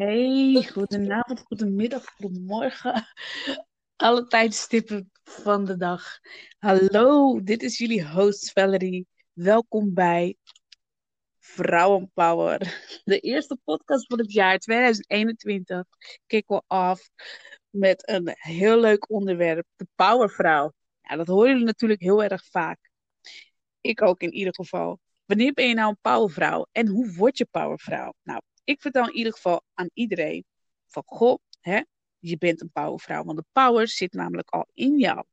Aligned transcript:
Hey, 0.00 0.68
goedenavond, 0.72 1.40
goedemiddag, 1.40 2.04
goedemorgen. 2.04 3.06
Alle 3.96 4.26
tijdstippen 4.26 5.10
van 5.24 5.64
de 5.64 5.76
dag. 5.76 6.18
Hallo, 6.58 7.40
dit 7.42 7.62
is 7.62 7.78
jullie 7.78 8.08
host 8.08 8.52
Valerie. 8.52 9.06
Welkom 9.32 9.94
bij 9.94 10.36
Vrouwenpower. 11.38 12.58
De 13.04 13.18
eerste 13.20 13.58
podcast 13.64 14.06
van 14.06 14.18
het 14.18 14.32
jaar 14.32 14.58
2021 14.58 15.84
kicken 16.26 16.56
we 16.56 16.62
af 16.66 17.10
met 17.70 18.08
een 18.08 18.34
heel 18.34 18.80
leuk 18.80 19.10
onderwerp, 19.10 19.66
de 19.76 19.86
powervrouw. 19.94 20.72
Ja, 21.00 21.16
dat 21.16 21.26
horen 21.26 21.50
jullie 21.50 21.64
natuurlijk 21.64 22.00
heel 22.00 22.22
erg 22.22 22.44
vaak. 22.46 22.90
Ik 23.80 24.02
ook 24.02 24.20
in 24.20 24.32
ieder 24.32 24.54
geval. 24.54 24.98
Wanneer 25.24 25.52
ben 25.52 25.68
je 25.68 25.74
nou 25.74 25.88
een 25.88 25.98
powervrouw 26.00 26.66
en 26.72 26.86
hoe 26.86 27.14
word 27.14 27.38
je 27.38 27.46
powervrouw? 27.50 28.14
Nou, 28.22 28.40
ik 28.70 28.80
vertel 28.80 29.06
in 29.06 29.16
ieder 29.16 29.32
geval 29.32 29.62
aan 29.74 29.90
iedereen 29.92 30.44
van 30.86 31.02
goh, 31.06 31.38
hè, 31.60 31.80
je 32.18 32.38
bent 32.38 32.60
een 32.60 32.70
powervrouw, 32.70 33.24
want 33.24 33.38
de 33.38 33.44
power 33.52 33.88
zit 33.88 34.12
namelijk 34.12 34.50
al 34.50 34.68
in 34.74 34.98
jou. 34.98 35.24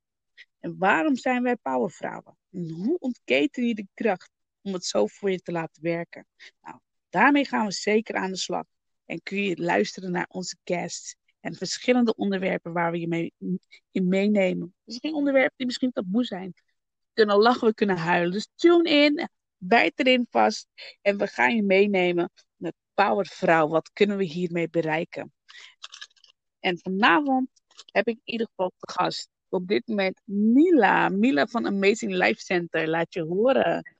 En 0.59 0.77
waarom 0.77 1.15
zijn 1.15 1.43
wij 1.43 1.55
powervrouwen? 1.55 2.37
En 2.51 2.69
hoe 2.69 2.99
ontketen 2.99 3.67
je 3.67 3.75
de 3.75 3.87
kracht 3.93 4.29
om 4.61 4.73
het 4.73 4.85
zo 4.85 5.07
voor 5.07 5.31
je 5.31 5.39
te 5.39 5.51
laten 5.51 5.83
werken? 5.83 6.25
Nou, 6.61 6.79
daarmee 7.09 7.45
gaan 7.45 7.65
we 7.65 7.71
zeker 7.71 8.15
aan 8.15 8.31
de 8.31 8.37
slag. 8.37 8.65
En 9.05 9.21
kun 9.23 9.41
je 9.41 9.61
luisteren 9.61 10.11
naar 10.11 10.27
onze 10.29 10.57
guests 10.63 11.15
en 11.39 11.55
verschillende 11.55 12.15
onderwerpen 12.15 12.73
waar 12.73 12.91
we 12.91 12.99
je 12.99 13.07
mee 13.07 13.33
in 13.91 14.07
meenemen. 14.07 14.75
Misschien 14.83 15.13
onderwerpen 15.13 15.53
die 15.57 15.65
misschien 15.65 15.91
taboe 15.91 16.23
zijn. 16.23 16.53
We 16.55 17.13
kunnen 17.13 17.37
lachen, 17.37 17.67
we 17.67 17.73
kunnen 17.73 17.97
huilen. 17.97 18.31
Dus 18.31 18.49
tune 18.55 18.89
in, 18.89 19.29
bijt 19.57 19.99
erin 19.99 20.27
vast 20.29 20.67
en 21.01 21.17
we 21.17 21.27
gaan 21.27 21.55
je 21.55 21.63
meenemen 21.63 22.31
Powervrouw. 23.03 23.67
Wat 23.67 23.91
kunnen 23.93 24.17
we 24.17 24.23
hiermee 24.23 24.69
bereiken? 24.69 25.33
En 26.59 26.79
vanavond 26.79 27.49
heb 27.85 28.07
ik 28.07 28.15
in 28.23 28.33
ieder 28.33 28.47
geval 28.47 28.71
te 28.77 28.91
gast 28.91 29.29
op 29.49 29.67
dit 29.67 29.87
moment 29.87 30.21
Mila. 30.25 31.09
Mila 31.09 31.47
van 31.47 31.65
Amazing 31.65 32.11
Life 32.11 32.41
Center. 32.41 32.87
Laat 32.87 33.13
je 33.13 33.21
horen. 33.21 33.95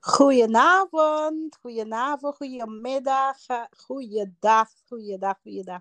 Goedenavond, 0.00 1.56
goedenavond, 1.60 2.36
goedemiddag, 2.36 3.36
goeiedag, 3.76 4.68
goeiedag, 4.86 5.38
goeiedag. 5.42 5.80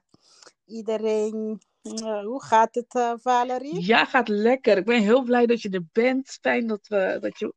Iedereen, 0.65 1.61
uh, 1.81 2.23
hoe 2.23 2.43
gaat 2.43 2.75
het, 2.75 2.95
uh, 2.95 3.13
Valerie? 3.17 3.85
Ja, 3.85 4.05
gaat 4.05 4.27
lekker. 4.27 4.77
Ik 4.77 4.85
ben 4.85 5.01
heel 5.01 5.23
blij 5.23 5.45
dat 5.45 5.61
je 5.61 5.69
er 5.69 5.85
bent. 5.91 6.37
Fijn 6.41 6.67
dat, 6.67 6.87
we, 6.87 7.17
dat 7.21 7.39
je 7.39 7.53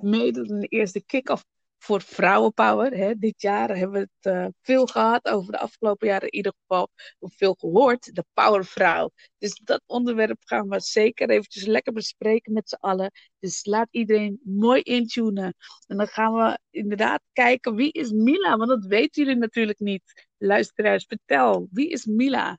meedoet 0.00 0.50
in 0.50 0.60
de 0.60 0.66
eerste 0.66 1.04
kick-off 1.04 1.44
voor 1.78 2.00
vrouwenpower. 2.02 2.92
Hè. 2.96 3.14
Dit 3.14 3.42
jaar 3.42 3.76
hebben 3.76 4.00
we 4.00 4.08
het 4.20 4.34
uh, 4.34 4.46
veel 4.62 4.86
gehad, 4.86 5.28
over 5.28 5.52
de 5.52 5.58
afgelopen 5.58 6.08
jaren 6.08 6.28
in 6.28 6.34
ieder 6.34 6.52
geval, 6.60 6.88
veel 7.20 7.54
gehoord, 7.54 8.14
de 8.14 8.24
powervrouw. 8.34 9.10
Dus 9.38 9.60
dat 9.64 9.82
onderwerp 9.86 10.42
gaan 10.44 10.68
we 10.68 10.80
zeker 10.80 11.30
eventjes 11.30 11.64
lekker 11.64 11.92
bespreken 11.92 12.52
met 12.52 12.68
z'n 12.68 12.74
allen. 12.80 13.10
Dus 13.38 13.64
laat 13.64 13.88
iedereen 13.90 14.40
mooi 14.44 14.80
intunen. 14.80 15.54
En 15.86 15.96
dan 15.96 16.06
gaan 16.06 16.34
we 16.34 16.58
inderdaad 16.70 17.22
kijken, 17.32 17.74
wie 17.74 17.92
is 17.92 18.10
Mila? 18.10 18.56
Want 18.56 18.68
dat 18.68 18.84
weten 18.84 19.24
jullie 19.24 19.38
natuurlijk 19.38 19.78
niet. 19.78 20.26
Luisteraars, 20.38 21.04
vertel, 21.04 21.68
wie 21.70 21.88
is 21.88 22.04
Mila? 22.04 22.58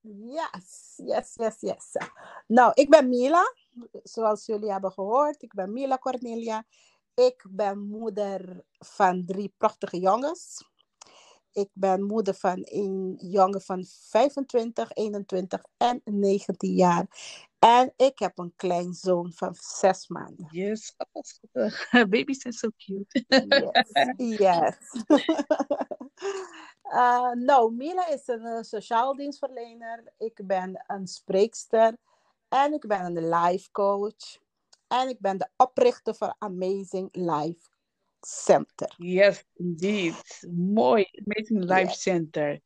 Yes, 0.00 1.00
yes, 1.04 1.34
yes, 1.34 1.60
yes. 1.60 1.96
Nou, 2.46 2.72
ik 2.74 2.90
ben 2.90 3.08
Mila, 3.08 3.54
zoals 4.02 4.46
jullie 4.46 4.72
hebben 4.72 4.92
gehoord. 4.92 5.42
Ik 5.42 5.54
ben 5.54 5.72
Mila 5.72 5.98
Cornelia. 5.98 6.64
Ik 7.14 7.44
ben 7.50 7.78
moeder 7.78 8.64
van 8.78 9.24
drie 9.24 9.54
prachtige 9.56 10.00
jongens. 10.00 10.72
Ik 11.52 11.68
ben 11.72 12.02
moeder 12.02 12.34
van 12.34 12.58
een 12.64 13.18
jongen 13.20 13.60
van 13.60 13.84
25, 13.84 14.90
21 14.92 15.64
en 15.76 16.00
19 16.04 16.72
jaar. 16.72 17.06
En 17.58 17.92
ik 17.96 18.18
heb 18.18 18.38
een 18.38 18.52
kleinzoon 18.56 19.32
van 19.32 19.54
zes 19.54 20.08
maanden. 20.08 20.48
Yes, 20.50 20.96
baby's 22.10 22.40
zijn 22.40 22.54
so 22.54 22.68
cute. 22.76 23.24
yes, 24.16 24.38
yes. 24.38 25.04
uh, 26.84 27.32
nou, 27.48 27.74
Mila 27.74 28.08
is 28.08 28.26
een 28.26 28.46
uh, 28.46 28.62
sociaal 28.62 29.16
dienstverlener. 29.16 30.12
Ik 30.18 30.40
ben 30.46 30.84
een 30.86 31.06
spreekster. 31.06 31.96
En 32.48 32.72
ik 32.72 32.86
ben 32.86 33.04
een 33.04 33.28
life 33.28 33.70
coach. 33.70 34.42
En 35.00 35.08
ik 35.08 35.20
ben 35.20 35.38
de 35.38 35.48
oprichter 35.56 36.14
van 36.14 36.34
Amazing 36.38 37.08
Life 37.12 37.68
Center. 38.20 38.94
Yes, 38.96 39.44
indeed. 39.54 40.46
Mooi. 40.56 41.08
Amazing 41.24 41.64
Life 41.64 41.94
Center. 41.94 42.60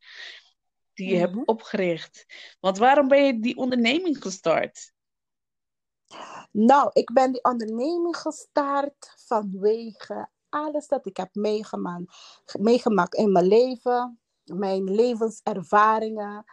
Die 0.93 1.09
je 1.09 1.17
hebt 1.17 1.35
mhm. 1.35 1.43
opgericht. 1.45 2.27
Want 2.61 2.79
waarom 2.79 3.09
ben 3.09 3.25
je 3.25 3.41
die 3.41 3.57
onderneming 3.57 4.23
gestart? 4.23 4.93
Nou, 6.51 6.91
ik 6.93 7.13
ben 7.13 7.33
die 7.33 7.45
onderneming 7.45 8.17
gestart 8.17 9.15
vanwege 9.17 10.29
alles 10.49 10.87
dat 10.89 11.07
ik 11.07 11.17
heb 11.17 11.35
meegemaakt, 11.35 12.59
meegemaakt 12.59 13.15
in 13.15 13.33
mijn 13.33 13.47
leven. 13.47 14.21
Mijn 14.45 14.85
levenservaringen. 14.85 16.45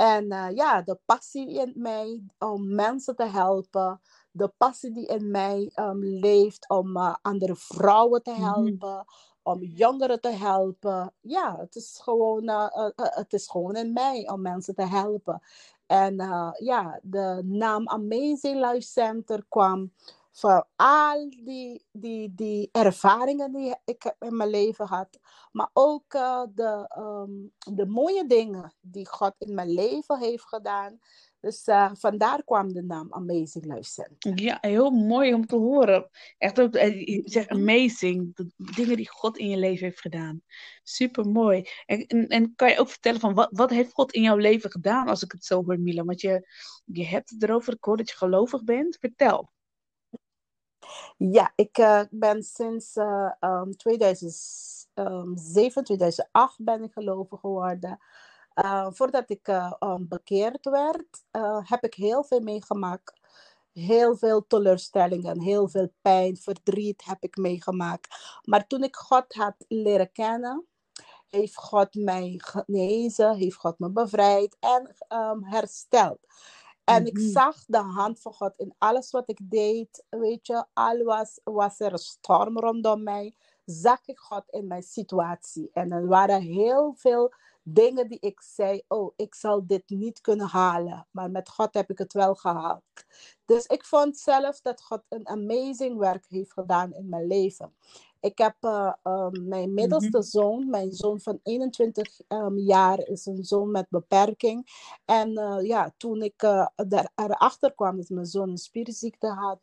En 0.00 0.32
uh, 0.32 0.46
ja, 0.54 0.82
de 0.82 0.98
passie 1.04 1.50
in 1.52 1.72
mij 1.74 2.22
om 2.38 2.74
mensen 2.74 3.16
te 3.16 3.26
helpen 3.26 4.00
de 4.30 4.52
passie 4.56 4.92
die 4.92 5.06
in 5.06 5.30
mij 5.30 5.70
um, 5.74 6.04
leeft 6.04 6.68
om 6.68 6.96
uh, 6.96 7.14
andere 7.22 7.56
vrouwen 7.56 8.22
te 8.22 8.30
mhm. 8.30 8.42
helpen, 8.42 9.04
om 9.42 9.62
jongeren 9.62 10.20
te 10.20 10.28
helpen. 10.28 11.12
Ja, 11.20 11.56
het 11.58 11.74
is 11.74 12.00
gewoon, 12.02 12.48
uh, 12.48 12.66
het 12.94 13.32
is 13.32 13.48
gewoon 13.48 13.76
in 13.76 13.92
mij 13.92 14.28
om 14.28 14.40
mensen 14.40 14.74
te 14.74 14.86
helpen. 14.86 15.42
En 15.86 16.16
ja, 16.58 17.00
de 17.02 17.40
naam 17.44 17.88
Amazing 17.88 18.66
Life 18.66 18.86
Center 18.86 19.44
kwam 19.48 19.92
van 20.32 20.66
al 20.76 21.30
die, 21.30 21.84
die, 21.92 22.34
die 22.34 22.68
ervaringen 22.72 23.52
die 23.52 23.74
ik 23.84 24.14
in 24.18 24.36
mijn 24.36 24.50
leven 24.50 24.86
had. 24.86 25.18
Maar 25.52 25.70
ook 25.72 26.10
de, 26.54 26.94
um, 26.98 27.52
de 27.76 27.86
mooie 27.86 28.26
dingen 28.26 28.74
die 28.80 29.08
God 29.08 29.34
in 29.38 29.54
mijn 29.54 29.70
leven 29.70 30.18
heeft 30.18 30.48
gedaan. 30.48 30.98
Dus 31.40 31.66
uh, 31.68 31.90
vandaar 31.94 32.44
kwam 32.44 32.72
de 32.72 32.82
naam 32.82 33.12
Amazing 33.12 33.64
Life 33.74 33.90
Center. 33.90 34.42
Ja, 34.44 34.58
heel 34.60 34.90
mooi 34.90 35.34
om 35.34 35.46
te 35.46 35.56
horen. 35.56 36.10
Echt 36.38 36.60
ook, 36.60 36.74
eh, 36.74 37.06
je 37.06 37.22
zegt 37.24 37.48
amazing, 37.48 38.36
de 38.36 38.50
dingen 38.56 38.96
die 38.96 39.10
God 39.10 39.38
in 39.38 39.48
je 39.48 39.56
leven 39.56 39.86
heeft 39.86 40.00
gedaan. 40.00 40.42
Super 40.82 41.26
mooi. 41.26 41.68
En, 41.86 42.06
en, 42.06 42.28
en, 42.28 42.54
kan 42.54 42.70
je 42.70 42.78
ook 42.78 42.88
vertellen 42.88 43.20
van 43.20 43.34
wat, 43.34 43.48
wat 43.52 43.70
heeft 43.70 43.92
God 43.92 44.12
in 44.12 44.22
jouw 44.22 44.36
leven 44.36 44.70
gedaan, 44.70 45.08
als 45.08 45.22
ik 45.22 45.32
het 45.32 45.44
zo 45.44 45.64
hoor, 45.64 45.80
Mila? 45.80 46.04
Want 46.04 46.20
je, 46.20 46.48
je 46.84 47.06
hebt 47.06 47.30
het 47.30 47.42
erover, 47.42 47.72
ik 47.72 47.84
hoor 47.84 47.96
dat 47.96 48.10
je 48.10 48.16
gelovig 48.16 48.64
bent. 48.64 48.96
Vertel. 49.00 49.50
Ja, 51.16 51.52
ik 51.54 51.78
uh, 51.78 52.00
ben 52.10 52.42
sinds 52.42 52.96
uh, 52.96 53.30
um, 53.40 53.76
2007, 53.76 55.84
2008 55.84 56.64
ben 56.64 56.82
ik 56.82 56.92
gelovig 56.92 57.40
geworden. 57.40 57.98
Uh, 58.54 58.86
voordat 58.90 59.30
ik 59.30 59.48
um, 59.80 60.08
bekeerd 60.08 60.64
werd, 60.64 61.24
heb 61.62 61.84
ik 61.84 61.94
heel 61.94 62.24
veel 62.24 62.40
meegemaakt. 62.40 63.12
Heel 63.72 64.16
veel 64.16 64.46
teleurstellingen, 64.46 65.40
heel 65.40 65.68
veel 65.68 65.92
pijn, 66.02 66.36
verdriet 66.36 67.04
heb 67.04 67.22
ik 67.22 67.36
meegemaakt. 67.36 68.40
Maar 68.44 68.66
toen 68.66 68.82
ik 68.82 68.96
God 68.96 69.34
had 69.34 69.54
leren 69.68 70.12
kennen, 70.12 70.66
heeft 71.28 71.56
God 71.56 71.94
mij 71.94 72.34
genezen, 72.36 73.36
heeft 73.36 73.56
God 73.56 73.78
me 73.78 73.90
bevrijd 73.90 74.56
en 74.60 74.96
um, 75.18 75.44
hersteld. 75.44 76.18
En 76.90 77.06
ik 77.06 77.18
mhm. 77.18 77.30
zag 77.30 77.64
de 77.66 77.78
hand 77.78 78.20
van 78.20 78.32
God 78.32 78.52
in 78.56 78.74
alles 78.78 79.10
wat 79.10 79.28
ik 79.28 79.38
deed. 79.42 80.04
Weet 80.08 80.46
je, 80.46 80.64
al 80.72 81.02
was, 81.02 81.40
was 81.44 81.80
er 81.80 81.92
een 81.92 81.98
storm 81.98 82.58
rondom 82.58 83.02
mij, 83.02 83.34
zag 83.64 84.06
ik 84.06 84.18
God 84.18 84.44
in 84.50 84.66
mijn 84.66 84.82
situatie. 84.82 85.70
En 85.72 85.92
er 85.92 86.06
waren 86.06 86.40
heel 86.40 86.94
veel 86.96 87.32
dingen 87.62 88.08
die 88.08 88.20
ik 88.20 88.40
zei, 88.42 88.82
oh, 88.88 89.12
ik 89.16 89.34
zal 89.34 89.66
dit 89.66 89.82
niet 89.86 90.20
kunnen 90.20 90.46
halen. 90.46 91.06
Maar 91.10 91.30
met 91.30 91.48
God 91.48 91.74
heb 91.74 91.90
ik 91.90 91.98
het 91.98 92.12
wel 92.12 92.34
gehaald. 92.34 92.82
Dus 93.44 93.66
ik 93.66 93.84
vond 93.84 94.18
zelf 94.18 94.60
dat 94.60 94.82
God 94.82 95.02
een 95.08 95.28
amazing 95.28 95.98
werk 95.98 96.26
heeft 96.28 96.52
gedaan 96.52 96.92
in 96.92 97.08
mijn 97.08 97.26
leven. 97.26 97.74
Ik 98.20 98.38
heb 98.38 98.56
uh, 98.60 98.92
um, 99.02 99.48
mijn 99.48 99.74
middelste 99.74 100.18
mhm. 100.18 100.26
zoon, 100.26 100.70
mijn 100.70 100.92
zoon 100.92 101.20
van 101.20 101.40
21 101.42 102.20
um, 102.20 102.38
ehm, 102.38 102.58
jaar, 102.58 102.98
is 102.98 103.26
een 103.26 103.44
zoon 103.44 103.70
met 103.70 103.86
beperking. 103.88 104.66
En 105.04 105.30
uh, 105.30 105.58
ja, 105.62 105.94
toen 105.96 106.22
ik 106.22 106.42
uh, 106.42 106.66
erachter 107.14 107.74
kwam 107.74 107.96
dat 107.96 108.08
mijn 108.08 108.26
zoon 108.26 108.50
een 108.50 108.58
spierziekte 108.58 109.28
had, 109.28 109.60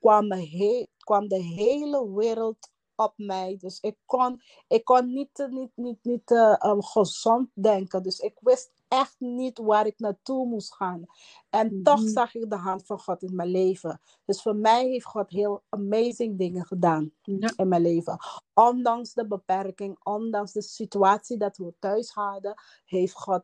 kwam, 0.00 0.32
he 0.32 0.86
kwam 0.98 1.28
de 1.28 1.42
hele 1.42 2.12
wereld 2.14 2.70
op 2.94 3.12
mij. 3.16 3.56
Dus 3.60 3.80
ik 3.80 3.96
kon, 4.06 4.42
ik 4.68 4.84
kon 4.84 5.12
niet, 5.12 5.46
niet, 5.50 5.72
niet, 5.74 5.98
niet 6.02 6.30
uh, 6.30 6.56
um, 6.64 6.82
gezond 6.82 7.48
denken. 7.54 8.02
Dus 8.02 8.18
ik 8.18 8.36
wist 8.40 8.70
echt 8.88 9.16
niet 9.18 9.58
waar 9.58 9.86
ik 9.86 9.98
naartoe 9.98 10.46
moest 10.46 10.74
gaan. 10.74 11.04
En 11.50 11.82
toch 11.82 12.00
Mhm. 12.00 12.08
zag 12.08 12.34
ik 12.34 12.50
de 12.50 12.56
hand 12.56 12.86
van 12.86 12.98
God 13.00 13.22
in 13.22 13.36
mijn 13.36 13.50
leven. 13.50 14.00
Dus 14.24 14.42
voor 14.42 14.56
mij 14.56 14.86
heeft 14.88 15.04
God 15.04 15.30
heel 15.30 15.62
amazing 15.68 16.38
dingen 16.38 16.66
gedaan 16.66 17.12
Ja. 17.22 17.52
in 17.56 17.68
mijn 17.68 17.82
leven. 17.82 18.18
Ondanks 18.54 19.14
de 19.14 19.26
beperking, 19.26 19.98
ondanks 20.02 20.52
de 20.52 20.62
situatie 20.62 21.36
dat 21.36 21.56
we 21.56 21.74
thuis 21.78 22.10
hadden, 22.10 22.54
heeft 22.84 23.14
God 23.14 23.42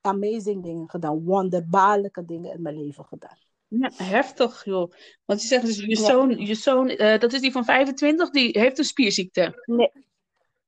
amazing 0.00 0.62
dingen 0.62 0.90
gedaan. 0.90 1.24
Wonderbaarlijke 1.24 2.24
dingen 2.24 2.52
in 2.52 2.62
mijn 2.62 2.76
leven 2.84 3.04
gedaan. 3.04 3.38
Ja, 3.68 3.90
heftig, 3.94 4.64
joh. 4.64 4.92
Want 5.24 5.42
je 5.42 5.46
zegt 5.48 5.64
dus, 5.66 5.76
je 5.78 5.96
zoon, 5.96 6.30
je 6.46 6.54
zoon 6.54 6.88
eh, 6.88 7.18
dat 7.20 7.32
is 7.32 7.40
die 7.40 7.52
van 7.52 7.64
25, 7.64 8.30
die 8.30 8.58
heeft 8.58 8.78
een 8.78 8.84
spierziekte. 8.84 9.62
Nee, 9.66 9.90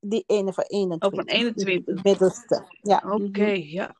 die 0.00 0.24
ene 0.26 0.52
van 0.52 0.64
Oh, 0.64 0.78
21. 0.78 1.10
van 1.14 1.24
21. 1.28 1.94
Die 1.94 2.02
middelste. 2.02 2.64
Ja. 2.82 3.02
Oké, 3.06 3.52
mhm. 3.52 3.54
ja. 3.54 3.96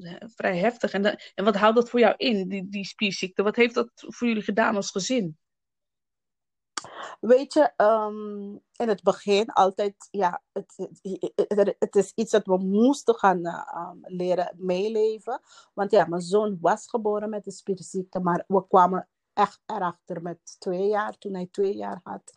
Eh, 0.00 0.28
Vrij 0.34 0.58
heftig. 0.58 0.92
En, 0.92 1.02
da- 1.02 1.18
en 1.34 1.44
wat 1.44 1.56
houdt 1.56 1.76
dat 1.76 1.90
voor 1.90 2.00
jou 2.00 2.14
in, 2.16 2.48
die, 2.48 2.68
die 2.68 2.84
spierziekte? 2.84 3.42
Wat 3.42 3.56
heeft 3.56 3.74
dat 3.74 3.90
voor 3.94 4.28
jullie 4.28 4.42
gedaan 4.42 4.76
als 4.76 4.90
gezin? 4.90 5.38
Weet 7.20 7.52
je, 7.52 7.72
ehm, 7.76 8.50
in 8.76 8.88
het 8.88 9.02
begin 9.02 9.50
altijd, 9.52 10.08
ja, 10.10 10.42
het, 10.52 10.74
het, 10.76 11.00
het- 11.58 11.76
het 11.78 11.96
is 11.96 12.12
iets 12.14 12.30
dat 12.30 12.46
we 12.46 12.58
moesten 12.58 13.14
gaan 13.14 13.44
eh, 13.46 13.54
ehm, 13.74 13.96
leren 14.02 14.54
meeleven. 14.58 15.40
Want 15.74 15.90
ja, 15.90 16.06
mijn 16.06 16.22
zoon 16.22 16.58
was 16.60 16.88
geboren 16.88 17.30
met 17.30 17.44
de 17.44 17.50
spierziekte, 17.50 18.20
maar 18.20 18.44
we 18.46 18.66
kwamen 18.66 19.08
echt 19.32 19.60
erachter 19.66 20.22
met 20.22 20.56
twee 20.58 20.86
jaar, 20.88 21.18
toen 21.18 21.34
hij 21.34 21.48
twee 21.50 21.74
jaar 21.76 22.00
had. 22.02 22.32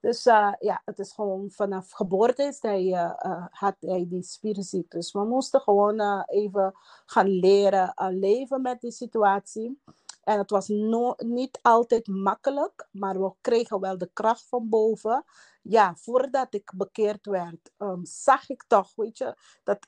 Dus 0.00 0.26
eh, 0.26 0.52
ja, 0.58 0.82
het 0.84 0.98
is 0.98 1.12
gewoon 1.12 1.50
vanaf 1.50 1.90
geboorte 1.90 2.42
is 2.42 2.62
hij, 2.62 2.92
eh, 2.92 3.12
eh, 3.18 3.46
had 3.50 3.76
hij 3.80 4.06
die 4.08 4.22
spierziekte. 4.22 4.96
Dus 4.96 5.12
we 5.12 5.24
moesten 5.24 5.60
gewoon 5.60 6.24
even 6.26 6.72
gaan 7.06 7.28
leren 7.28 7.92
leven 8.08 8.62
met 8.62 8.80
die 8.80 8.90
situatie. 8.90 9.80
En 10.22 10.38
het 10.38 10.50
was 10.50 10.68
no- 10.68 11.14
niet 11.16 11.58
altijd 11.62 12.06
makkelijk, 12.06 12.88
maar 12.90 13.20
we 13.20 13.32
kregen 13.40 13.80
wel 13.80 13.98
de 13.98 14.10
kracht 14.12 14.48
van 14.48 14.68
boven. 14.68 15.24
Ja, 15.62 15.94
voordat 15.96 16.54
ik 16.54 16.72
bekeerd 16.76 17.26
werd, 17.26 17.70
ehm, 17.76 18.04
zag 18.04 18.48
ik 18.48 18.64
toch, 18.66 18.92
weet 18.96 19.18
je, 19.18 19.36
dat 19.64 19.78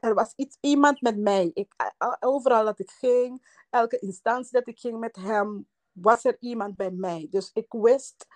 er 0.00 0.14
was 0.14 0.32
iets, 0.36 0.56
iemand 0.60 1.00
met 1.00 1.18
mij. 1.18 1.50
Ik, 1.54 1.74
overal 2.20 2.64
dat 2.64 2.78
ik 2.78 2.90
ging, 2.90 3.46
elke 3.70 3.98
instantie 3.98 4.52
dat 4.52 4.68
ik 4.68 4.78
ging 4.78 4.98
met 4.98 5.16
hem, 5.16 5.66
was 5.92 6.24
er 6.24 6.36
iemand 6.40 6.76
bij 6.76 6.90
mij. 6.90 7.26
Dus 7.30 7.50
ik 7.52 7.66
wist, 7.72 8.26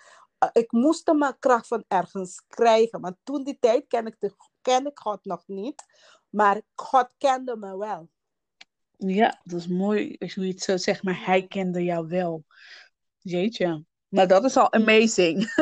ik 0.53 0.73
moest 0.73 1.13
mijn 1.13 1.39
kracht 1.39 1.67
van 1.67 1.85
ergens 1.89 2.43
krijgen. 2.49 3.01
Want 3.01 3.17
toen 3.23 3.45
die 3.45 3.57
tijd 3.61 3.85
ken 3.89 4.07
ik, 4.07 4.17
de, 4.19 4.35
ken 4.63 4.87
ik 4.87 4.99
God 4.99 5.25
nog 5.25 5.43
niet, 5.47 5.85
maar 6.29 6.63
God 6.75 7.11
kende 7.19 7.57
me 7.57 7.77
wel. 7.77 8.09
Ja, 8.97 9.41
dat 9.45 9.59
is 9.59 9.67
mooi 9.67 10.17
als 10.19 10.35
je 10.35 10.47
het 10.47 10.61
zo 10.61 10.77
zegt, 10.77 11.03
maar 11.03 11.25
hij 11.25 11.47
kende 11.47 11.85
jou 11.85 12.09
wel. 12.09 12.45
Jeetje. 13.19 13.85
Maar 14.09 14.27
dat 14.27 14.45
is 14.45 14.57
al 14.57 14.73
amazing. 14.73 15.55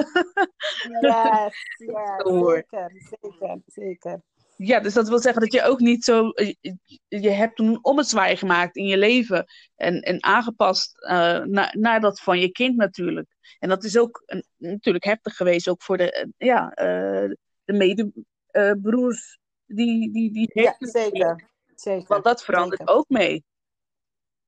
Yes, 1.00 1.54
zeker, 1.76 2.90
zeker, 3.20 3.60
zeker. 3.66 4.22
Ja, 4.56 4.80
dus 4.80 4.94
dat 4.94 5.08
wil 5.08 5.18
zeggen 5.18 5.42
dat 5.42 5.52
je 5.52 5.62
ook 5.62 5.80
niet 5.80 6.04
zo. 6.04 6.32
Je, 6.34 6.76
je 7.08 7.30
hebt 7.30 7.56
toen 7.56 7.66
een 7.66 7.84
ommezwaai 7.84 8.36
gemaakt 8.36 8.76
in 8.76 8.86
je 8.86 8.96
leven. 8.98 9.46
En, 9.74 10.00
en 10.00 10.22
aangepast 10.22 10.98
eh, 11.04 11.38
naar, 11.44 11.74
naar 11.78 12.00
dat 12.00 12.20
van 12.20 12.38
je 12.40 12.50
kind 12.50 12.76
natuurlijk. 12.76 13.34
En 13.58 13.68
dat 13.68 13.84
is 13.84 13.98
ook 13.98 14.22
een- 14.26 14.44
natuurlijk 14.56 15.04
heftig 15.04 15.36
geweest, 15.36 15.68
ook 15.68 15.82
voor 15.82 15.96
de, 15.96 16.12
eh, 16.12 16.26
ja, 16.36 16.70
eh, 16.70 17.30
de 17.64 17.72
medebroers 17.72 19.38
die, 19.66 20.12
die, 20.12 20.32
die 20.32 20.50
Ja, 20.52 20.76
zeker, 20.78 21.48
zeker. 21.74 22.08
Want 22.08 22.24
dat 22.24 22.44
verandert 22.44 22.80
zeker. 22.80 22.94
ook 22.94 23.08
mee. 23.08 23.44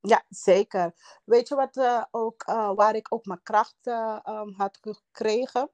Ja, 0.00 0.24
zeker. 0.28 0.92
Weet 1.24 1.48
je 1.48 1.54
wat 1.54 1.76
eh, 1.76 2.04
ook, 2.10 2.42
eh, 2.42 2.72
waar 2.74 2.94
ik 2.94 3.12
ook 3.14 3.24
mijn 3.24 3.42
kracht 3.42 3.76
eh, 3.82 4.18
um, 4.26 4.54
had 4.56 4.78
gekregen? 4.80 5.70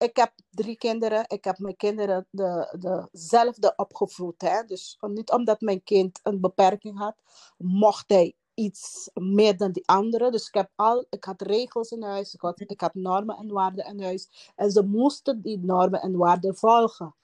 Ik 0.00 0.16
heb 0.16 0.32
drie 0.50 0.76
kinderen. 0.76 1.24
Ik 1.28 1.44
heb 1.44 1.58
mijn 1.58 1.76
kinderen 1.76 2.26
de, 2.30 2.76
dezelfde 3.12 3.72
opgevoed. 3.76 4.40
Hè? 4.40 4.64
Dus 4.64 4.98
niet 5.00 5.30
omdat 5.30 5.60
mijn 5.60 5.82
kind 5.82 6.20
een 6.22 6.40
beperking 6.40 6.98
had, 6.98 7.14
mocht 7.56 8.08
hij 8.08 8.34
iets 8.54 9.10
meer 9.14 9.56
dan 9.56 9.72
die 9.72 9.88
andere. 9.88 10.30
Dus 10.30 10.46
ik, 10.46 10.54
heb 10.54 10.70
al, 10.76 11.06
ik 11.10 11.24
had 11.24 11.42
regels 11.42 11.90
in 11.90 12.02
huis, 12.02 12.34
ik 12.34 12.40
had, 12.40 12.60
ik 12.60 12.80
had 12.80 12.94
normen 12.94 13.36
en 13.36 13.52
waarden 13.52 13.86
in 13.86 14.02
huis. 14.02 14.52
En 14.56 14.70
ze 14.70 14.82
moesten 14.82 15.42
die 15.42 15.58
normen 15.58 16.00
en 16.00 16.16
waarden 16.16 16.56
volgen. 16.56 17.14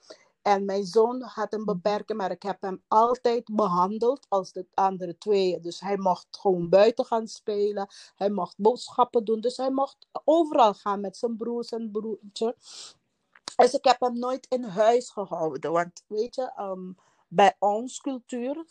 En 0.46 0.64
mijn 0.64 0.84
zoon 0.84 1.22
had 1.22 1.52
een 1.52 1.64
beperking, 1.64 2.18
maar 2.18 2.30
ik 2.30 2.42
heb 2.42 2.60
hem 2.60 2.82
altijd 2.88 3.44
behandeld 3.52 4.26
als 4.28 4.52
de 4.52 4.66
andere 4.74 5.18
twee. 5.18 5.60
Dus 5.60 5.80
hij 5.80 5.96
mocht 5.96 6.26
gewoon 6.30 6.68
buiten 6.68 7.04
gaan 7.04 7.26
spelen. 7.28 7.88
Hij 8.16 8.30
mocht 8.30 8.54
boodschappen 8.58 9.24
doen. 9.24 9.40
Dus 9.40 9.56
hij 9.56 9.70
mocht 9.70 10.06
overal 10.24 10.74
gaan 10.74 11.00
met 11.00 11.16
zijn 11.16 11.36
broers 11.36 11.68
en 11.68 11.90
broertje. 11.90 12.56
Dus 13.56 13.74
ik 13.74 13.84
heb 13.84 14.00
hem 14.00 14.18
nooit 14.18 14.46
in 14.48 14.64
huis 14.64 15.10
gehouden. 15.10 15.72
Want 15.72 16.02
weet 16.06 16.34
je, 16.34 16.52
ehm, 16.56 16.92
bij 17.28 17.56
ons 17.58 18.00
cultuur, 18.00 18.64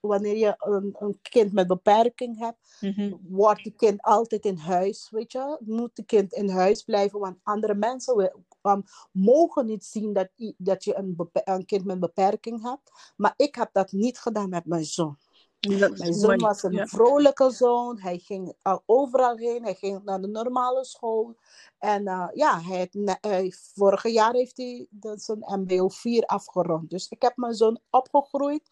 wanneer 0.00 0.36
je 0.36 0.54
een, 0.58 0.96
een 0.98 1.18
kind 1.22 1.52
met 1.52 1.66
beperking 1.66 2.38
hebt, 2.38 2.58
Mhm. 2.80 3.14
wordt 3.28 3.62
die 3.62 3.74
kind 3.76 4.02
altijd 4.02 4.44
in 4.44 4.56
huis, 4.56 5.08
weet 5.10 5.32
je. 5.32 5.58
Moet 5.60 5.90
die 5.96 6.04
kind 6.04 6.32
in 6.32 6.48
huis 6.48 6.82
blijven, 6.82 7.18
want 7.18 7.36
andere 7.42 7.74
mensen 7.74 8.32
um, 8.62 8.82
mogen 9.12 9.66
niet 9.66 9.84
zien 9.84 10.12
dat, 10.12 10.28
dat 10.56 10.84
je 10.84 10.96
een, 10.96 11.30
een 11.44 11.64
kind 11.64 11.84
met 11.84 12.00
beperking 12.00 12.62
hebt. 12.62 12.90
Maar 13.16 13.34
ik 13.36 13.54
heb 13.54 13.68
dat 13.72 13.92
niet 13.92 14.18
gedaan 14.18 14.48
met 14.48 14.66
mijn 14.66 14.84
zoon. 14.84 15.16
Dat 15.60 15.98
Mijn 15.98 16.14
zoon 16.14 16.26
mooi. 16.26 16.36
was 16.36 16.62
een 16.62 16.72
Ja. 16.72 16.86
vrolijke 16.86 17.50
zoon. 17.50 17.98
Hij 18.00 18.18
ging 18.18 18.54
al 18.62 18.82
overal 18.86 19.36
heen. 19.36 19.62
Hij 19.62 19.74
ging 19.74 20.02
naar 20.04 20.20
de 20.20 20.26
normale 20.28 20.84
school. 20.84 21.36
En 21.78 22.02
uh, 22.02 22.28
ja, 22.34 22.60
hij 22.60 22.88
hij, 23.20 23.52
vorige 23.74 24.08
jaar 24.12 24.32
heeft 24.32 24.56
hij 24.56 24.86
zijn 25.14 25.44
MBO 25.60 25.88
4 25.88 26.24
afgerond. 26.26 26.90
Dus 26.90 27.08
ik 27.08 27.22
heb 27.22 27.36
mijn 27.36 27.54
zoon 27.54 27.80
opgegroeid, 27.90 28.70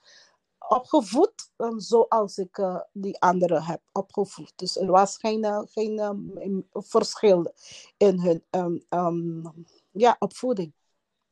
opgevoed, 0.69 1.51
zoals 1.77 2.39
ik 2.39 2.83
die 2.93 3.21
anderen 3.21 3.63
heb 3.63 3.81
opgevoed. 3.93 4.53
Dus 4.57 4.77
er 4.77 4.91
was 4.91 5.17
geen, 5.17 5.67
geen 5.71 5.99
um, 5.99 6.67
verschil 6.73 7.53
in 7.97 8.21
hun 8.21 8.45
um, 8.51 8.85
um, 8.91 9.65
ja, 9.91 10.17
opvoeding. 10.19 10.73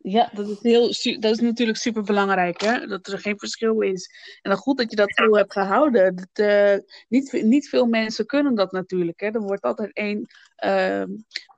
Ja, 0.08 0.30
dat 0.34 0.48
is, 0.48 0.62
heel, 0.62 1.20
dat 1.20 1.32
is 1.32 1.40
natuurlijk 1.40 1.78
super 1.78 2.02
belangrijk, 2.02 2.60
hè? 2.60 2.86
Dat 2.86 3.06
er 3.06 3.18
geen 3.18 3.38
verschil 3.38 3.80
is. 3.80 4.10
En 4.42 4.50
dan 4.50 4.58
goed 4.58 4.78
dat 4.78 4.90
je 4.90 4.96
dat 4.96 5.12
zo 5.14 5.36
hebt 5.36 5.52
gehouden. 5.52 6.16
Dat, 6.16 6.46
eh, 6.46 6.76
niet, 7.08 7.32
niet 7.42 7.68
veel 7.68 7.86
mensen 7.86 8.26
kunnen 8.26 8.54
dat 8.54 8.72
natuurlijk. 8.72 9.20
Hè? 9.20 9.30
Dan 9.30 9.42
wordt 9.42 9.62
altijd 9.62 9.92
één 9.92 10.26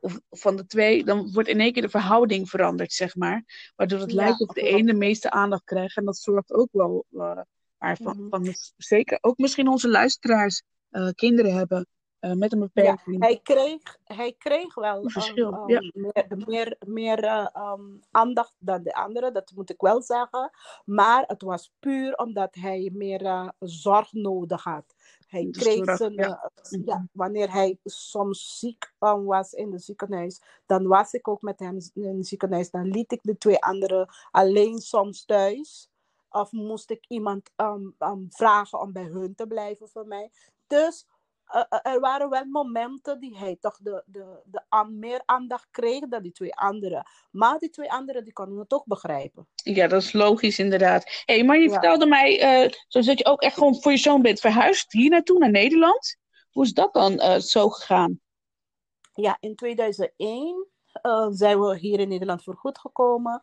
of 0.00 0.20
van 0.30 0.56
de 0.56 0.66
twee, 0.66 1.04
dan 1.04 1.32
wordt 1.32 1.48
in 1.48 1.60
één 1.60 1.72
keer 1.72 1.82
de 1.82 1.88
verhouding 1.88 2.48
veranderd, 2.48 2.92
zeg 2.92 3.16
maar. 3.16 3.44
Waardoor 3.76 4.00
het 4.00 4.10
Ja, 4.10 4.16
lijkt 4.16 4.40
of 4.40 4.48
de 4.54 4.70
een 4.70 4.86
de 4.86 4.94
meeste 4.94 5.30
aandacht 5.30 5.64
krijgt. 5.64 5.96
En 5.96 6.04
dat 6.04 6.18
zorgt 6.18 6.52
ook 6.52 6.68
wel 6.72 7.04
maar 7.08 7.46
van, 7.78 8.16
Mhm. 8.18 8.28
van 8.28 8.54
zeker 8.76 9.18
ook 9.20 9.38
misschien 9.38 9.68
onze 9.68 9.88
luisteraars 9.88 10.62
eh, 10.90 11.08
kinderen 11.14 11.54
hebben 11.54 11.86
eh, 12.20 12.32
met 12.32 12.52
een 12.52 12.58
Ja, 12.58 12.68
beperking. 12.72 13.22
hij 13.22 13.40
kreeg, 13.42 13.98
hij 14.04 14.32
kreeg 14.38 14.74
wel 14.74 14.96
Een 14.96 15.02
um, 15.04 15.10
verschil, 15.10 15.52
um, 15.52 15.68
ja. 15.68 15.90
meer, 15.94 16.26
meer, 16.46 16.76
meer 16.86 17.24
uh, 17.24 17.46
um, 17.54 18.00
aandacht 18.10 18.54
dan 18.58 18.82
de 18.82 18.94
anderen, 18.94 19.32
dat 19.32 19.52
moet 19.54 19.70
ik 19.70 19.80
wel 19.80 20.02
zeggen. 20.02 20.50
Maar 20.84 21.24
het 21.26 21.42
was 21.42 21.72
puur 21.80 22.16
omdat 22.16 22.54
hij 22.54 22.90
meer 22.92 23.22
uh, 23.22 23.48
zorg 23.58 24.12
nodig 24.12 24.64
had. 24.64 24.94
Hij 25.26 25.48
kreeg 25.50 25.84
zorg, 25.84 25.96
zijn, 25.96 26.12
ja. 26.12 26.50
ja, 26.84 27.06
wanneer 27.12 27.52
hij 27.52 27.78
soms 27.84 28.58
ziek 28.58 28.92
was 28.98 29.52
in 29.52 29.72
het 29.72 29.84
ziekenhuis, 29.84 30.42
dan 30.66 30.86
was 30.86 31.12
ik 31.12 31.28
ook 31.28 31.42
met 31.42 31.58
hem 31.58 31.78
in 31.94 32.16
het 32.16 32.26
ziekenhuis. 32.26 32.70
Dan 32.70 32.88
liet 32.88 33.12
ik 33.12 33.20
de 33.22 33.38
twee 33.38 33.62
anderen 33.62 34.08
alleen 34.30 34.78
soms 34.78 35.24
thuis. 35.24 35.90
Of 36.30 36.52
moest 36.52 36.90
ik 36.90 37.04
iemand 37.08 37.50
vragen 38.28 38.80
om 38.80 38.92
bij 38.92 39.04
hun 39.04 39.34
te 39.34 39.46
blijven 39.46 39.88
voor 39.88 40.06
mij. 40.06 40.30
Dus 40.66 41.06
er 41.82 42.00
waren 42.00 42.30
wel 42.30 42.44
momenten 42.44 43.20
die 43.20 43.36
hij 43.38 43.56
toch 43.60 43.78
de, 43.82 44.02
de, 44.06 44.42
de 44.44 44.62
aan, 44.68 44.98
meer 44.98 45.22
aandacht 45.24 45.68
kreeg 45.70 46.08
dan 46.08 46.22
die 46.22 46.32
twee 46.32 46.54
anderen. 46.54 47.06
Maar 47.30 47.58
die 47.58 47.70
twee 47.70 47.92
anderen 47.92 48.24
die 48.24 48.32
konden 48.32 48.58
het 48.58 48.72
ook 48.72 48.84
begrijpen. 48.86 49.48
Ja, 49.54 49.86
dat 49.86 50.02
is 50.02 50.12
logisch 50.12 50.58
inderdaad. 50.58 51.22
Hey, 51.24 51.44
maar 51.44 51.56
je 51.56 51.62
Ja. 51.62 51.70
vertelde 51.72 52.06
mij, 52.06 52.62
uh, 52.64 52.72
zoals 52.88 53.06
dat 53.06 53.18
je 53.18 53.24
ook 53.24 53.42
echt 53.42 53.54
gewoon 53.54 53.80
voor 53.80 53.92
je 53.92 53.98
zoon 53.98 54.22
bent 54.22 54.40
verhuisd 54.40 54.92
hier 54.92 55.10
naartoe, 55.10 55.38
naar 55.38 55.50
Nederland. 55.50 56.16
Hoe 56.50 56.64
is 56.64 56.72
dat 56.72 56.92
dan 56.92 57.12
uh, 57.12 57.34
zo 57.36 57.68
gegaan? 57.68 58.20
Ja, 59.12 59.36
in 59.40 59.56
2001 59.56 60.66
uh, 61.02 61.26
zijn 61.30 61.60
we 61.60 61.78
hier 61.78 62.00
in 62.00 62.08
Nederland 62.08 62.42
voor 62.42 62.56
goed 62.56 62.78
gekomen. 62.78 63.40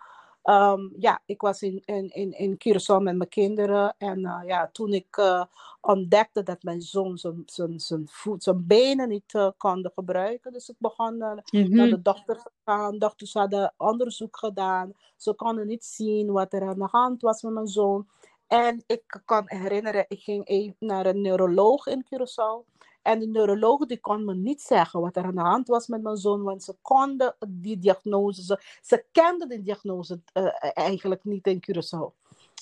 Um, 0.50 0.94
ja, 1.00 1.22
ik 1.26 1.42
was 1.42 1.62
in, 1.62 1.82
in, 1.86 2.10
in, 2.10 2.32
in 2.32 2.58
Curaçao 2.58 3.02
met 3.02 3.16
mijn 3.16 3.30
kinderen. 3.30 3.96
En 3.98 4.20
uh, 4.20 4.42
ja, 4.46 4.70
toen 4.72 4.94
ik 4.94 5.18
uh, 5.18 5.44
ontdekte 5.82 6.44
dat 6.44 6.64
mijn 6.64 6.82
zoon 6.82 7.18
zijn, 7.18 7.44
zijn, 7.46 7.80
zijn, 7.80 8.08
voet, 8.08 8.44
zijn 8.44 8.68
benen 8.68 9.10
niet 9.10 9.34
uh, 9.34 9.50
konden 9.58 9.92
gebruiken. 9.96 10.54
Dus 10.54 10.70
ik 10.70 10.76
begon 10.78 11.16
mm 11.16 11.42
-hmm. 11.46 11.76
naar 11.76 11.90
de 11.90 12.02
dokter 12.02 12.36
te 12.36 12.50
gaan. 12.66 12.98
Dokters 12.98 13.34
hadden 13.34 13.74
onderzoek 13.78 14.38
gedaan. 14.38 14.94
Ze 15.18 15.34
konden 15.34 15.68
niet 15.68 15.86
zien 15.86 16.32
wat 16.32 16.54
er 16.54 16.68
aan 16.68 16.80
de 16.80 16.88
hand 16.92 17.22
was 17.22 17.42
met 17.42 17.54
mijn 17.54 17.68
zoon. 17.68 18.08
En 18.48 18.84
ik 18.88 19.22
kan 19.26 19.44
herinneren, 19.46 20.06
ik 20.08 20.20
ging 20.20 20.48
even 20.48 20.76
naar 20.80 21.06
een 21.06 21.22
neuroloog 21.22 21.88
in 21.88 22.06
Curaçao. 22.06 22.74
En 23.06 23.20
de 23.20 23.28
neuroloog 23.28 23.86
die 23.86 24.00
kon 24.00 24.26
me 24.26 24.36
niet 24.36 24.62
zeggen 24.62 25.02
wat 25.02 25.16
er 25.16 25.24
aan 25.24 25.36
de 25.36 25.42
hand 25.42 25.68
was 25.68 25.88
met 25.88 26.02
mijn 26.02 26.18
zoon, 26.18 26.44
want 26.44 26.64
ze 26.64 26.76
konden 26.82 27.36
die 27.48 27.80
diagnose, 27.80 28.44
ze, 28.44 28.60
ze 28.82 29.06
kenden 29.12 29.50
de 29.50 29.62
diagnose 29.62 30.22
uh, 30.34 30.48
eigenlijk 30.60 31.24
niet 31.24 31.48
in 31.48 31.64
Curaçao. 31.70 32.14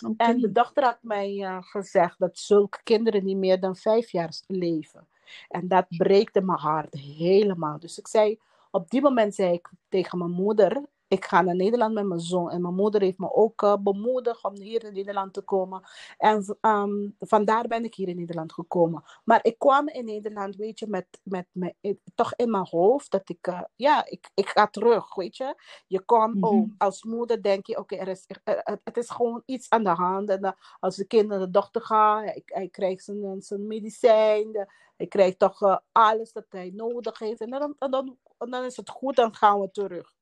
Okay. 0.06 0.28
En 0.28 0.40
de 0.40 0.52
dokter 0.52 0.84
had 0.84 0.98
mij 1.02 1.34
uh, 1.34 1.58
gezegd 1.62 2.20
dat 2.20 2.38
zulke 2.38 2.80
kinderen 2.84 3.24
niet 3.24 3.38
meer 3.38 3.60
dan 3.60 3.76
vijf 3.76 4.12
jaar 4.12 4.34
leven. 4.48 5.08
En 5.50 5.68
dat 5.68 5.86
breekte 5.90 6.42
mijn 6.42 6.60
hart 6.60 6.94
helemaal. 6.94 7.80
Dus 7.80 7.98
ik 7.98 8.08
zei, 8.08 8.40
op 8.72 8.90
die 8.90 9.02
moment 9.02 9.36
zei 9.36 9.54
ik 9.54 9.70
tegen 9.90 10.18
mijn 10.18 10.32
moeder, 10.32 10.86
ik 11.14 11.26
ga 11.26 11.42
naar 11.42 11.56
Nederland 11.56 11.94
met 11.94 12.06
mijn 12.06 12.20
zoon. 12.20 12.50
En 12.50 12.62
mijn 12.62 12.74
moeder 12.74 13.02
heeft 13.02 13.18
me 13.18 13.34
ook 13.34 13.62
uh, 13.62 13.76
bemoedigd 13.80 14.44
om 14.44 14.56
hier 14.56 14.84
in 14.84 14.94
Nederland 14.94 15.34
te 15.34 15.42
komen. 15.42 15.82
En 16.18 16.58
um, 16.62 17.16
vandaar 17.20 17.68
ben 17.68 17.84
ik 17.84 17.96
hier 17.96 18.08
in 18.08 18.16
Nederland 18.16 18.54
gekomen. 18.54 19.04
Maar 19.24 19.40
ik 19.44 19.58
kwam 19.58 19.88
in 19.88 20.06
Nederland, 20.06 20.56
weet 20.56 20.80
je, 20.80 20.88
met, 20.88 21.06
met, 21.24 21.48
met 21.52 21.76
toch 22.16 22.34
in 22.36 22.52
mijn 22.52 22.68
hoofd 22.70 23.12
dat 23.12 23.30
ik, 23.30 23.48
uh, 23.48 23.62
ja, 23.76 24.06
ik, 24.06 24.30
ik 24.34 24.48
ga 24.48 24.68
terug, 24.68 25.16
weet 25.16 25.38
je. 25.38 25.56
Je 25.88 26.02
komt 26.02 26.36
mm 26.36 26.44
-hmm. 26.44 26.76
als 26.78 27.04
moeder 27.04 27.42
denk 27.42 27.66
je, 27.66 27.78
oké, 27.78 27.94
okay, 27.94 28.06
er 28.06 28.12
is, 28.12 28.26
er, 28.28 28.80
het 28.84 28.98
is 28.98 29.10
gewoon 29.10 29.44
iets 29.46 29.70
aan 29.70 29.84
de 29.84 29.90
hand. 29.90 30.30
En 30.30 30.46
uh, 30.46 30.52
als 30.80 30.96
de 30.96 31.06
kind 31.06 31.28
naar 31.28 31.40
de 31.40 31.50
dochter 31.50 31.82
gaat, 31.82 32.24
hij, 32.24 32.42
hij 32.46 32.70
krijgt 32.70 33.04
zijn, 33.04 33.42
zijn 33.42 33.68
medicijn, 33.68 34.52
de, 34.52 34.66
hij 34.96 35.08
krijgt 35.08 35.40
toch 35.40 35.82
alles 35.92 36.32
dat 36.32 36.46
hij 36.50 36.72
nodig 36.74 37.20
heeft. 37.20 37.42
En 37.42 37.50
dan, 37.50 37.76
en 37.80 37.92
dan, 37.92 38.18
en 38.38 38.50
dan 38.50 38.64
is 38.64 38.78
het 38.78 38.90
goed, 38.90 39.16
dan 39.16 39.36
gaan 39.36 39.60
we 39.60 39.72
terug. 39.72 40.14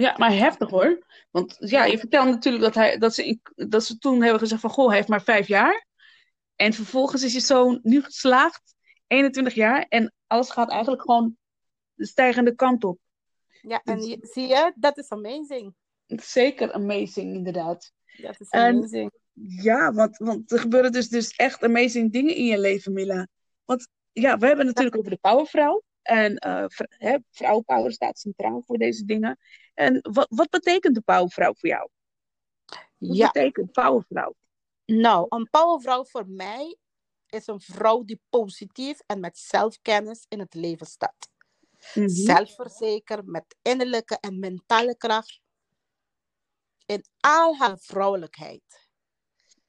Ja, 0.00 0.14
maar 0.16 0.32
heftig 0.32 0.70
hoor. 0.70 1.06
Want 1.30 1.56
ja, 1.58 1.84
je 1.84 1.98
vertelt 1.98 2.26
natuurlijk 2.26 2.64
dat, 2.64 2.74
hij, 2.74 2.98
dat, 2.98 3.14
ze, 3.14 3.38
dat 3.54 3.84
ze 3.84 3.98
toen 3.98 4.22
hebben 4.22 4.40
gezegd 4.40 4.60
van... 4.60 4.70
Goh, 4.70 4.86
hij 4.86 4.96
heeft 4.96 5.08
maar 5.08 5.22
vijf 5.22 5.46
jaar. 5.46 5.86
En 6.56 6.72
vervolgens 6.72 7.22
is 7.22 7.32
je 7.32 7.40
zoon 7.40 7.80
nu 7.82 8.02
geslaagd. 8.02 8.74
21 9.06 9.54
jaar. 9.54 9.86
En 9.88 10.14
alles 10.26 10.50
gaat 10.50 10.70
eigenlijk 10.70 11.02
gewoon 11.02 11.36
de 11.94 12.06
stijgende 12.06 12.54
kant 12.54 12.84
op. 12.84 12.98
Ja, 13.62 13.80
en 13.84 14.02
je, 14.02 14.18
zie 14.20 14.46
je, 14.46 14.72
dat 14.74 14.98
is 14.98 15.08
amazing. 15.08 15.74
Zeker 16.06 16.72
amazing, 16.72 17.34
inderdaad. 17.34 17.92
Dat 18.16 18.40
is 18.40 18.50
amazing. 18.50 19.10
En, 19.12 19.20
ja, 19.62 19.92
want, 19.92 20.16
want 20.16 20.52
er 20.52 20.58
gebeuren 20.58 20.92
dus, 20.92 21.08
dus 21.08 21.30
echt 21.30 21.62
amazing 21.62 22.12
dingen 22.12 22.36
in 22.36 22.44
je 22.44 22.58
leven, 22.58 22.92
Mila. 22.92 23.26
Want 23.64 23.88
ja, 24.12 24.38
we 24.38 24.46
hebben 24.46 24.66
het 24.66 24.74
natuurlijk 24.74 24.96
over 24.96 25.10
de 25.10 25.18
powervrouw. 25.20 25.82
En 26.08 26.46
uh, 26.46 26.64
vrouwenpower 27.30 27.92
staat 27.92 28.18
centraal 28.18 28.62
voor 28.66 28.78
deze 28.78 29.04
dingen. 29.04 29.38
En 29.74 29.98
wat, 30.02 30.26
wat 30.30 30.50
betekent 30.50 30.94
de 30.94 31.00
powervrouw 31.00 31.54
voor 31.54 31.68
jou? 31.68 31.88
Wat 32.98 33.16
ja. 33.16 33.30
betekent 33.30 33.72
powervrouw? 33.72 34.34
Nou, 34.84 35.26
een 35.28 35.48
powervrouw 35.50 36.04
voor 36.04 36.28
mij 36.28 36.76
is 37.28 37.46
een 37.46 37.60
vrouw 37.60 38.04
die 38.04 38.20
positief 38.28 39.00
en 39.06 39.20
met 39.20 39.38
zelfkennis 39.38 40.24
in 40.28 40.38
het 40.38 40.54
leven 40.54 40.86
staat. 40.86 41.28
Mm-hmm. 41.94 42.14
Zelfverzekerd, 42.14 43.26
met 43.26 43.56
innerlijke 43.62 44.18
en 44.20 44.38
mentale 44.38 44.96
kracht. 44.96 45.40
In 46.86 47.04
al 47.20 47.56
haar 47.56 47.78
vrouwelijkheid. 47.78 48.88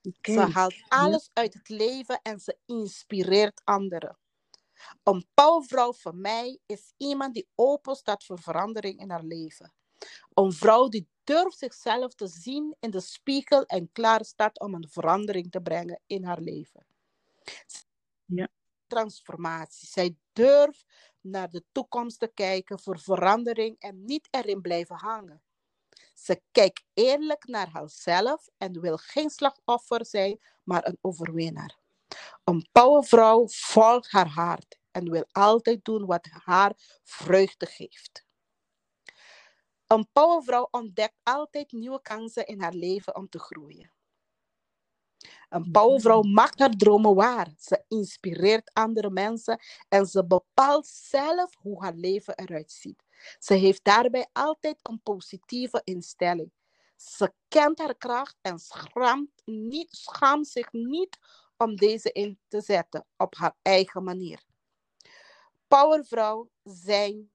Okay. 0.02 0.36
Ze 0.36 0.54
haalt 0.54 0.76
alles 0.88 1.30
uit 1.34 1.54
het 1.54 1.70
leven 1.70 2.20
en 2.22 2.40
ze 2.40 2.58
inspireert 2.66 3.62
anderen. 3.64 4.19
Een 5.04 5.28
powervrouw 5.34 5.94
voor 5.94 6.16
mij 6.16 6.60
is 6.66 6.94
iemand 6.98 7.34
die 7.34 7.48
open 7.56 7.96
staat 7.96 8.24
voor 8.24 8.40
verandering 8.40 9.00
in 9.00 9.10
haar 9.10 9.24
leven. 9.24 9.74
Een 10.34 10.54
vrouw 10.54 10.88
die 10.88 11.08
durft 11.24 11.58
zichzelf 11.58 12.14
te 12.14 12.28
zien 12.28 12.76
in 12.80 12.90
de 12.92 13.00
spiegel 13.00 13.66
en 13.66 13.92
klaar 13.92 14.26
staat 14.26 14.60
om 14.60 14.74
een 14.74 14.90
verandering 14.90 15.52
te 15.52 15.62
brengen 15.62 16.02
in 16.06 16.24
haar 16.24 16.40
leven. 16.40 16.86
Ja. 18.26 18.48
Transformatie. 18.88 19.88
Zij 19.88 20.16
durft 20.34 20.86
naar 21.22 21.50
de 21.50 21.64
toekomst 21.72 22.20
te 22.20 22.32
kijken 22.34 22.80
voor 22.80 23.00
verandering 23.00 23.80
en 23.80 24.06
niet 24.06 24.28
erin 24.32 24.62
blijven 24.62 24.96
hangen. 24.96 25.42
Ze 26.14 26.42
kijkt 26.52 26.84
eerlijk 26.94 27.48
naar 27.48 27.70
haarzelf 27.70 28.50
en 28.58 28.82
wil 28.82 28.98
geen 28.98 29.30
slachtoffer 29.30 30.06
zijn, 30.06 30.40
maar 30.64 30.88
een 30.88 30.98
overwinnaar. 31.02 31.78
Een 32.50 32.68
powervrouw 32.72 33.48
volgt 33.48 34.12
haar 34.12 34.28
hart 34.28 34.80
en 34.92 35.10
wil 35.10 35.26
altijd 35.32 35.86
doen 35.86 36.06
wat 36.06 36.28
haar 36.32 37.00
vreugde 37.04 37.66
geeft. 37.66 38.26
Een 39.88 40.08
powervrouw 40.12 40.68
ontdekt 40.72 41.16
altijd 41.24 41.72
nieuwe 41.72 42.02
kansen 42.02 42.46
in 42.46 42.62
haar 42.62 42.74
leven 42.74 43.16
om 43.16 43.30
te 43.30 43.40
groeien. 43.40 43.92
Een 45.50 45.72
powervrouw 45.72 46.22
maakt 46.22 46.60
haar 46.60 46.76
dromen 46.76 47.16
waar. 47.16 47.54
Ze 47.58 47.84
inspireert 47.88 48.74
andere 48.74 49.10
mensen 49.10 49.60
en 49.90 50.06
ze 50.06 50.26
bepaalt 50.26 50.88
zelf 50.88 51.56
hoe 51.56 51.84
haar 51.84 51.96
leven 51.96 52.38
eruit 52.38 52.72
ziet. 52.72 53.04
Ze 53.40 53.54
heeft 53.54 53.84
daarbij 53.84 54.28
altijd 54.34 54.80
een 54.82 55.02
positieve 55.04 55.82
instelling. 55.84 56.52
Ze 56.96 57.34
kent 57.48 57.80
haar 57.80 57.96
kracht 57.96 58.36
en 58.42 58.60
schaamt, 58.60 59.42
niet, 59.46 59.96
schaamt 59.96 60.48
zich 60.48 60.72
niet 60.72 61.18
om 61.60 61.76
deze 61.76 62.12
in 62.12 62.40
te 62.48 62.62
zetten 62.62 63.06
op 63.18 63.36
haar 63.36 63.56
eigen 63.62 64.04
manier. 64.04 64.44
Powervrouw 65.68 66.50
zijn 66.64 67.32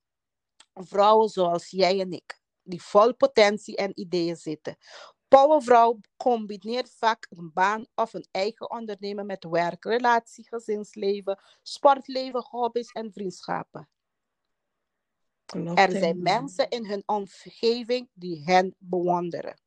vrouwen 0.74 1.28
zoals 1.28 1.70
jij 1.70 2.00
en 2.00 2.12
ik, 2.12 2.40
die 2.62 2.82
vol 2.82 3.14
potentie 3.14 3.76
en 3.76 4.00
ideeën 4.00 4.36
zitten. 4.36 4.76
Powervrouw 5.28 6.00
combineert 6.16 6.90
vaak 6.90 7.26
een 7.30 7.50
baan 7.52 7.86
of 7.94 8.14
een 8.14 8.26
eigen 8.30 8.70
ondernemen 8.70 9.26
met 9.26 9.44
werk, 9.44 9.84
relatie, 9.84 10.48
gezinsleven, 10.48 11.42
sportleven, 11.62 12.42
hobby's 12.42 12.92
en 12.92 13.12
vriendschappen. 13.12 13.88
Klopt, 15.44 15.78
er 15.78 15.90
zijn 15.90 16.22
mensen 16.22 16.68
in 16.68 16.86
hun 16.86 17.02
omgeving 17.06 18.08
die 18.12 18.44
hen 18.44 18.74
bewonderen. 18.78 19.60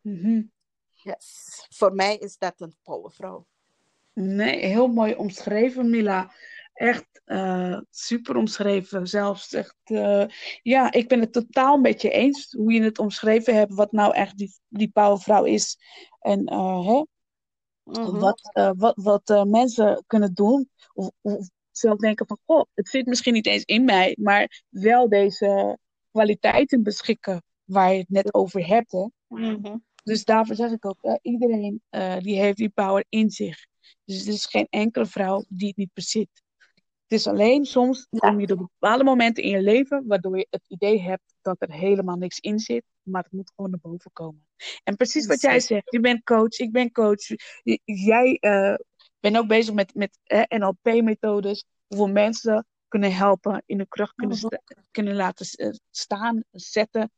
Mm 0.00 0.20
-hmm. 0.20 0.52
Yes, 1.02 1.66
voor 1.70 1.94
mij 1.94 2.16
is 2.16 2.38
dat 2.38 2.60
een 2.60 2.74
powervrouw. 2.82 3.46
Nee, 4.12 4.64
heel 4.64 4.88
mooi 4.88 5.14
omschreven, 5.14 5.90
Mila. 5.90 6.32
Echt 6.72 7.20
uh, 7.26 7.80
super 7.90 8.36
omschreven. 8.36 9.06
Zelfs 9.06 9.52
echt, 9.52 9.76
uh, 9.84 10.24
ja, 10.62 10.92
ik 10.92 11.08
ben 11.08 11.20
het 11.20 11.32
totaal 11.32 11.78
met 11.78 12.02
je 12.02 12.10
eens 12.10 12.52
hoe 12.52 12.72
je 12.72 12.82
het 12.82 12.98
omschreven 12.98 13.54
hebt, 13.54 13.74
wat 13.74 13.92
nou 13.92 14.14
echt 14.14 14.36
die, 14.36 14.52
die 14.68 14.90
powervrouw 14.90 15.44
is. 15.44 15.78
En 16.20 16.52
uh, 16.52 16.86
hè, 16.86 17.04
mm-hmm. 17.84 18.18
wat, 18.18 18.40
wat, 18.76 18.96
wat 18.96 19.46
mensen 19.48 20.04
kunnen 20.06 20.34
doen. 20.34 20.70
Of, 20.94 21.10
of 21.20 21.48
zelf 21.70 21.98
denken 21.98 22.26
van, 22.26 22.38
goh, 22.44 22.64
het 22.74 22.88
zit 22.88 23.06
misschien 23.06 23.32
niet 23.32 23.46
eens 23.46 23.64
in 23.64 23.84
mij, 23.84 24.16
maar 24.20 24.62
wel 24.68 25.08
deze 25.08 25.78
kwaliteiten 26.10 26.82
beschikken 26.82 27.42
waar 27.64 27.92
je 27.92 27.98
het 27.98 28.10
net 28.10 28.34
over 28.34 28.66
hebt. 28.66 28.92
Hè. 28.92 29.06
Mm-hmm. 29.28 29.84
Dus 30.02 30.24
daarvoor 30.24 30.56
zeg 30.56 30.70
ik 30.70 30.86
ook, 30.86 31.02
uh, 31.02 31.14
iedereen 31.22 31.82
uh, 31.90 32.18
die 32.18 32.40
heeft 32.40 32.56
die 32.56 32.68
power 32.68 33.04
in 33.08 33.30
zich. 33.30 33.66
Dus 34.04 34.26
er 34.26 34.32
is 34.32 34.46
geen 34.46 34.66
enkele 34.70 35.06
vrouw 35.06 35.44
die 35.48 35.68
het 35.68 35.76
niet 35.76 35.92
bezit. 35.92 36.42
Het 37.12 37.20
is 37.20 37.26
alleen 37.26 37.64
soms 37.64 38.06
kom 38.10 38.40
je 38.40 38.52
op 38.52 38.58
bepaalde 38.58 39.04
momenten 39.04 39.42
in 39.42 39.50
je 39.50 39.62
leven 39.62 40.06
waardoor 40.06 40.36
je 40.38 40.46
het 40.50 40.64
idee 40.68 41.00
hebt 41.00 41.34
dat 41.42 41.56
er 41.58 41.72
helemaal 41.72 42.16
niks 42.16 42.38
in 42.38 42.58
zit, 42.58 42.84
maar 43.02 43.22
het 43.22 43.32
moet 43.32 43.52
gewoon 43.54 43.70
naar 43.70 43.80
boven 43.80 44.10
komen. 44.12 44.46
En 44.84 44.96
precies 44.96 45.26
wat 45.26 45.40
jij 45.40 45.60
zegt, 45.60 45.92
je 45.92 46.00
bent 46.00 46.24
coach, 46.24 46.58
ik 46.58 46.72
ben 46.72 46.92
coach, 46.92 47.26
jij 47.84 48.38
uh, 48.40 48.74
bent 49.20 49.36
ook 49.36 49.46
bezig 49.46 49.74
met, 49.74 49.94
met 49.94 50.18
NLP-methodes, 50.48 51.64
hoeveel 51.86 52.08
mensen 52.08 52.66
kunnen 52.88 53.14
helpen, 53.14 53.62
in 53.66 53.78
de 53.78 53.88
kracht 53.88 54.14
kunnen, 54.14 54.36
sta 54.36 54.60
kunnen 54.90 55.14
laten 55.14 55.46
staan, 55.90 56.44
zetten, 56.50 57.10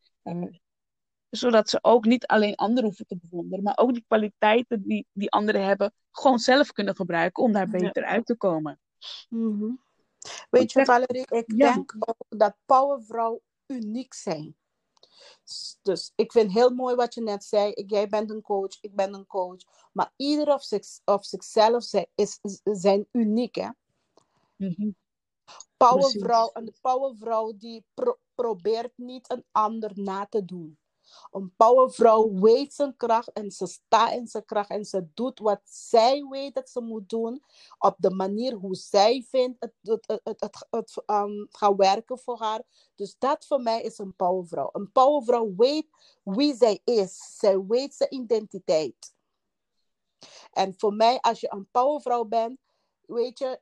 zodat 1.36 1.68
ze 1.68 1.78
ook 1.82 2.04
niet 2.04 2.26
alleen 2.26 2.54
anderen 2.54 2.84
hoeven 2.84 3.06
te 3.06 3.16
bewonderen, 3.22 3.64
maar 3.64 3.78
ook 3.78 3.92
die 3.92 4.04
kwaliteiten 4.06 4.82
die, 4.86 5.06
die 5.12 5.30
anderen 5.30 5.64
hebben, 5.64 5.92
gewoon 6.10 6.38
zelf 6.38 6.72
kunnen 6.72 6.96
gebruiken 6.96 7.42
om 7.42 7.52
daar 7.52 7.68
beter 7.68 8.02
ja. 8.02 8.08
uit 8.08 8.26
te 8.26 8.36
komen. 8.36 8.80
Mm 9.28 9.58
-hmm. 9.58 9.82
Weet 10.50 10.72
je, 10.72 10.84
Valerie, 10.84 11.26
ik 11.28 11.52
ja. 11.56 11.72
denk 11.72 11.94
ook 11.98 12.24
dat 12.28 12.56
powervrouwen 12.66 13.40
uniek 13.66 14.14
zijn. 14.14 14.56
Dus 15.82 16.12
ik 16.14 16.32
vind 16.32 16.52
heel 16.52 16.70
mooi 16.70 16.94
wat 16.94 17.14
je 17.14 17.22
net 17.22 17.44
zei. 17.44 17.72
Ik, 17.72 17.90
jij 17.90 18.08
bent 18.08 18.30
een 18.30 18.42
coach, 18.42 18.78
ik 18.80 18.94
ben 18.94 19.14
een 19.14 19.26
coach. 19.26 19.60
Maar 19.92 20.12
ieder 20.16 20.54
of, 20.54 20.62
zich, 20.62 20.84
of 21.04 21.24
zichzelf 21.24 21.82
zijn, 21.82 22.06
is, 22.14 22.38
zijn 22.62 23.06
uniek. 23.12 23.54
Hè? 23.54 23.68
Mm 24.56 24.74
-hmm. 24.76 24.96
Powervrouw, 25.76 26.50
een 26.52 26.74
powervrouw 26.80 27.52
die 27.56 27.84
pro 27.94 28.18
probeert 28.34 28.92
niet 28.96 29.30
een 29.30 29.44
ander 29.52 29.90
na 29.94 30.26
te 30.26 30.44
doen. 30.44 30.78
Een 31.30 31.54
powervrouw 31.56 32.32
weet 32.32 32.74
zijn 32.74 32.96
kracht 32.96 33.32
en 33.32 33.50
ze 33.50 33.66
staat 33.66 34.12
in 34.12 34.26
zijn 34.26 34.44
kracht 34.44 34.70
en 34.70 34.84
ze 34.84 35.06
doet 35.14 35.38
wat 35.38 35.60
zij 35.64 36.26
weet 36.30 36.54
dat 36.54 36.70
ze 36.70 36.80
moet 36.80 37.08
doen 37.08 37.42
op 37.78 37.94
de 37.98 38.10
manier 38.10 38.54
hoe 38.54 38.74
zij 38.74 39.26
vindt 39.28 39.56
het, 39.60 39.72
het, 39.82 40.20
het, 40.22 40.40
het, 40.40 40.66
het, 40.70 41.02
um, 41.06 41.46
gaat 41.50 41.76
werken 41.76 42.18
voor 42.18 42.38
haar. 42.38 42.62
Dus 42.94 43.16
dat 43.18 43.46
voor 43.46 43.60
mij 43.60 43.82
is 43.82 43.98
een 43.98 44.16
powervrouw. 44.16 44.68
Een 44.72 44.92
powervrouw 44.92 45.54
weet 45.56 45.86
wie 46.22 46.54
zij 46.56 46.80
is. 46.84 47.36
Zij 47.38 47.64
weet 47.66 47.94
zijn 47.94 48.14
identiteit. 48.14 49.14
En 50.50 50.74
voor 50.76 50.94
mij, 50.94 51.20
als 51.20 51.40
je 51.40 51.52
een 51.52 51.68
powervrouw 51.70 52.24
bent, 52.24 52.58
weet 53.06 53.38
je, 53.38 53.60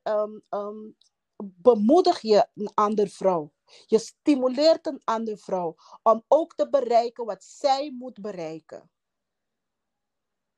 um, 0.50 0.96
bemoedig 1.44 2.20
je 2.20 2.46
een 2.54 2.70
andere 2.74 3.08
vrouw. 3.08 3.52
Je 3.86 3.98
stimuleert 3.98 4.86
een 4.86 5.00
andere 5.04 5.36
vrouw 5.36 5.74
om 6.02 6.24
ook 6.28 6.54
te 6.54 6.68
bereiken 6.68 7.24
wat 7.24 7.44
zij 7.44 7.94
moet 7.98 8.20
bereiken. 8.20 8.90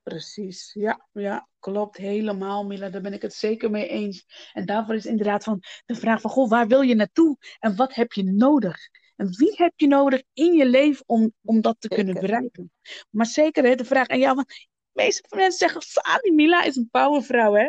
Precies, 0.02 0.70
ja, 0.72 1.06
ja, 1.12 1.48
klopt 1.58 1.96
helemaal, 1.96 2.64
Mila. 2.64 2.88
Daar 2.88 3.00
ben 3.00 3.12
ik 3.12 3.22
het 3.22 3.34
zeker 3.34 3.70
mee 3.70 3.88
eens. 3.88 4.50
En 4.52 4.66
daarvoor 4.66 4.94
is 4.94 5.06
inderdaad 5.06 5.44
van 5.44 5.62
de 5.86 5.94
vraag 5.94 6.20
van, 6.20 6.30
goh, 6.30 6.48
waar 6.48 6.66
wil 6.66 6.80
je 6.80 6.94
naartoe? 6.94 7.36
En 7.58 7.76
wat 7.76 7.94
heb 7.94 8.12
je 8.12 8.22
nodig? 8.22 8.76
En 9.16 9.28
wie 9.36 9.52
heb 9.56 9.72
je 9.76 9.86
nodig 9.86 10.22
in 10.32 10.52
je 10.52 10.66
leven 10.66 11.04
om, 11.06 11.32
om 11.42 11.60
dat 11.60 11.76
te 11.78 11.88
kunnen 11.88 12.14
bereiken? 12.14 12.72
Maar 13.10 13.26
zeker 13.26 13.64
hè, 13.64 13.74
de 13.74 13.84
vraag 13.84 14.08
aan 14.08 14.18
jou, 14.18 14.34
want 14.34 14.48
de 14.48 15.02
meeste 15.02 15.36
mensen 15.36 15.58
zeggen, 15.58 15.82
Sani, 15.82 16.34
Mila 16.34 16.62
is 16.62 16.76
een 16.76 16.88
powervrouw, 16.90 17.54
hè? 17.54 17.68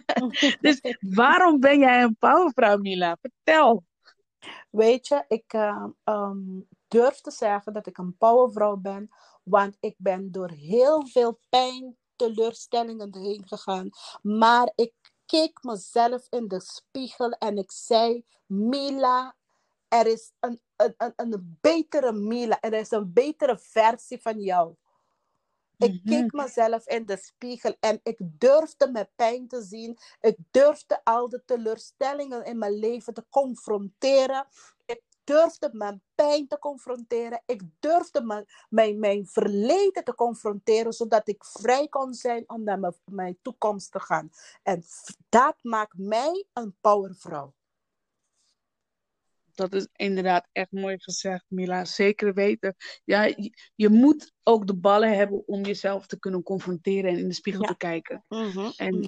dus 0.60 0.80
waarom 1.20 1.60
ben 1.60 1.78
jij 1.78 2.02
een 2.02 2.16
powervrouw, 2.18 2.76
Mila? 2.76 3.16
Vertel. 3.20 3.84
Weet 4.70 5.06
je, 5.06 5.24
ik 5.28 5.52
uh, 5.52 5.84
um, 6.04 6.68
durf 6.88 7.20
te 7.20 7.30
zeggen 7.30 7.72
dat 7.72 7.86
ik 7.86 7.98
een 7.98 8.16
powervrouw 8.16 8.76
ben, 8.76 9.10
want 9.42 9.76
ik 9.80 9.94
ben 9.98 10.32
door 10.32 10.50
heel 10.50 11.06
veel 11.06 11.38
pijn, 11.48 11.96
teleurstellingen 12.16 13.16
heen 13.16 13.42
gegaan. 13.46 13.90
Maar 14.22 14.72
ik 14.74 14.92
keek 15.26 15.62
mezelf 15.62 16.26
in 16.30 16.48
de 16.48 16.60
spiegel 16.60 17.30
en 17.30 17.56
ik 17.56 17.72
zei: 17.72 18.24
Mila, 18.46 19.36
er 19.88 20.06
is 20.06 20.32
een, 20.40 20.60
een, 20.76 20.94
een, 20.96 21.12
een 21.16 21.58
betere 21.60 22.12
Mila, 22.12 22.60
er 22.60 22.72
is 22.72 22.90
een 22.90 23.12
betere 23.12 23.58
versie 23.58 24.20
van 24.20 24.40
jou. 24.40 24.74
Ik 25.80 25.92
mm 25.92 26.10
keek 26.10 26.32
mezelf 26.32 26.86
in 26.86 27.06
de 27.06 27.16
spiegel 27.16 27.76
en 27.80 28.00
ik 28.02 28.18
durfde 28.20 28.90
mijn 28.90 29.08
pijn 29.16 29.48
te 29.48 29.62
zien. 29.62 29.98
Ik 30.20 30.36
durfde 30.50 31.00
al 31.04 31.28
de 31.28 31.42
teleurstellingen 31.44 32.44
in 32.44 32.58
mijn 32.58 32.78
leven 32.78 33.14
te 33.14 33.24
confronteren. 33.30 34.46
Ik 34.86 35.02
durfde 35.24 35.70
mijn 35.72 36.02
pijn 36.14 36.48
te 36.48 36.58
confronteren. 36.58 37.42
Ik 37.46 37.62
durfde 37.78 38.22
mijn, 38.22 38.46
mijn, 38.68 38.98
mijn 38.98 39.26
verleden 39.26 40.04
te 40.04 40.14
confronteren, 40.14 40.92
zodat 40.92 41.28
ik 41.28 41.44
vrij 41.44 41.88
kon 41.88 42.14
zijn 42.14 42.48
om 42.48 42.64
naar 42.64 42.78
mijn, 42.78 42.94
mijn 43.04 43.38
toekomst 43.42 43.92
te 43.92 44.00
gaan. 44.00 44.30
En 44.62 44.84
dat 45.28 45.56
maakt 45.62 45.98
mij 45.98 46.44
een 46.52 46.76
powervrouw. 46.80 47.54
Dat 49.60 49.74
is 49.74 49.88
inderdaad 49.92 50.48
echt 50.52 50.72
mooi 50.72 50.96
gezegd, 50.98 51.44
Mila. 51.48 51.84
Zeker 51.84 52.34
weten. 52.34 52.76
Ja, 53.04 53.24
je, 53.24 53.52
je, 53.74 53.88
moet 53.88 54.32
ook 54.42 54.66
de 54.66 54.74
ballen 54.74 55.16
hebben 55.16 55.46
om 55.46 55.64
jezelf 55.64 56.06
te 56.06 56.18
kunnen 56.18 56.42
confronteren 56.42 57.10
en 57.10 57.18
in 57.18 57.28
de 57.28 57.34
spiegel 57.34 57.64
te 57.64 57.76
kijken. 57.76 58.24
Mhm. 58.28 58.70
En 58.76 59.00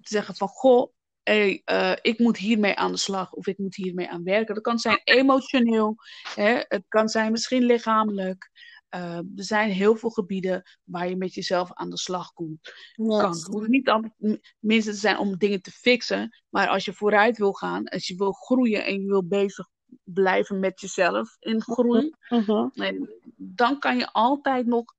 te 0.00 0.14
zeggen 0.14 0.34
van, 0.34 0.48
goh, 0.48 0.92
hey, 1.22 1.62
uh, 1.64 1.92
ik 2.02 2.18
moet 2.18 2.36
hiermee 2.36 2.74
aan 2.74 2.92
de 2.92 2.98
slag 2.98 3.32
of 3.32 3.46
ik 3.46 3.58
moet 3.58 3.76
hiermee 3.76 4.08
aan 4.08 4.24
werken. 4.24 4.54
Dat 4.54 4.62
kan 4.62 4.78
zijn 4.78 5.00
emotioneel, 5.04 5.96
hè? 6.34 6.60
het 6.68 6.84
kan 6.88 7.08
zijn 7.08 7.32
misschien 7.32 7.62
lichamelijk. 7.62 8.50
Uh, 8.94 9.16
er 9.16 9.24
zijn 9.34 9.70
heel 9.70 9.96
veel 9.96 10.10
gebieden 10.10 10.62
waar 10.84 11.08
je 11.08 11.16
met 11.16 11.34
jezelf 11.34 11.72
aan 11.72 11.90
de 11.90 11.98
slag 11.98 12.32
komt. 12.32 12.72
Yes. 12.92 13.20
Kan. 13.20 13.30
Het 13.30 13.46
hoeft 13.46 13.68
niet 13.68 13.88
altijd 13.88 14.40
minstens 14.58 14.94
te 14.94 15.00
zijn 15.00 15.18
om 15.18 15.36
dingen 15.36 15.62
te 15.62 15.70
fixen, 15.70 16.42
maar 16.48 16.68
als 16.68 16.84
je 16.84 16.92
vooruit 16.92 17.38
wil 17.38 17.52
gaan, 17.52 17.88
als 17.88 18.06
je 18.06 18.16
wil 18.16 18.32
groeien 18.32 18.84
en 18.84 19.00
je 19.00 19.06
wil 19.06 19.24
bezig 19.24 19.68
blijven 20.12 20.58
met 20.58 20.80
jezelf 20.80 21.36
in 21.38 21.62
groei, 21.62 22.14
uh 22.28 22.46
-huh. 22.46 22.70
en 22.74 23.10
dan 23.36 23.78
kan 23.78 23.98
je 23.98 24.12
altijd 24.12 24.66
nog 24.66 24.94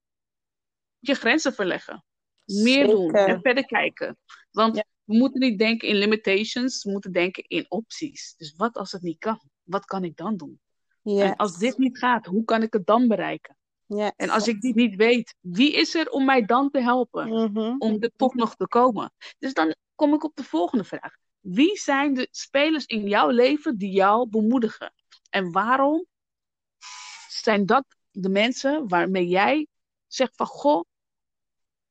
je 1.00 1.16
grenzen 1.16 1.54
verleggen. 1.54 2.04
Meer 2.46 2.86
Zeker. 2.86 2.96
doen 2.96 3.14
en 3.14 3.42
verder 3.42 3.66
kijken. 3.66 4.18
Want 4.52 4.76
ja. 4.76 4.84
we 5.04 5.18
moeten 5.18 5.40
niet 5.40 5.60
denken 5.60 5.88
in 5.88 5.96
limitations, 5.96 6.84
we 6.84 6.92
moeten 6.92 7.12
denken 7.12 7.44
in 7.48 7.66
opties. 7.70 8.36
Dus 8.38 8.56
wat 8.56 8.76
als 8.76 8.92
het 8.92 9.02
niet 9.02 9.20
kan? 9.20 9.42
Wat 9.64 9.86
kan 9.86 10.04
ik 10.04 10.16
dan 10.16 10.38
doen? 10.38 10.60
Yes. 11.02 11.22
En 11.22 11.36
als 11.36 11.58
dit 11.58 11.78
niet 11.78 11.98
gaat, 11.98 12.26
hoe 12.26 12.44
kan 12.44 12.62
ik 12.62 12.74
het 12.74 12.86
dan 12.86 13.08
bereiken? 13.08 13.58
Yes. 13.86 14.12
En 14.16 14.30
als 14.30 14.48
ik 14.48 14.62
dit 14.62 14.76
niet 14.76 14.96
weet, 14.96 15.36
wie 15.40 15.74
is 15.74 15.96
er 15.96 16.10
om 16.10 16.26
mij 16.26 16.46
dan 16.46 16.70
te 16.70 16.82
helpen? 16.82 17.28
-huh. 17.28 17.76
Om 17.78 17.98
er 18.00 18.12
toch 18.16 18.36
nog 18.36 18.56
te 18.56 18.68
komen? 18.68 19.12
Dus 19.38 19.54
dan 19.54 19.76
kom 19.96 20.14
ik 20.14 20.24
op 20.24 20.36
de 20.36 20.44
volgende 20.44 20.84
vraag. 20.84 21.14
Wie 21.40 21.78
zijn 21.78 22.14
de 22.14 22.28
spelers 22.32 22.86
in 22.86 23.08
jouw 23.08 23.30
leven 23.30 23.78
die 23.78 23.92
jou 23.92 24.30
bemoedigen? 24.30 24.94
En 25.30 25.52
waarom 25.52 26.06
zijn 27.30 27.66
dat 27.66 27.86
de 28.12 28.30
mensen 28.30 28.88
waarmee 28.88 29.28
jij 29.28 29.68
zegt 30.08 30.36
van 30.36 30.46
goh, 30.46 30.84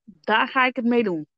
daar 0.05 0.48
ga 0.48 0.66
ik 0.66 0.77
het 0.77 0.85
mee 0.85 1.03
doen? 1.03 1.29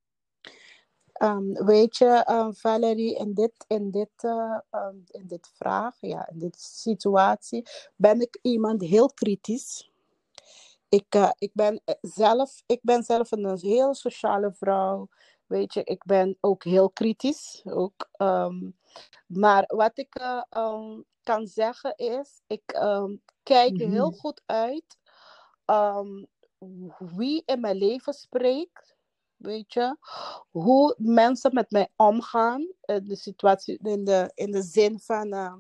Um, 1.23 1.53
weet 1.65 1.97
je, 1.97 2.27
um, 2.31 2.55
Valerie, 2.55 3.17
in 3.17 3.35
dit, 3.35 3.65
in, 3.67 3.91
dit, 3.91 4.11
uh, 4.25 4.59
um, 4.71 5.05
in 5.07 5.27
dit 5.27 5.51
vraag, 5.55 5.97
ja, 6.01 6.29
in 6.29 6.39
dit 6.39 6.61
situatie, 6.61 7.67
ben 7.97 8.21
ik 8.21 8.39
iemand 8.43 8.83
heel 8.83 9.13
kritisch. 9.13 9.91
Ik, 10.89 11.15
uh, 11.15 11.31
ik, 11.39 11.51
ben 11.53 11.83
zelf, 12.01 12.63
ik 12.67 12.79
ben 12.83 13.03
zelf 13.03 13.31
een 13.31 13.59
heel 13.59 13.95
sociale 13.95 14.53
vrouw. 14.53 15.09
Weet 15.47 15.75
je, 15.75 15.85
ik 15.85 16.05
ben 16.05 16.37
ook 16.41 16.65
heel 16.65 16.91
kritisch. 16.91 17.63
Ook, 17.65 18.09
maar 19.27 19.65
wat 19.67 19.99
ik 19.99 20.15
kan 21.31 21.47
zeggen 21.47 21.97
is, 21.97 22.43
ik 22.47 22.63
um, 22.77 23.23
kijk 23.43 23.77
heel 23.79 24.11
goed 24.11 24.43
uit 24.47 24.99
wie 26.99 27.43
in 27.47 27.61
mijn 27.61 27.77
leven 27.77 28.13
spreekt. 28.13 28.97
Weet 29.37 29.73
je, 29.73 29.97
hoe 30.51 30.95
mensen 30.99 31.55
met 31.55 31.71
mij 31.71 31.89
omgaan. 31.97 32.69
In 32.81 33.05
de 33.05 33.17
situatie, 33.17 33.79
in 33.83 34.05
de, 34.05 34.31
in 34.35 34.51
de 34.51 34.63
zin 34.63 35.01
van. 35.01 35.35
Uh, 35.35 35.55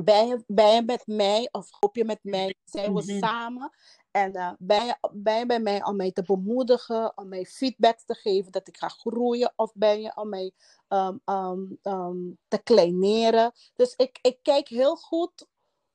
ben, 0.00 0.26
je, 0.26 0.44
ben 0.46 0.74
je 0.74 0.82
met 0.82 1.06
mij 1.06 1.48
of 1.50 1.68
hoop 1.70 1.96
je 1.96 2.04
met 2.04 2.18
mij? 2.22 2.54
Zijn 2.64 2.94
we 2.94 3.02
mm-hmm. 3.02 3.18
samen? 3.18 3.70
En 4.12 4.36
uh, 4.36 4.52
ben, 4.58 4.84
je, 4.84 4.96
bij 5.12 5.60
mij 5.60 5.84
om 5.84 5.96
mij 5.96 6.12
te 6.12 6.22
bemoedigen, 6.22 7.16
om 7.16 7.28
mij 7.28 7.44
feedback 7.44 7.98
te 7.98 8.14
geven 8.14 8.52
dat 8.52 8.68
ik 8.68 8.76
ga 8.76 8.88
groeien? 8.88 9.52
Of 9.56 9.72
ben 9.74 10.00
je 10.00 10.16
om 10.16 10.28
mij 10.28 10.52
um, 10.88 11.20
um, 11.24 11.78
um, 11.82 12.38
te 12.48 12.62
kleineren? 12.62 13.52
Dus 13.74 13.94
ik, 13.96 14.18
ik 14.22 14.38
kijk 14.42 14.68
heel 14.68 14.96
goed 14.96 15.46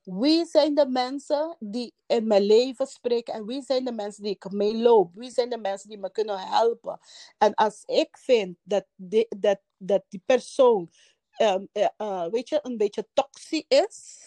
wie 0.08 0.46
zijn 0.46 0.76
de 0.76 0.88
mensen 0.88 1.56
die 1.60 1.94
in 2.06 2.28
mijn 2.28 2.42
leven 2.42 2.88
spreken 2.88 3.34
en 3.34 3.46
wie 3.46 3.62
zijn 3.62 3.86
de 3.86 3.92
mensen 3.92 4.24
die 4.24 4.32
ik 4.32 4.52
mee 4.52 4.76
loop? 4.76 5.12
Wie 5.14 5.32
zijn 5.32 5.50
de 5.50 5.58
mensen 5.58 5.90
die 5.90 5.98
me 5.98 6.12
kunnen 6.12 6.40
helpen? 6.40 7.00
En 7.38 7.54
als 7.54 7.84
ik 7.86 8.18
vind 8.18 8.58
dat 8.64 8.86
die, 8.96 9.28
dat, 9.40 9.60
dat 9.78 10.04
die 10.10 10.22
persoon, 10.26 10.92
uh, 11.38 11.56
uh, 11.98 12.26
weet 12.26 12.50
je, 12.50 12.60
een 12.62 12.78
beetje 12.78 13.08
toxisch 13.14 13.66
is, 13.68 14.20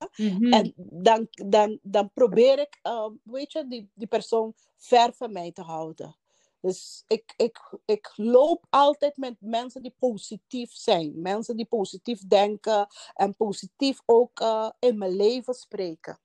toxic 0.00 0.30
Mm-hmm. 0.30 0.52
En 0.52 0.72
dan, 0.76 1.28
dan, 1.30 1.78
dan 1.82 2.10
probeer 2.12 2.58
ik, 2.58 2.78
uh, 2.82 3.08
weet 3.22 3.52
je, 3.52 3.66
die, 3.66 3.90
die 3.94 4.06
persoon 4.06 4.54
ver 4.76 5.12
van 5.14 5.32
mij 5.32 5.52
te 5.52 5.62
houden. 5.62 6.16
Dus 6.60 7.04
ik, 7.06 7.34
ik, 7.36 7.78
ik 7.84 8.12
loop 8.16 8.66
altijd 8.70 9.16
met 9.16 9.36
mensen 9.38 9.82
die 9.82 9.94
positief 9.98 10.72
zijn. 10.72 11.22
Mensen 11.22 11.56
die 11.56 11.66
positief 11.66 12.26
denken 12.26 12.86
en 13.14 13.36
positief 13.36 14.00
ook 14.04 14.40
uh, 14.40 14.70
in 14.78 14.98
mijn 14.98 15.16
leven 15.16 15.54
spreken. 15.54 16.20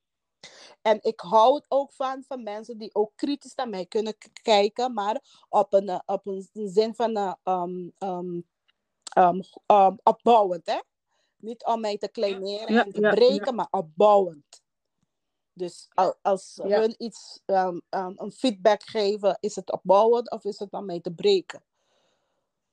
En 0.81 0.99
ik 1.01 1.19
hou 1.19 1.55
het 1.55 1.65
ook 1.67 1.93
van, 1.93 2.23
van 2.27 2.43
mensen 2.43 2.77
die 2.77 2.95
ook 2.95 3.11
kritisch 3.15 3.55
naar 3.55 3.69
mij 3.69 3.85
kunnen 3.85 4.17
kijken, 4.41 4.93
maar 4.93 5.45
op 5.49 5.73
een, 5.73 6.01
op 6.05 6.27
een 6.27 6.49
zin 6.53 6.95
van 6.95 7.17
uh, 7.17 7.33
um, 7.43 7.93
um, 7.99 8.45
um, 9.67 9.97
opbouwend. 10.03 10.65
Hè? 10.65 10.79
Niet 11.37 11.65
om 11.65 11.79
mij 11.79 11.97
te 11.97 12.07
kleineren 12.07 12.73
Ja, 12.73 12.85
en 12.85 12.91
te 12.91 13.01
ja, 13.01 13.13
breken, 13.13 13.45
ja. 13.45 13.51
maar 13.51 13.67
opbouwend. 13.69 14.63
Dus 15.53 15.87
al- 15.93 16.17
als 16.21 16.59
hun 16.63 16.95
iets, 16.97 17.41
um, 17.45 17.81
um, 17.89 18.13
een 18.15 18.31
feedback 18.31 18.83
geven, 18.83 19.37
is 19.39 19.55
het 19.55 19.71
opbouwend 19.71 20.31
of 20.31 20.43
is 20.43 20.59
het 20.59 20.71
om 20.71 20.85
mij 20.85 20.99
te 20.99 21.11
breken? 21.13 21.63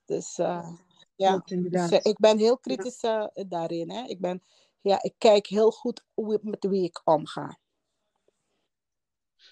Dus 0.05 0.39
uh, 0.39 0.69
ja, 1.17 1.43
dus, 1.45 1.91
uh, 1.91 1.99
ik 2.03 2.19
ben 2.19 2.39
heel 2.39 2.59
kritisch 2.59 3.03
uh, 3.03 3.27
daarin. 3.49 3.91
Hè? 3.91 4.05
Ik, 4.07 4.21
ben, 4.21 4.43
ja, 4.81 5.03
ik 5.03 5.15
kijk 5.19 5.47
heel 5.47 5.71
goed 5.71 6.05
hoe, 6.15 6.39
met 6.43 6.67
wie 6.67 6.85
ik 6.85 7.01
omga. 7.05 7.59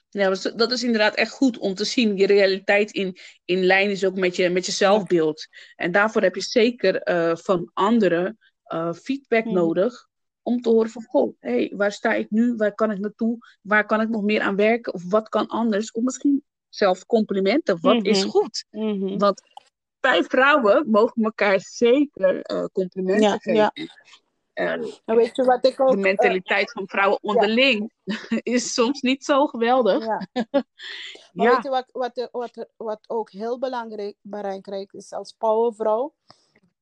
Ja, 0.08 0.28
dat 0.56 0.72
is 0.72 0.82
inderdaad 0.82 1.14
echt 1.14 1.32
goed 1.32 1.58
om 1.58 1.74
te 1.74 1.84
zien. 1.84 2.16
Je 2.16 2.26
realiteit 2.26 2.90
in, 2.90 3.18
in 3.44 3.64
lijn 3.64 3.90
is 3.90 4.04
ook 4.04 4.14
met 4.14 4.36
je, 4.36 4.48
met 4.48 4.66
je 4.66 4.72
zelfbeeld. 4.72 5.46
En 5.76 5.92
daarvoor 5.92 6.22
heb 6.22 6.34
je 6.34 6.42
zeker 6.42 7.08
uh, 7.08 7.36
van 7.36 7.70
anderen 7.74 8.38
uh, 8.74 8.92
feedback 8.92 9.44
Mhm. 9.44 9.54
nodig. 9.54 10.08
Om 10.42 10.60
te 10.60 10.68
horen 10.68 10.90
van, 10.90 11.02
goh, 11.02 11.34
hey, 11.40 11.72
waar 11.76 11.92
sta 11.92 12.12
ik 12.12 12.30
nu? 12.30 12.56
Waar 12.56 12.74
kan 12.74 12.90
ik 12.90 12.98
naartoe? 12.98 13.38
Waar 13.62 13.86
kan 13.86 14.00
ik 14.00 14.08
nog 14.08 14.22
meer 14.22 14.40
aan 14.40 14.56
werken? 14.56 14.94
Of 14.94 15.10
wat 15.10 15.28
kan 15.28 15.46
anders? 15.46 15.92
Of 15.92 16.02
misschien 16.02 16.44
zelfs 16.68 17.06
complimenten. 17.06 17.78
Wat 17.80 18.04
is 18.04 18.20
Mhm. 18.20 18.28
goed? 18.30 18.64
Mhm. 18.70 19.18
Want 19.18 19.42
wij 20.00 20.22
vrouwen 20.24 20.90
mogen 20.90 21.22
elkaar 21.24 21.60
zeker 21.60 22.50
uh, 22.52 22.64
complimenten 22.72 23.22
Ja, 23.28 23.36
geven. 23.38 23.54
ja. 23.54 23.72
uh, 24.76 24.86
weet 25.04 25.36
je 25.36 25.44
wat 25.44 25.66
ik 25.66 25.80
ook, 25.80 25.90
de 25.90 25.96
mentaliteit 25.96 26.72
van 26.72 26.88
vrouwen 26.88 27.18
onderling 27.22 27.92
is 28.56 28.72
soms 28.74 29.00
niet 29.00 29.24
zo 29.24 29.46
geweldig. 29.46 30.04
Ja. 30.04 30.26
Maar 31.32 31.50
weet 31.54 31.62
je 31.62 31.68
wat, 31.68 31.88
wat, 31.92 32.28
wat, 32.32 32.66
wat 32.76 33.00
ook 33.06 33.30
heel 33.30 33.58
belangrijk, 33.58 34.16
belangrijk 34.20 34.92
is 34.92 35.12
als 35.12 35.32
powervrouw? 35.38 36.14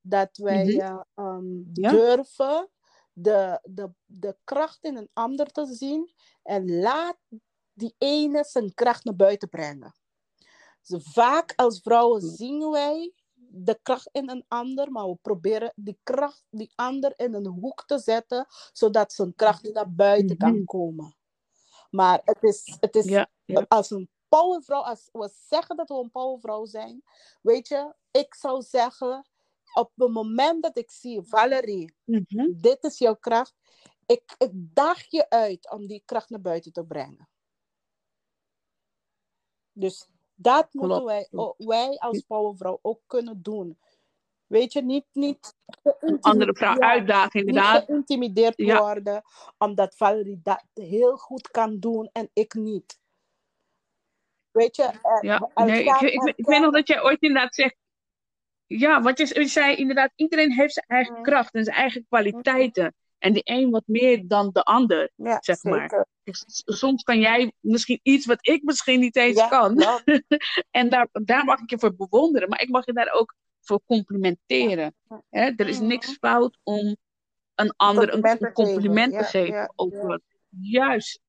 Dat 0.01 0.37
wij 0.37 0.65
mm 0.65 1.05
-hmm. 1.15 1.73
durven 1.73 2.69
de, 3.13 3.61
de, 3.63 3.91
de 4.07 4.37
kracht 4.45 4.85
in 4.85 4.97
een 4.97 5.11
ander 5.13 5.47
te 5.47 5.67
zien 5.75 6.13
en 6.43 6.81
laat 6.81 7.19
die 7.73 7.95
ene 7.99 8.45
zijn 8.45 8.75
kracht 8.75 9.05
naar 9.05 9.17
buiten 9.17 9.49
brengen. 9.49 9.95
Dus 10.87 11.13
vaak 11.13 11.53
als 11.57 11.81
vrouwen 11.81 12.21
zien 12.21 12.71
wij 12.71 13.13
de 13.51 13.79
kracht 13.83 14.09
in 14.13 14.31
een 14.31 14.45
ander, 14.49 14.93
maar 14.93 15.09
we 15.09 15.17
proberen 15.23 15.73
die 15.77 15.99
kracht, 16.03 16.45
die 16.51 16.73
ander 16.75 17.13
in 17.17 17.35
een 17.35 17.47
hoek 17.47 17.85
te 17.87 17.99
zetten, 17.99 18.47
zodat 18.73 19.13
zijn 19.13 19.35
kracht 19.35 19.73
naar 19.73 19.93
buiten 19.93 20.37
kan 20.37 20.55
mhm. 20.55 20.65
komen. 20.65 21.17
Maar 21.91 22.21
het 22.25 22.43
is, 22.43 22.77
het 22.81 22.97
is 22.97 23.05
ja, 23.05 23.29
als 23.69 23.91
een 23.91 24.11
powervrouw, 24.29 24.83
als 24.83 25.09
we 25.13 25.31
zeggen 25.49 25.77
dat 25.77 25.89
we 25.89 25.95
een 25.95 26.11
powervrouw 26.11 26.65
zijn, 26.65 27.03
weet 27.43 27.69
je, 27.69 27.95
ik 28.11 28.35
zou 28.35 28.63
zeggen, 28.63 29.27
op 29.75 29.93
het 29.95 30.09
moment 30.09 30.63
dat 30.63 30.79
ik 30.79 30.91
zie, 30.91 31.23
Valerie, 31.23 31.95
mhm. 32.05 32.53
dit 32.61 32.85
is 32.85 32.99
jouw 32.99 33.15
kracht, 33.15 33.55
ik, 34.07 34.35
ik 34.39 34.51
daag 34.53 35.11
je 35.11 35.31
uit 35.31 35.71
om 35.71 35.87
die 35.87 36.03
kracht 36.05 36.31
naar 36.31 36.41
buiten 36.41 36.73
te 36.73 36.85
brengen. 36.85 37.29
Dus 39.73 40.09
dat 40.35 40.73
moeten 40.73 41.05
wij, 41.05 41.29
wij 41.57 41.99
als 41.99 42.21
powervrouw 42.21 42.79
ook 42.83 43.01
kunnen 43.07 43.43
doen. 43.43 43.79
Weet 44.47 44.73
je, 44.73 44.83
niet, 44.83 45.05
niet 45.13 45.55
een 46.01 46.21
andere 46.21 46.55
vrouw 46.57 46.79
uitdagen, 46.79 47.41
inderdaad. 47.41 47.75
Niet 47.75 47.87
geïntimideerd 47.87 48.79
worden, 48.79 49.23
omdat 49.59 49.97
Valerie 49.97 50.41
dat 50.43 50.65
heel 50.75 51.17
goed 51.17 51.51
kan 51.51 51.79
doen 51.79 52.09
en 52.13 52.31
ik 52.33 52.55
niet. 52.55 52.99
Weet 54.51 54.77
je? 54.77 55.19
Ja, 55.21 55.51
nee, 55.55 55.85
ik, 55.85 56.01
ik, 56.01 56.33
ik, 56.37 56.47
weet 56.47 56.61
nog 56.61 56.73
dat 56.73 56.87
jij 56.89 57.03
ooit 57.03 57.23
inderdaad 57.23 57.55
zegt, 57.55 57.77
ja, 58.69 59.03
wat 59.03 59.19
je, 59.19 59.47
zei 59.47 59.77
inderdaad, 59.77 60.13
iedereen 60.15 60.53
heeft 60.53 60.73
zijn 60.73 60.87
eigen 60.87 61.17
mm. 61.17 61.23
kracht 61.23 61.55
en 61.55 61.65
zijn 61.65 61.77
eigen 61.77 62.07
kwaliteiten. 62.09 62.95
En 63.19 63.33
de 63.33 63.41
een 63.45 63.71
wat 63.71 63.83
meer 63.87 64.29
dan 64.29 64.51
de 64.53 64.63
ander, 64.63 65.11
ja, 65.15 65.39
zeg 65.41 65.63
maar. 65.63 66.07
Soms 66.65 67.03
kan 67.03 67.19
jij 67.19 67.53
misschien 67.61 68.01
iets 68.03 68.27
wat 68.27 68.47
ik 68.47 68.63
misschien 68.63 69.01
niet 69.01 69.17
eens 69.17 69.49
kan. 69.49 69.83
en 70.71 70.89
daar, 70.89 71.09
daar 71.13 71.45
mag 71.45 71.61
ik 71.61 71.71
je 71.71 71.79
voor 71.79 71.95
bewonderen. 71.97 72.49
Maar 72.49 72.63
ik 72.63 72.69
mag 72.69 72.87
je 72.87 72.93
daar 72.93 73.13
ook 73.13 73.35
voor 73.61 73.81
complimenteren. 73.87 74.95
Hè? 75.31 75.51
Er 75.57 75.69
is 75.69 75.81
niks 75.81 76.17
fout 76.21 76.59
om 76.63 76.97
een 77.55 77.75
ander 77.77 78.15
een, 78.15 78.53
compliment 78.53 79.13
te 79.13 79.25
geven. 79.25 79.73
Over 79.77 80.21
Juist. 80.61 81.21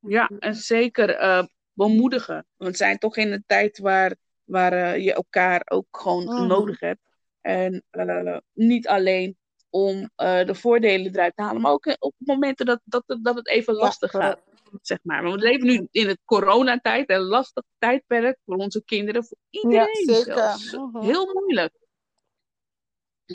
Ja, 0.00 0.22
mm-hmm. 0.22 0.38
en 0.38 0.54
zeker 0.54 1.22
uh, 1.22 1.44
bemoedigen. 1.72 2.46
We 2.56 2.76
zijn 2.76 2.98
toch 2.98 3.16
in 3.16 3.32
een 3.32 3.44
tijd 3.46 3.78
waar, 3.78 4.16
waar 4.46 4.72
uh, 4.72 5.04
je 5.04 5.12
elkaar 5.12 5.62
ook 5.64 5.86
gewoon 5.90 6.24
mm-hmm. 6.24 6.46
nodig 6.46 6.80
hebt. 6.80 7.00
En 7.40 7.84
uh, 7.90 8.36
niet 8.52 8.88
alleen 8.88 9.36
om 9.70 9.96
uh, 9.96 10.44
de 10.44 10.54
voordelen 10.54 11.12
eruit 11.12 11.36
te 11.36 11.42
halen. 11.42 11.60
Maar 11.60 11.72
ook 11.72 11.96
op 11.98 12.14
momenten 12.18 12.66
dat, 12.66 12.80
dat, 12.84 13.04
dat 13.22 13.36
het 13.36 13.48
even 13.48 13.74
lastig 13.74 14.10
gaat. 14.10 14.40
Zeg 14.82 14.98
maar. 15.02 15.22
Want 15.22 15.34
we 15.34 15.40
leven 15.40 15.66
nu 15.66 15.88
in 15.90 16.08
het 16.08 16.18
coronatijd, 16.24 17.10
een 17.10 17.20
lastig 17.20 17.64
tijdperk 17.78 18.38
voor 18.44 18.56
onze 18.56 18.84
kinderen, 18.84 19.24
voor 19.24 19.38
iedereen. 19.50 20.04
Ja, 20.06 20.56
zeker. 20.56 20.80
Mhm. 20.80 21.04
Heel 21.04 21.34
moeilijk. 21.34 21.74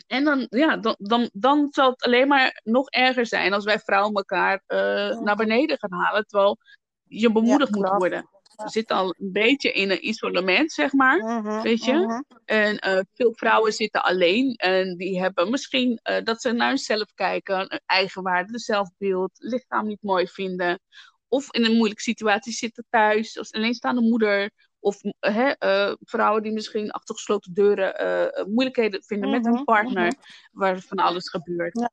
En 0.07 0.23
dan, 0.23 0.47
ja, 0.49 0.77
dan, 0.77 0.95
dan, 0.97 1.29
dan 1.33 1.67
zal 1.71 1.89
het 1.89 2.03
alleen 2.03 2.27
maar 2.27 2.61
nog 2.63 2.89
erger 2.89 3.25
zijn 3.25 3.53
als 3.53 3.63
wij 3.63 3.79
vrouwen 3.79 4.13
elkaar 4.13 4.63
uh, 4.67 5.19
naar 5.19 5.35
beneden 5.35 5.77
gaan 5.79 5.99
halen. 5.99 6.25
Terwijl 6.25 6.57
je 7.03 7.31
bemoedigd 7.31 7.75
moet 7.75 7.89
worden 7.89 8.29
zitten 8.69 8.95
al 8.95 9.15
een 9.19 9.31
beetje 9.31 9.71
in 9.71 9.91
een 9.91 10.07
isolement, 10.07 10.71
zeg 10.71 10.93
maar. 10.93 11.17
Mhm, 11.17 11.61
weet 11.61 11.83
je? 11.83 11.93
Mhm. 11.93 12.21
En 12.45 12.87
uh, 12.87 12.99
veel 13.13 13.33
vrouwen 13.33 13.73
zitten 13.73 14.03
alleen. 14.03 14.55
En 14.55 14.97
die 14.97 15.19
hebben 15.21 15.49
misschien 15.49 15.99
uh, 16.03 16.23
dat 16.23 16.41
ze 16.41 16.51
naar 16.51 16.67
hunzelf 16.67 17.13
kijken, 17.13 17.81
eigenwaarde, 17.85 18.59
zelfbeeld, 18.59 19.31
lichaam 19.33 19.87
niet 19.87 20.03
mooi 20.03 20.27
vinden. 20.27 20.79
Of 21.27 21.53
in 21.53 21.65
een 21.65 21.75
moeilijke 21.75 22.03
situatie 22.03 22.53
zitten 22.53 22.85
thuis, 22.89 23.37
als 23.37 23.51
alleenstaande 23.51 24.01
moeder. 24.01 24.51
Of 24.79 24.97
uh, 25.03 25.91
vrouwen 25.99 26.43
die 26.43 26.51
misschien 26.51 26.91
achter 26.91 27.15
gesloten 27.15 27.53
deuren 27.53 28.49
moeilijkheden 28.49 29.03
vinden 29.03 29.29
met 29.29 29.45
hun 29.45 29.53
mhm, 29.53 29.63
partner, 29.63 30.13
waar 30.51 30.79
van 30.79 30.97
alles 30.97 31.29
gebeurt. 31.29 31.79
Ja. 31.79 31.91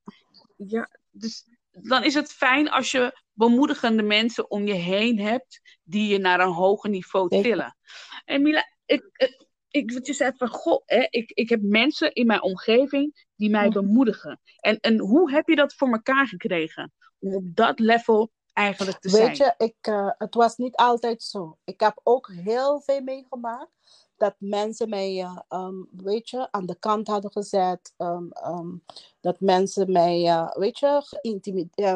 ja, 0.57 0.89
dus 1.11 1.45
dan 1.83 2.05
is 2.05 2.15
het 2.15 2.33
fijn 2.33 2.71
als 2.71 2.91
je 2.91 3.21
bemoedigende 3.33 4.03
mensen 4.03 4.51
om 4.51 4.67
je 4.67 4.75
heen 4.75 5.19
hebt 5.19 5.61
die 5.83 6.09
je 6.09 6.19
naar 6.19 6.41
een 6.41 6.53
hoger 6.53 6.91
niveau 6.91 7.43
tillen. 7.43 7.77
En 8.25 8.43
Mila, 8.43 8.65
ik, 8.87 9.11
ik, 9.13 9.47
ik 9.69 9.91
wil 9.91 10.01
je 10.03 10.13
zeggen 10.13 10.39
van, 10.39 10.49
goh, 10.49 10.83
hè, 10.85 11.07
ik, 11.11 11.31
ik 11.31 11.49
heb 11.49 11.61
mensen 11.63 12.15
in 12.15 12.27
mijn 12.27 12.43
omgeving 12.43 13.27
die 13.37 13.51
mij 13.51 13.69
bemoedigen. 13.69 14.41
En, 14.61 14.81
en 14.81 14.99
hoe 14.99 15.31
heb 15.31 15.49
je 15.49 15.57
dat 15.57 15.75
voor 15.75 15.89
elkaar 15.89 16.27
gekregen? 16.27 16.93
Om 17.19 17.35
op 17.35 17.45
dat 17.57 17.79
level 17.79 18.31
eigenlijk 18.53 18.99
te 18.99 19.11
Weet 19.11 19.17
zijn? 19.17 19.29
Weet 19.29 19.37
je, 19.37 19.65
ik, 19.65 19.87
uh, 19.87 20.11
het 20.19 20.35
was 20.35 20.57
niet 20.57 20.77
altijd 20.77 21.23
zo. 21.23 21.59
Ik 21.65 21.81
heb 21.81 22.01
ook 22.03 22.31
heel 22.33 22.81
veel 22.81 23.03
meegemaakt 23.03 24.08
dat 24.19 24.35
mensen 24.39 24.89
mij, 24.89 25.17
uh, 25.49 25.69
weet 25.91 26.31
je, 26.31 26.49
aan 26.51 26.67
de 26.67 26.79
kant 26.79 27.07
hadden 27.07 27.33
gezet. 27.33 27.95
Um, 27.97 28.31
um, 28.47 28.85
dat 29.21 29.41
mensen 29.41 29.93
mij, 29.93 30.23
uh, 30.23 30.51
weet 30.53 30.79
je, 30.79 31.03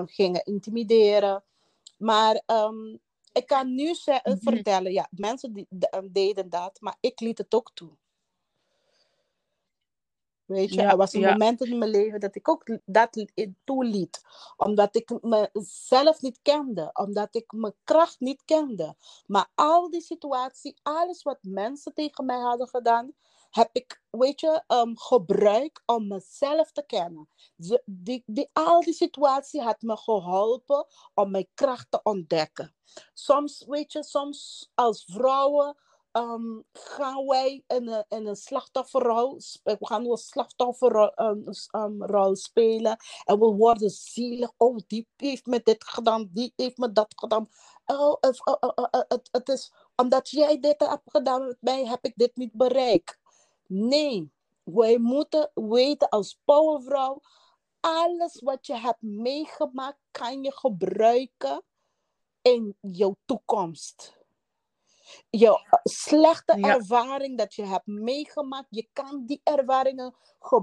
gingen 0.06 0.44
intimideren. 0.44 1.44
Maar 1.96 2.42
ik 3.32 3.46
kan 3.46 3.74
nu 3.74 3.94
mm-hmm. 4.04 4.38
vertellen, 4.40 4.92
ja, 4.92 5.08
mensen 5.10 5.52
die, 5.52 5.66
deden 6.10 6.50
dat, 6.50 6.80
maar 6.80 6.96
ik 7.00 7.20
liet 7.20 7.38
het 7.38 7.54
ook 7.54 7.70
toe. 7.74 7.90
Weet 10.52 10.74
je, 10.74 10.82
er 10.82 10.96
was 10.96 11.12
een 11.12 11.20
ja. 11.20 11.30
moment 11.30 11.60
in 11.60 11.78
mijn 11.78 11.90
leven 11.90 12.20
dat 12.20 12.34
ik 12.34 12.48
ook 12.48 12.78
dat 12.84 13.26
toeliet. 13.64 14.22
Omdat 14.56 14.96
ik 14.96 15.18
mezelf 15.22 16.20
niet 16.20 16.38
kende. 16.42 16.90
Omdat 16.92 17.34
ik 17.34 17.52
mijn 17.52 17.74
kracht 17.84 18.20
niet 18.20 18.42
kende. 18.44 18.96
Maar 19.26 19.50
al 19.54 19.90
die 19.90 20.00
situatie, 20.00 20.76
alles 20.82 21.22
wat 21.22 21.38
mensen 21.40 21.94
tegen 21.94 22.24
mij 22.24 22.38
hadden 22.38 22.68
gedaan, 22.68 23.14
heb 23.50 23.68
ik, 23.72 24.02
weet 24.10 24.40
je, 24.40 24.62
um, 24.68 24.98
gebruikt 24.98 25.82
om 25.86 26.08
mezelf 26.08 26.72
te 26.72 26.82
kennen. 26.86 27.28
Die, 27.56 27.82
die, 27.84 28.22
die, 28.26 28.50
al 28.52 28.80
die 28.80 28.94
situatie 28.94 29.60
had 29.60 29.82
me 29.82 29.96
geholpen 29.96 30.86
om 31.14 31.30
mijn 31.30 31.48
kracht 31.54 31.86
te 31.90 32.00
ontdekken. 32.02 32.74
Soms, 33.14 33.64
weet 33.66 33.92
je, 33.92 34.04
soms 34.04 34.70
als 34.74 35.04
vrouwen 35.04 35.76
um, 36.12 36.64
gaan 36.72 37.26
wij 37.26 37.64
een, 37.66 38.04
in 38.08 38.26
een 38.26 38.36
slachtofferrol, 38.36 39.40
we 39.62 39.76
gaan 39.80 40.10
een 40.10 40.16
slachtofferrol 40.16 41.12
um, 41.16 42.36
spelen 42.36 42.96
en 43.24 43.38
we 43.38 43.46
worden 43.46 43.90
zielig. 43.90 44.52
Oh, 44.56 44.76
die 44.86 45.08
heeft 45.16 45.46
me 45.46 45.60
dit 45.62 45.84
gedaan, 45.84 46.28
die 46.32 46.52
heeft 46.56 46.76
me 46.76 46.92
dat 46.92 47.14
gedaan. 47.16 47.48
Oh, 47.86 48.16
het, 48.20 48.46
oh, 48.46 48.56
oh, 48.60 48.72
oh, 48.74 49.02
het, 49.08 49.28
het 49.30 49.48
is 49.48 49.72
omdat 49.96 50.30
jij 50.30 50.60
dit 50.60 50.80
hebt 50.80 51.10
gedaan 51.10 51.46
met 51.46 51.56
mij, 51.60 51.86
heb 51.86 52.04
ik 52.04 52.12
dit 52.16 52.36
niet 52.36 52.52
bereikt. 52.52 53.18
Nee, 53.66 54.32
wij 54.64 54.98
moeten 54.98 55.50
weten 55.54 56.08
als 56.08 56.40
powervrouw, 56.44 57.20
alles 57.80 58.40
wat 58.40 58.66
je 58.66 58.76
hebt 58.76 59.02
meegemaakt, 59.02 59.98
kan 60.10 60.42
je 60.42 60.52
gebruiken 60.52 61.62
in 62.42 62.76
jouw 62.80 63.16
toekomst 63.24 64.21
je 65.30 65.80
slechte 65.82 66.52
ervaring 66.52 67.38
dat 67.38 67.54
je 67.54 67.66
hebt 67.66 67.86
meegemaakt, 67.86 68.66
je 68.70 68.88
kan 68.92 69.26
die 69.26 69.40
ervaringen 69.44 70.14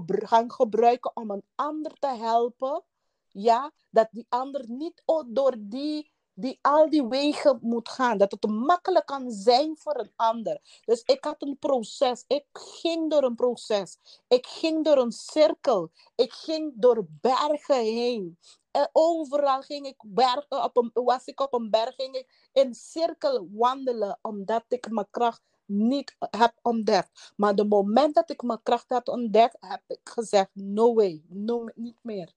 gaan 0.06 0.52
gebruiken 0.52 1.16
om 1.16 1.30
een 1.30 1.44
ander 1.54 1.92
te 1.92 2.08
helpen. 2.08 2.84
Ja, 3.28 3.72
dat 3.90 4.08
die 4.10 4.26
ander 4.28 4.64
niet 4.68 5.02
door 5.26 5.54
die, 5.58 6.12
die, 6.40 6.58
al 6.60 6.90
die 6.90 7.06
wegen 7.06 7.58
moet 7.62 7.88
gaan. 7.88 8.18
Dat 8.18 8.30
het 8.30 8.46
makkelijk 8.46 9.06
kan 9.06 9.30
zijn 9.30 9.76
voor 9.78 9.98
een 9.98 10.12
ander. 10.16 10.80
Dus 10.84 11.02
ik 11.02 11.24
had 11.24 11.42
een 11.42 11.58
proces. 11.58 12.24
Ik 12.26 12.44
ging 12.52 13.10
door 13.10 13.22
een 13.22 13.34
proces. 13.34 13.98
Ik 14.28 14.46
ging 14.46 14.84
door 14.84 14.96
een 14.96 15.12
cirkel. 15.12 15.90
Ik 16.14 16.32
ging 16.32 16.72
door 16.76 17.06
bergen 17.20 17.84
heen. 17.84 18.38
En 18.70 18.88
overal 18.92 19.62
ging 19.62 19.86
ik 19.86 20.02
bergen, 20.06 20.64
op 20.64 20.76
een, 20.76 20.90
was 20.92 21.24
ik 21.24 21.40
op 21.40 21.54
een 21.54 21.70
berg, 21.70 21.94
ging 21.94 22.14
ik 22.14 22.48
in 22.52 22.74
cirkel 22.74 23.48
wandelen, 23.52 24.18
omdat 24.22 24.64
ik 24.68 24.90
mijn 24.90 25.10
kracht 25.10 25.42
niet 25.64 26.16
heb 26.18 26.54
ontdekt. 26.62 27.32
Maar 27.36 27.54
de 27.54 27.64
moment 27.64 28.14
dat 28.14 28.30
ik 28.30 28.42
mijn 28.42 28.62
kracht 28.62 28.88
had 28.88 29.08
ontdekt, 29.08 29.56
heb 29.60 29.82
ik 29.86 30.00
gezegd, 30.04 30.50
no 30.52 30.94
way, 30.94 31.22
no, 31.28 31.68
niet 31.74 31.98
meer. 32.02 32.34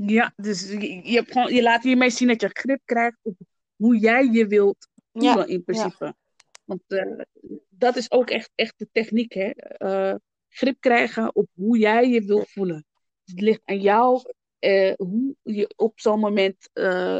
Ja, 0.00 0.32
dus 0.36 0.70
je, 0.70 1.08
je, 1.10 1.16
hebt 1.16 1.32
gewoon, 1.32 1.54
je 1.54 1.62
laat 1.62 1.82
hiermee 1.82 2.10
zien 2.10 2.28
dat 2.28 2.40
je 2.40 2.48
grip 2.52 2.80
krijgt 2.84 3.18
op 3.22 3.36
hoe 3.76 3.98
jij 3.98 4.24
je 4.24 4.46
wilt 4.46 4.88
voelen 5.12 5.38
ja, 5.38 5.46
in 5.46 5.64
principe. 5.64 6.04
Ja. 6.04 6.16
Want 6.64 6.82
uh, 6.88 7.20
dat 7.68 7.96
is 7.96 8.10
ook 8.10 8.30
echt, 8.30 8.50
echt 8.54 8.74
de 8.76 8.88
techniek, 8.92 9.32
hè. 9.32 9.52
Uh, 9.78 10.14
grip 10.48 10.80
krijgen 10.80 11.34
op 11.34 11.48
hoe 11.54 11.78
jij 11.78 12.08
je 12.08 12.24
wilt 12.24 12.50
voelen. 12.50 12.84
Het 13.24 13.40
ligt 13.40 13.60
aan 13.64 13.80
jou 13.80 14.22
uh, 14.60 14.92
hoe 14.96 15.36
je 15.42 15.72
op 15.76 16.00
zo'n 16.00 16.20
moment 16.20 16.70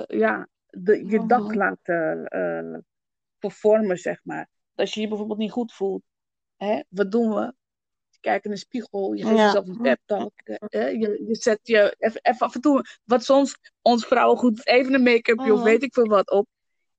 ja, 0.06 0.48
de, 0.66 1.06
je 1.06 1.26
dag 1.26 1.54
laat 1.54 1.82
performen, 3.38 3.98
zeg 3.98 4.20
maar. 4.24 4.48
Als 4.74 4.94
je 4.94 5.00
je 5.00 5.08
bijvoorbeeld 5.08 5.38
niet 5.38 5.50
goed 5.50 5.72
voelt, 5.72 6.02
hè, 6.56 6.82
wat 6.88 7.10
doen 7.10 7.34
we? 7.34 7.54
Kijkt 8.26 8.44
in 8.44 8.50
de 8.50 8.56
spiegel, 8.56 9.12
je 9.12 9.24
geeft 9.24 9.36
jezelf 9.36 9.68
een 9.68 9.80
pep 9.80 10.00
talk. 10.06 10.32
je, 10.70 11.24
je 11.26 11.34
zet 11.34 11.60
je 11.62 11.94
even, 11.98 12.20
af 12.38 12.54
en 12.54 12.60
toe, 12.60 12.84
wat 13.04 13.24
soms 13.24 13.56
ons 13.82 14.06
vrouwen 14.06 14.38
goed, 14.38 14.66
even 14.66 14.94
een 14.94 15.02
make-up 15.02 15.38
of 15.38 15.62
weet 15.62 15.82
ik 15.82 15.94
veel 15.94 16.06
wat 16.06 16.30
op. 16.30 16.46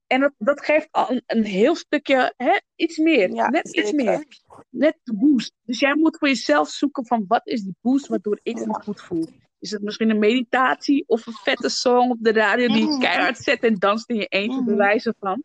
En 0.07 0.19
dat, 0.19 0.33
dat 0.37 0.65
geeft 0.65 0.87
al 0.91 1.11
een, 1.11 1.23
een 1.25 1.43
heel 1.43 1.75
stukje, 1.75 2.33
hè, 2.37 2.59
iets 2.75 2.97
meer. 2.97 3.29
net 3.29 3.75
iets 3.75 3.91
meer. 3.91 4.25
Net 4.69 4.97
de 5.03 5.15
boost. 5.15 5.53
Dus 5.63 5.79
jij 5.79 5.95
moet 5.95 6.17
voor 6.17 6.27
jezelf 6.27 6.69
zoeken 6.69 7.05
van 7.05 7.25
wat 7.27 7.47
is 7.47 7.61
die 7.61 7.75
boost 7.81 8.07
waardoor 8.07 8.39
ik 8.43 8.65
me 8.65 8.73
goed 8.73 9.01
voel. 9.01 9.27
Is 9.59 9.71
het 9.71 9.81
misschien 9.81 10.09
een 10.09 10.19
meditatie 10.19 11.03
of 11.07 11.25
een 11.25 11.33
vette 11.33 11.69
song 11.69 12.09
op 12.09 12.17
de 12.19 12.31
radio 12.31 12.67
die 12.67 12.77
je 12.77 12.91
mm. 12.91 12.99
keihard 12.99 13.37
zet 13.37 13.63
en 13.63 13.75
danst 13.75 14.09
in 14.09 14.15
je 14.15 14.25
eentje, 14.25 14.63
bewijzen 14.63 15.15
van. 15.19 15.43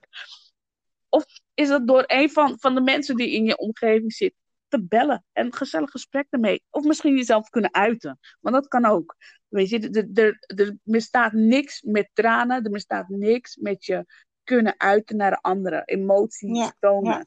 Of 1.08 1.24
is 1.54 1.68
het 1.68 1.86
door 1.86 2.04
een 2.06 2.30
van, 2.30 2.56
van 2.58 2.74
de 2.74 2.80
mensen 2.80 3.16
die 3.16 3.30
in 3.30 3.44
je 3.44 3.56
omgeving 3.56 4.12
zit 4.12 4.34
te 4.72 4.84
bellen 4.84 5.24
en 5.32 5.46
een 5.46 5.54
gezellig 5.54 5.90
gesprek 5.90 6.26
ermee. 6.30 6.62
Of 6.70 6.84
misschien 6.84 7.16
jezelf 7.16 7.48
kunnen 7.48 7.74
uiten. 7.74 8.18
Want 8.40 8.54
dat 8.54 8.68
kan 8.68 8.84
ook. 8.84 9.16
Weet 9.48 9.68
je, 9.68 10.08
er, 10.14 10.38
er 10.46 11.30
niks 11.32 11.82
met 11.82 12.10
tranen, 12.12 12.64
er 12.64 12.70
bestaat 12.70 13.08
niks 13.08 13.56
met 13.56 13.84
je 13.84 14.06
kunnen 14.44 14.74
uiten 14.80 15.16
naar 15.16 15.30
de 15.30 15.40
anderen, 15.40 15.84
emoties 15.84 16.72
tonen. 16.78 17.26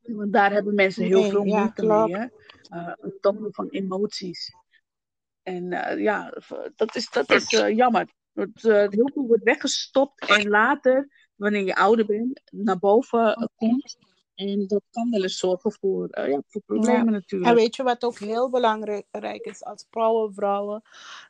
Want 0.00 0.32
daar 0.32 0.52
hebben 0.52 0.74
mensen 0.74 1.04
heel 1.04 1.30
veel 1.30 1.44
moeite 1.44 1.86
mee. 1.86 2.16
Hè? 2.16 2.26
Uh, 2.74 2.92
het 3.00 3.22
tonen 3.22 3.54
van 3.54 3.68
emoties. 3.68 4.54
En 5.42 5.72
uh, 5.72 5.98
ja, 5.98 6.34
dat 6.76 6.94
is, 6.94 7.10
dat 7.10 7.30
is 7.30 7.52
uh, 7.52 7.76
jammer. 7.76 8.08
Het, 8.32 8.62
heel 8.62 9.10
veel 9.14 9.26
wordt 9.26 9.44
weggestopt 9.44 10.28
en 10.28 10.48
later, 10.48 11.08
wanneer 11.34 11.64
je 11.64 11.74
ouder 11.74 12.06
bent, 12.06 12.40
naar 12.50 12.78
boven 12.78 13.50
komt. 13.54 13.98
En 14.40 14.66
dat 14.66 14.82
kan 14.90 15.10
wel 15.10 15.22
eens 15.22 15.38
zorgen 15.38 15.72
voor, 15.72 16.08
ja, 16.10 16.42
voor 16.46 16.62
problemen 16.62 17.12
natuurlijk. 17.12 17.50
En 17.50 17.56
weet 17.56 17.76
je 17.76 17.82
wat 17.82 18.04
ook 18.04 18.18
heel 18.18 18.50
belangrijk 18.50 19.44
is 19.44 19.64
als 19.64 19.86
vrouwen, 19.90 20.34
vrouwen, 20.34 20.82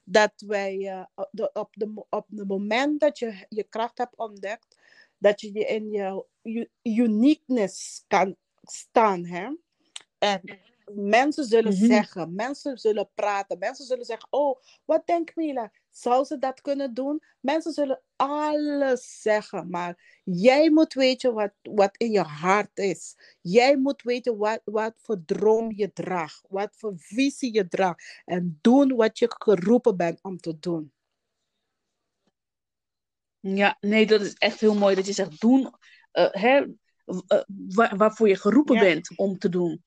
dat 0.05 0.33
wij 0.47 1.07
op, 1.15 1.29
de, 1.31 1.51
op, 1.53 1.69
de, 1.73 2.05
op 2.09 2.27
het 2.37 2.49
moment 2.49 3.01
dat 3.01 3.19
je 3.19 3.47
je 3.49 3.65
kracht 3.65 3.99
hebt 3.99 4.17
ontdekt, 4.17 4.79
dat 5.19 5.41
je 5.41 5.51
in 5.53 5.91
je 5.91 6.69
uniqueness 6.83 8.05
kan 8.09 8.37
staan. 8.63 9.25
Hè? 9.25 9.49
En 10.19 10.41
mensen 10.95 11.45
zullen 11.45 11.75
mhm. 11.75 11.87
zeggen, 11.87 12.35
mensen 12.35 12.79
zullen 12.79 13.11
praten, 13.15 13.59
mensen 13.59 13.85
zullen 13.85 14.05
zeggen, 14.05 14.29
oh, 14.31 14.61
wat 14.85 15.07
denkt 15.07 15.37
Mila? 15.37 15.73
Zou 15.91 16.25
ze 16.25 16.39
dat 16.39 16.61
kunnen 16.61 16.95
doen? 16.95 17.23
Mensen 17.41 17.73
zullen 17.73 18.03
alles 18.17 19.21
zeggen, 19.23 19.71
maar 19.71 20.21
jij 20.25 20.71
moet 20.71 20.93
weten 20.93 21.35
wat, 21.35 21.53
wat 21.63 21.97
in 21.97 22.11
je 22.11 22.23
hart 22.23 22.79
is. 22.79 23.17
Jij 23.41 23.77
moet 23.77 24.03
weten 24.03 24.37
wat, 24.37 24.61
wat 24.65 24.95
voor 24.97 25.23
droom 25.27 25.73
je 25.75 25.93
draagt, 25.93 26.47
wat 26.49 26.71
voor 26.77 26.93
visie 26.97 27.55
je 27.55 27.69
draagt. 27.69 28.23
En 28.25 28.59
doen 28.61 28.97
wat 28.97 29.19
je 29.19 29.35
geroepen 29.39 29.97
bent 29.97 30.23
om 30.23 30.39
te 30.39 30.59
doen. 30.59 30.93
Ja, 33.41 33.77
nee, 33.81 34.07
dat 34.07 34.21
is 34.21 34.35
echt 34.35 34.61
heel 34.61 34.75
mooi 34.75 34.95
dat 34.95 35.07
je 35.07 35.13
zegt 35.13 35.41
doen 35.41 35.71
uh, 36.13 36.29
hè, 36.31 36.67
uh, 37.07 37.93
waarvoor 37.97 38.29
je 38.29 38.37
geroepen 38.37 38.79
bent 38.79 39.19
om 39.19 39.39
te 39.39 39.49
doen. 39.49 39.85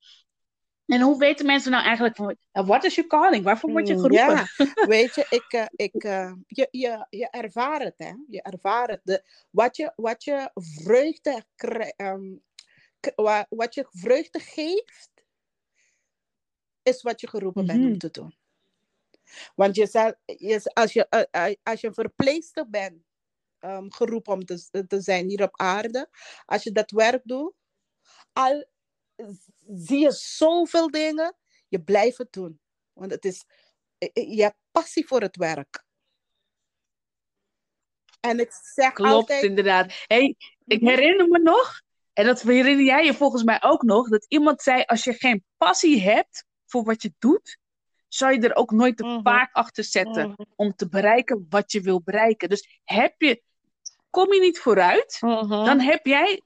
En 0.85 1.01
hoe 1.01 1.17
weten 1.17 1.45
mensen 1.45 1.71
nou 1.71 1.83
eigenlijk 1.83 2.15
van, 2.15 2.37
wat 2.51 2.83
is 2.83 2.95
je 2.95 3.07
calling? 3.07 3.43
Waarvoor 3.43 3.71
word 3.71 3.87
je 3.87 3.93
mm, 3.93 3.99
geroepen? 3.99 4.49
Ja, 4.57 4.85
weet 4.95 5.15
je, 5.15 5.25
ik, 5.29 5.53
uh, 5.53 5.65
ik, 5.75 6.03
je, 6.47 6.67
je, 6.71 7.05
je 7.09 7.29
ervaart 7.29 7.83
het, 7.83 7.97
hè. 7.97 8.13
Je 8.27 8.41
ervaart 8.41 8.89
het. 8.89 9.01
De, 9.03 9.23
wat, 9.49 9.75
je, 9.75 9.93
wat 9.95 10.23
je 10.23 10.51
vreugde, 10.53 11.43
um, 11.97 12.43
wat 13.49 13.73
je 13.73 13.87
vreugde 13.89 14.39
geeft, 14.39 15.11
is 16.83 17.01
wat 17.01 17.21
je 17.21 17.27
geroepen 17.27 17.65
bent 17.65 17.79
om 17.79 17.89
mhm. 17.89 17.97
te 17.97 18.11
doen. 18.11 18.35
Want 19.55 19.75
je, 19.75 19.87
zal, 19.87 20.13
je, 20.25 20.71
als, 20.73 20.93
je, 20.93 21.07
als 21.63 21.81
je 21.81 22.65
bent, 22.69 23.03
um, 23.59 23.91
geroepen 23.91 24.33
om 24.33 24.45
te, 24.45 24.85
te 24.87 25.01
zijn 25.01 25.29
hier 25.29 25.43
op 25.43 25.59
aarde. 25.59 26.09
Als 26.45 26.63
je 26.63 26.71
dat 26.71 26.91
werk 26.91 27.21
doet, 27.23 27.53
al 28.33 28.65
zie 29.67 29.99
je 29.99 30.11
zoveel 30.11 30.91
dingen, 30.91 31.35
je 31.67 31.81
blijft 31.81 32.17
het 32.17 32.31
doen. 32.31 32.59
Want 32.93 33.11
het 33.11 33.25
is, 33.25 33.45
je 34.13 34.41
hebt 34.41 34.57
passie 34.71 35.07
voor 35.07 35.21
het 35.21 35.35
werk. 35.35 35.83
En 38.19 38.39
ik 38.39 38.51
zeg 38.73 38.93
Klopt, 38.93 39.11
altijd... 39.11 39.43
inderdaad. 39.43 40.03
Hey, 40.07 40.35
ik 40.65 40.81
mhm. 40.81 40.89
herinner 40.89 41.27
me 41.27 41.39
nog, 41.39 41.81
en 42.13 42.25
dat 42.25 42.41
herinner 42.41 42.85
jij 42.85 43.05
je 43.05 43.13
volgens 43.13 43.43
mij 43.43 43.63
ook 43.63 43.83
nog, 43.83 44.09
dat 44.09 44.25
iemand 44.27 44.61
zei, 44.61 44.83
als 44.85 45.03
je 45.03 45.13
geen 45.13 45.43
passie 45.57 46.01
hebt 46.01 46.45
voor 46.65 46.83
wat 46.83 47.01
je 47.01 47.13
doet, 47.19 47.57
zou 48.07 48.33
je 48.33 48.39
er 48.39 48.55
ook 48.55 48.71
nooit 48.71 48.99
mhm. 48.99 49.21
vaak 49.21 49.53
achter 49.53 49.83
zetten 49.83 50.29
mhm. 50.29 50.43
om 50.55 50.75
te 50.75 50.89
bereiken 50.89 51.45
wat 51.49 51.71
je 51.71 51.81
wil 51.81 52.01
bereiken. 52.01 52.49
Dus 52.49 52.79
heb 52.83 53.13
je, 53.17 53.43
kom 54.09 54.33
je 54.33 54.39
niet 54.39 54.59
vooruit, 54.59 55.17
mhm. 55.19 55.47
dan 55.47 55.79
heb 55.79 56.05
jij 56.05 56.41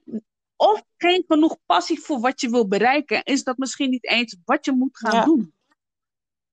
of 0.58 0.82
geen 0.96 1.24
genoeg 1.26 1.56
passie 1.66 2.00
voor 2.00 2.20
wat 2.20 2.40
je 2.40 2.50
wil 2.50 2.68
bereiken. 2.68 3.24
Is 3.24 3.44
dat 3.44 3.58
misschien 3.58 3.90
niet 3.90 4.08
eens 4.08 4.36
wat 4.44 4.64
je 4.64 4.72
moet 4.72 4.98
gaan 4.98 5.24
doen. 5.24 5.52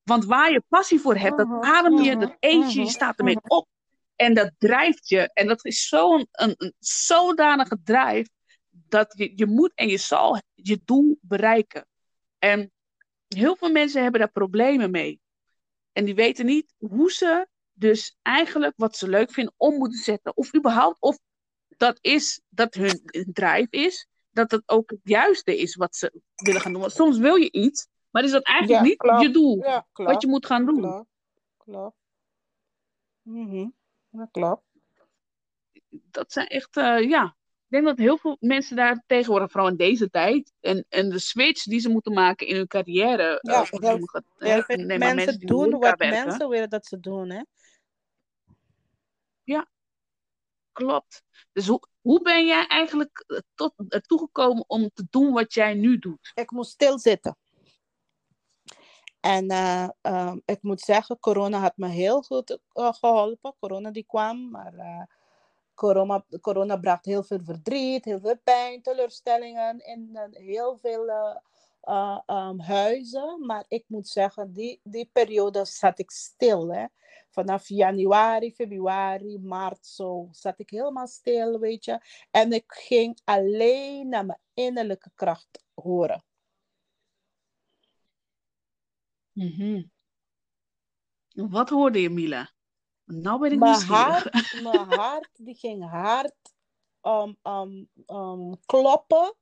Want 0.02 0.24
waar 0.24 0.52
je 0.52 0.62
passie 0.68 1.00
voor 1.00 1.16
hebt, 1.16 1.36
dat 1.36 1.46
mhm. 1.46 1.64
adem 1.64 2.02
je, 2.02 2.16
dat 2.16 2.36
eet 2.40 2.72
je, 2.72 2.78
je 2.78 2.84
mhm. 2.84 2.90
staat 2.90 3.18
ermee 3.18 3.38
op. 3.42 3.68
En 4.16 4.34
dat 4.34 4.52
drijft 4.58 5.08
je. 5.08 5.30
En 5.32 5.46
dat 5.46 5.64
is 5.64 5.88
zo'n 5.88 6.28
een, 6.32 6.54
een, 6.56 6.74
zodanige 6.78 7.78
drijf 7.84 8.28
dat 8.70 9.14
je, 9.16 9.32
je 9.36 9.46
moet 9.46 9.72
en 9.74 9.88
je 9.88 9.98
zal 9.98 10.40
je 10.54 10.80
doel 10.84 11.18
bereiken. 11.20 11.86
En 12.38 12.72
heel 13.28 13.56
veel 13.56 13.70
mensen 13.70 14.02
hebben 14.02 14.20
daar 14.20 14.30
problemen 14.30 14.90
mee. 14.90 15.20
En 15.92 16.04
die 16.04 16.14
weten 16.14 16.46
niet 16.46 16.74
hoe 16.78 17.12
ze 17.12 17.46
dus 17.72 18.16
eigenlijk 18.22 18.72
wat 18.76 18.96
ze 18.96 19.08
leuk 19.08 19.32
vinden 19.32 19.54
om 19.56 19.74
moeten 19.74 19.98
zetten. 19.98 20.36
Of 20.36 20.54
überhaupt, 20.54 21.00
of 21.00 21.18
dat 21.76 21.98
is, 22.00 22.40
dat 22.48 22.74
hun 22.74 23.00
drijf 23.32 23.66
is, 23.70 24.08
dat 24.30 24.50
het 24.50 24.62
ook 24.66 24.90
het 24.90 25.00
juiste 25.02 25.58
is 25.58 25.74
wat 25.74 25.96
ze 25.96 26.20
willen 26.34 26.60
gaan 26.60 26.72
doen. 26.72 26.80
Want 26.80 26.92
soms 26.92 27.18
wil 27.18 27.34
je 27.34 27.50
iets, 27.50 27.88
maar 28.10 28.24
is 28.24 28.30
dat 28.30 28.44
eigenlijk 28.44 28.82
niet 28.82 29.22
je 29.22 29.30
doel. 29.30 29.64
wat 29.92 30.22
je 30.22 30.28
moet 30.28 30.46
gaan 30.46 30.66
doen. 30.66 30.80
Klopt. 30.80 31.08
Klopt. 31.56 31.96
Mm 33.22 33.74
klopt. 34.30 34.62
Dat 35.90 36.32
zijn 36.32 36.46
echt, 36.46 36.76
uh, 36.76 37.08
ja. 37.08 37.36
Ik 37.68 37.72
denk 37.72 37.84
dat 37.84 37.98
heel 37.98 38.18
veel 38.18 38.36
mensen 38.40 38.76
daar 38.76 39.02
tegenwoordig, 39.06 39.50
vooral 39.50 39.70
in 39.70 39.76
deze 39.76 40.10
tijd, 40.10 40.52
en, 40.60 40.86
en 40.88 41.08
de 41.08 41.18
switch 41.18 41.62
die 41.62 41.80
ze 41.80 41.88
moeten 41.88 42.12
maken 42.12 42.46
in 42.46 42.56
hun 42.56 42.66
carrière. 42.66 43.38
Ja, 43.42 43.60
uh, 43.60 43.64
sommige, 43.64 44.22
ja, 44.38 44.64
mensen, 44.66 44.98
mensen 44.98 45.40
doen 45.40 45.70
wat 45.70 45.98
mensen 45.98 46.48
willen 46.48 46.70
dat 46.70 46.86
ze 46.86 47.00
doen, 47.00 47.30
hè? 47.30 47.42
Ja, 49.42 49.68
klopt. 50.76 51.22
Dus 51.52 51.66
hoe, 52.02 52.22
ben 52.22 52.46
jij 52.46 52.66
eigenlijk 52.66 53.24
eh, 53.26 53.38
tot, 53.54 53.72
ertoe 53.88 54.18
gekomen 54.18 54.64
om 54.66 54.90
te 54.94 55.06
doen 55.10 55.32
wat 55.32 55.54
jij 55.54 55.74
nu 55.74 55.98
doet? 55.98 56.32
Ik 56.34 56.50
moest 56.50 56.70
stilzitten. 56.70 57.36
En 59.20 59.52
uh, 59.52 59.88
um, 60.02 60.42
ik 60.44 60.62
moet 60.62 60.80
zeggen, 60.80 61.18
corona 61.18 61.58
had 61.58 61.76
me 61.76 61.88
heel 61.88 62.22
goed 62.22 62.58
geholpen. 62.72 63.54
Corona 63.58 63.90
die 63.90 64.06
kwam, 64.06 64.50
maar 64.50 65.08
corona, 65.74 66.24
corona 66.40 66.76
bracht 66.76 67.04
heel 67.04 67.22
veel 67.22 67.40
verdriet, 67.44 68.04
heel 68.04 68.20
veel 68.20 68.38
pijn, 68.44 68.82
teleurstellingen 68.82 69.78
in 69.78 70.18
heel 70.30 70.76
veel 70.76 71.08
um, 72.26 72.60
huizen. 72.60 73.46
Maar 73.46 73.64
ik 73.68 73.84
moet 73.86 74.08
zeggen, 74.08 74.52
die, 74.52 74.80
die 74.82 75.10
periode 75.12 75.64
zat 75.64 75.98
ik 75.98 76.10
stil. 76.10 76.72
Hè 76.72 76.86
vanaf 77.36 77.68
januari, 77.68 78.54
februari, 78.54 79.38
maart 79.38 79.86
zo 79.86 80.28
zat 80.30 80.58
ik 80.58 80.70
helemaal 80.70 81.06
stil, 81.06 81.58
weet 81.58 81.84
je. 81.84 82.00
En 82.30 82.52
ik 82.52 82.64
ging 82.66 83.20
alleen 83.24 84.08
naar 84.08 84.26
mijn 84.26 84.40
innerlijke 84.54 85.10
kracht 85.14 85.64
horen. 85.74 86.24
Mm 89.32 89.90
Wat 91.34 91.68
hoorde 91.68 92.00
je, 92.00 92.10
Mila? 92.10 92.50
Nou 93.04 93.40
ben 93.40 93.52
ik 93.52 93.58
mijn 93.58 93.82
hart, 93.82 94.62
mijn 94.62 94.88
hart 95.00 95.30
die 95.32 95.54
ging 95.54 95.90
hard 95.90 96.54
um, 97.02 97.36
um, 97.42 97.88
um, 98.06 98.60
kloppen 98.66 99.34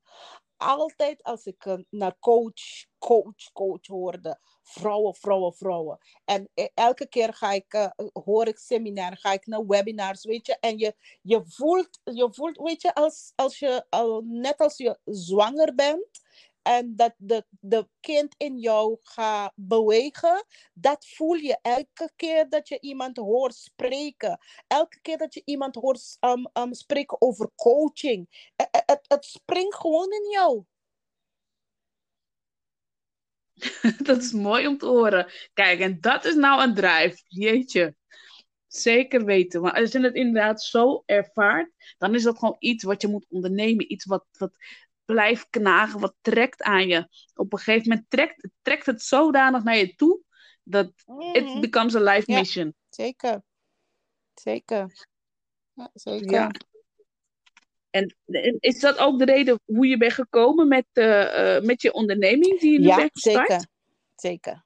altijd 0.56 1.22
als 1.22 1.46
ik 1.46 1.78
naar 1.90 2.18
coach, 2.18 2.86
coach, 2.98 3.52
coach 3.52 3.86
hoorde, 3.86 4.38
vrouwen, 4.62 5.14
vrouwen, 5.14 5.54
vrouwen. 5.54 5.98
En 6.24 6.48
e, 6.54 6.68
elke 6.74 7.08
keer 7.08 7.34
ga 7.34 7.52
ik, 7.52 7.74
uh, 7.74 7.90
hoor 8.12 8.46
ik 8.46 8.58
seminar, 8.58 9.16
ga 9.16 9.32
ik 9.32 9.46
naar 9.46 9.66
webinars, 9.66 10.24
weet 10.24 10.46
je. 10.46 10.56
En 10.60 10.78
je, 10.78 10.94
je, 11.22 11.42
voelt, 11.46 12.00
je 12.04 12.28
voelt, 12.30 12.56
weet 12.56 12.82
je, 12.82 12.94
als, 12.94 13.32
als 13.34 13.58
je, 13.58 13.84
net 14.24 14.58
als 14.58 14.76
je 14.76 14.98
zwanger 15.04 15.74
bent 15.74 16.22
en 16.64 16.96
dat 16.96 17.14
de, 17.16 17.44
de 17.50 17.88
kind 18.00 18.34
in 18.36 18.58
jou 18.58 18.96
gaat 19.02 19.52
bewegen, 19.54 20.44
dat 20.72 21.06
voel 21.08 21.34
je 21.34 21.58
elke 21.62 22.12
keer 22.16 22.48
dat 22.48 22.68
je 22.68 22.80
iemand 22.80 23.16
hoort 23.16 23.54
spreken. 23.54 24.38
Elke 24.66 25.00
keer 25.00 25.18
dat 25.18 25.34
je 25.34 25.42
iemand 25.44 25.74
hoort 25.74 26.16
um, 26.20 26.48
um, 26.52 26.74
spreken 26.74 27.20
over 27.20 27.50
coaching. 27.54 28.50
Het, 28.56 28.68
e, 28.70 28.78
het, 28.86 29.00
het 29.08 29.24
springt 29.24 29.74
gewoon 29.74 30.12
in 30.12 30.30
jou. 30.30 30.64
dat 34.08 34.22
is 34.22 34.32
mooi 34.32 34.66
om 34.66 34.78
te 34.78 34.86
horen. 34.86 35.32
Kijk, 35.52 35.80
en 35.80 36.00
dat 36.00 36.24
is 36.24 36.34
nou 36.34 36.62
een 36.62 36.74
drive. 36.74 37.22
Jeetje. 37.28 37.94
Zeker 38.66 39.24
weten. 39.24 39.60
Maar 39.60 39.72
als 39.72 39.92
je 39.92 40.00
het 40.00 40.14
inderdaad 40.14 40.62
zo 40.62 41.02
ervaart, 41.06 41.70
dan 41.98 42.14
is 42.14 42.22
dat 42.22 42.38
gewoon 42.38 42.56
iets 42.58 42.84
wat 42.84 43.02
je 43.02 43.08
moet 43.08 43.26
ondernemen. 43.28 43.92
Iets 43.92 44.04
wat, 44.04 44.26
wat 44.38 44.56
blijft 45.04 45.46
knagen, 45.50 46.00
wat 46.00 46.14
trekt 46.20 46.62
aan 46.62 46.86
je. 46.86 47.08
Op 47.34 47.52
een 47.52 47.58
gegeven 47.58 47.88
moment 47.88 48.10
trekt, 48.10 48.48
trekt 48.62 48.86
het 48.86 49.02
zodanig 49.02 49.62
naar 49.62 49.76
je 49.76 49.94
toe, 49.94 50.20
dat 50.62 50.92
it 51.32 51.44
mhm. 51.44 51.60
becomes 51.60 51.94
a 51.94 52.00
life 52.00 52.32
mission. 52.32 52.74
Zeker. 52.88 53.42
Zeker. 54.34 55.06
Ja, 55.72 55.90
zeker. 55.94 56.30
Ja. 56.30 56.50
En, 57.90 58.16
is 58.60 58.80
dat 58.80 58.98
ook 58.98 59.18
de 59.18 59.24
reden 59.24 59.60
hoe 59.64 59.86
je 59.86 59.96
bent 59.96 60.12
gekomen 60.12 60.68
met, 60.68 60.86
uh, 60.92 61.60
met 61.60 61.82
je 61.82 61.92
onderneming 61.92 62.60
die 62.60 62.72
je 62.72 62.78
nu 62.78 62.86
ja, 62.86 62.96
bent 62.96 63.10
gestart? 63.12 63.48
Zeker. 63.50 63.66
zeker. 64.14 64.64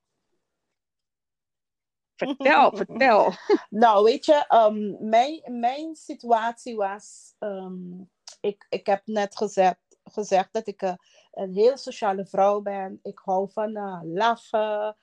Vertel, 2.17 2.77
vertel. 2.87 3.33
Nou, 3.71 4.05
weet 4.05 4.25
je, 4.25 4.45
um, 4.55 5.09
mijn, 5.09 5.59
mijn 5.59 5.95
situatie 5.95 6.77
was, 6.77 7.35
um, 7.39 8.11
ik, 8.41 8.67
ik 8.69 8.87
heb 8.87 9.03
net 9.05 9.37
gezegd, 9.37 9.79
gezegd 10.11 10.53
dat 10.53 10.67
ik 10.67 10.83
uh, 10.83 10.93
een 11.33 11.55
heel 11.55 11.77
sociale 11.77 12.27
vrouw 12.27 12.61
ben. 12.61 13.01
Ik 13.03 13.21
hou 13.25 13.51
van 13.51 13.77
uh, 13.77 14.01
lachen. 14.03 14.97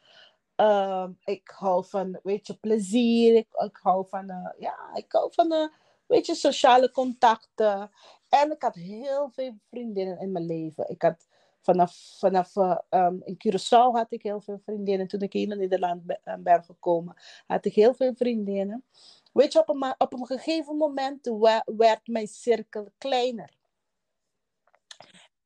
Uh, 0.58 1.08
ik 1.24 1.52
hou 1.56 1.86
van, 1.86 2.20
weet 2.24 2.48
je, 2.48 2.58
plezier. 2.58 3.36
Ik, 3.36 3.80
hou 3.82 4.08
van, 4.08 4.32
uh, 4.32 4.50
ja, 4.60 4.76
ik 4.94 5.12
hou 5.12 5.34
van, 5.34 5.72
weet 6.06 6.26
je, 6.26 6.36
sociale 6.36 6.92
contacten. 6.92 7.92
En 8.30 8.52
ik 8.52 8.62
had 8.62 8.76
heel 8.76 9.30
veel 9.30 9.56
vriendinnen 9.70 10.20
in 10.20 10.32
mijn 10.32 10.46
leven. 10.46 10.90
Ik 10.90 11.02
had 11.02 11.28
vanaf, 11.62 12.16
vanaf 12.20 12.56
um, 12.90 13.22
in 13.24 13.38
Curaçao 13.38 13.92
had 13.92 14.12
ik 14.12 14.24
heel 14.24 14.42
veel 14.42 14.60
vriendinnen. 14.66 15.08
Toen 15.08 15.22
ik 15.22 15.34
hier 15.34 15.52
in 15.52 15.58
Nederland 15.58 16.04
ben, 16.04 16.44
ben 16.44 16.64
gekomen, 16.64 17.16
had 17.48 17.66
ik 17.66 17.74
heel 17.74 17.94
veel 17.94 18.14
vriendinnen. 18.16 18.84
Weet 19.34 19.54
je, 19.54 19.60
op 19.60 19.70
een, 19.70 19.96
op 19.98 20.14
een 20.14 20.26
gegeven 20.26 20.78
moment 20.78 21.30
werd 21.66 22.08
mijn 22.08 22.28
cirkel 22.28 22.88
kleiner. 22.98 23.50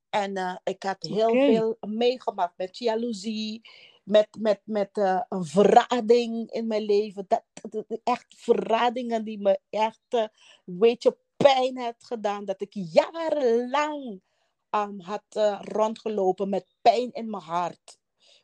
En 0.09 0.37
uh, 0.37 0.55
ik 0.63 0.83
had 0.83 1.03
heel 1.03 1.29
veel 1.29 1.77
meegemaakt 1.79 2.57
met 2.57 2.77
jaloezie, 2.77 3.61
met, 4.03 4.27
met, 4.39 4.61
met 4.63 4.97
uh, 4.97 5.21
een 5.29 5.45
verrading 5.45 6.51
in 6.51 6.67
mijn 6.67 6.83
leven. 6.83 7.25
Dat, 7.27 7.43
dat, 7.69 7.99
echt 8.03 8.35
verradingen 8.37 9.23
die 9.23 9.39
me 9.39 9.59
echt, 9.69 10.05
uh, 10.09 10.27
weet 10.63 11.03
je, 11.03 11.17
pijn 11.37 11.77
had 11.77 11.95
gedaan. 11.97 12.45
Dat 12.45 12.61
ik 12.61 12.73
jarenlang 12.73 14.21
um, 14.69 14.99
had 14.99 15.59
rondgelopen 15.61 16.49
met 16.49 16.75
pijn 16.81 17.11
in 17.11 17.29
mijn 17.29 17.43
hart. 17.43 17.97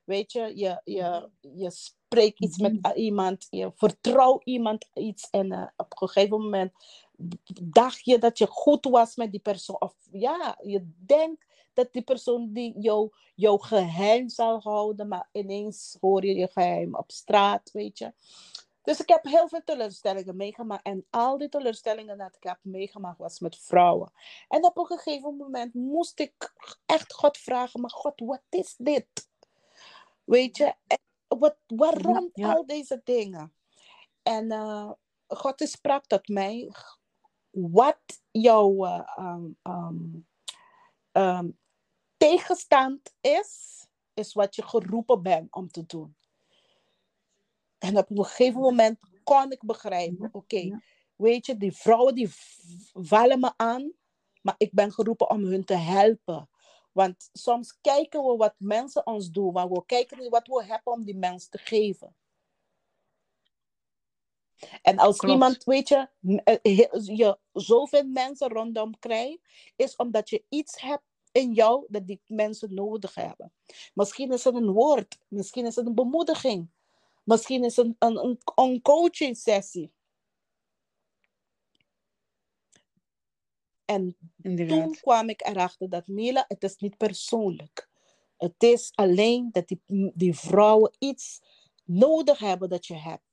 Weet 0.03 0.31
je, 0.31 0.51
je, 0.55 0.81
je, 0.83 1.29
je 1.39 1.71
spreekt 1.71 2.41
iets 2.41 2.57
met 2.57 2.81
mhm. 2.81 2.97
iemand, 2.97 3.47
je 3.49 3.71
vertrouwt 3.75 4.43
iemand 4.43 4.89
iets 4.93 5.29
en 5.29 5.73
op 5.75 6.01
een 6.01 6.07
gegeven 6.07 6.41
moment 6.41 6.71
dacht 7.63 8.05
je 8.05 8.17
dat 8.17 8.37
je 8.37 8.47
goed 8.47 8.85
was 8.85 9.15
met 9.15 9.31
die 9.31 9.39
persoon. 9.39 9.81
Of 9.81 9.95
ja, 10.11 10.59
je 10.63 10.91
denkt 11.05 11.44
dat 11.75 11.93
die 11.93 12.01
persoon 12.01 12.53
die 12.53 12.79
jou, 12.79 13.09
jouw 13.35 13.57
geheim 13.57 14.29
zal 14.29 14.61
houden, 14.61 15.07
maar 15.07 15.29
ineens 15.31 15.97
hoor 16.01 16.25
je 16.25 16.35
je 16.35 16.47
geheim 16.47 16.95
op 16.95 17.11
straat, 17.11 17.71
weet 17.71 17.97
je. 17.97 18.13
Dus 18.85 18.99
ik 18.99 19.09
heb 19.09 19.23
heel 19.23 19.47
veel 19.47 19.63
teleurstellingen 19.63 20.35
meegemaakt. 20.35 20.85
En 20.85 21.05
al 21.09 21.37
die 21.37 21.49
teleurstellingen 21.49 22.17
dat 22.17 22.35
ik 22.35 22.43
heb 22.43 22.59
meegemaakt 22.61 23.17
was 23.17 23.39
met 23.39 23.57
vrouwen. 23.57 24.11
En 24.47 24.65
op 24.65 24.77
een 24.77 24.85
gegeven 24.85 25.37
moment 25.37 25.73
moest 25.73 26.19
ik 26.19 26.53
echt 26.85 27.13
God 27.13 27.37
vragen, 27.37 27.81
maar 27.81 27.89
God, 27.89 28.19
wat 28.19 28.43
is 28.49 28.75
dit? 28.77 29.29
Weet 30.23 30.57
je, 30.57 30.73
wat, 31.27 31.57
waarom 31.67 32.29
al 32.33 32.65
deze 32.65 33.01
dingen? 33.03 33.53
En 34.23 34.51
uh, 34.51 34.91
God 35.27 35.61
sprak 35.61 36.05
tot 36.05 36.27
mij, 36.27 36.71
wat 37.51 37.99
jouw 38.31 38.85
uh, 38.85 39.09
um, 39.17 39.57
um, 41.11 41.57
tegenstand 42.29 43.13
is, 43.21 43.85
is 44.13 44.33
wat 44.33 44.55
je 44.55 44.63
geroepen 44.63 45.21
bent 45.21 45.53
om 45.53 45.71
te 45.71 45.85
doen. 45.85 46.15
En 47.77 47.97
op 47.97 48.09
een 48.09 48.25
gegeven 48.25 48.61
moment 48.61 48.99
kon 49.23 49.51
ik 49.51 49.63
begrijpen, 49.63 50.29
oké, 50.31 50.81
weet 51.15 51.45
je, 51.45 51.57
die 51.57 51.75
vrouwen 51.75 52.15
die 52.15 52.29
vallen 52.93 53.39
me 53.39 53.53
aan, 53.55 53.93
maar 54.41 54.55
ik 54.57 54.71
ben 54.73 54.91
geroepen 54.91 55.29
om 55.29 55.43
hun 55.43 55.65
te 55.65 55.75
helpen. 55.75 56.49
Want 56.91 57.29
soms 57.33 57.77
kijken 57.81 58.23
we 58.23 58.35
wat 58.35 58.55
mensen 58.57 59.05
ons 59.05 59.31
doen, 59.31 59.53
maar 59.53 59.69
we 59.69 59.85
kijken 59.85 60.17
niet 60.17 60.29
wat 60.29 60.47
we 60.47 60.63
hebben 60.65 60.93
om 60.93 61.03
die 61.03 61.17
mensen 61.17 61.49
te 61.49 61.57
geven. 61.57 62.15
En 64.81 64.97
als 64.97 65.19
iemand, 65.19 65.63
weet 65.63 65.87
je, 65.87 66.09
eh, 66.43 66.77
je 67.17 67.37
zoveel 67.53 68.03
mensen 68.03 68.49
rondom 68.49 68.99
krijgt, 68.99 69.39
is 69.75 69.95
omdat 69.95 70.29
je 70.29 70.43
iets 70.49 70.81
hebt 70.81 71.03
in 71.35 71.53
jou 71.53 71.85
dat 71.87 72.07
die 72.07 72.21
mensen 72.25 72.73
nodig 72.73 73.15
hebben. 73.15 73.53
Misschien 73.93 74.31
is 74.31 74.43
het 74.43 74.55
een 74.55 74.71
woord, 74.71 75.19
misschien 75.27 75.65
is 75.65 75.75
het 75.75 75.85
een 75.85 75.95
bemoediging, 75.95 76.69
misschien 77.23 77.63
is 77.63 77.75
het 77.75 77.95
een, 77.99 78.25
een, 78.25 78.39
een 78.55 78.81
coaching 78.81 79.37
sessie. 79.37 79.93
En 83.85 84.17
toen 84.41 84.95
kwam 84.95 85.29
ik 85.29 85.47
erachter 85.47 85.89
dat 85.89 86.07
Mila, 86.07 86.45
het 86.47 86.63
is 86.63 86.75
niet 86.75 86.97
persoonlijk. 86.97 87.89
Het 88.37 88.63
is 88.63 88.91
alleen 88.93 89.51
dat 89.51 89.67
die, 89.67 89.81
die 90.13 90.35
vrouwen 90.35 90.95
iets 90.99 91.41
nodig 91.83 92.39
hebben 92.39 92.69
dat 92.69 92.85
je 92.85 92.97
hebt. 92.97 93.23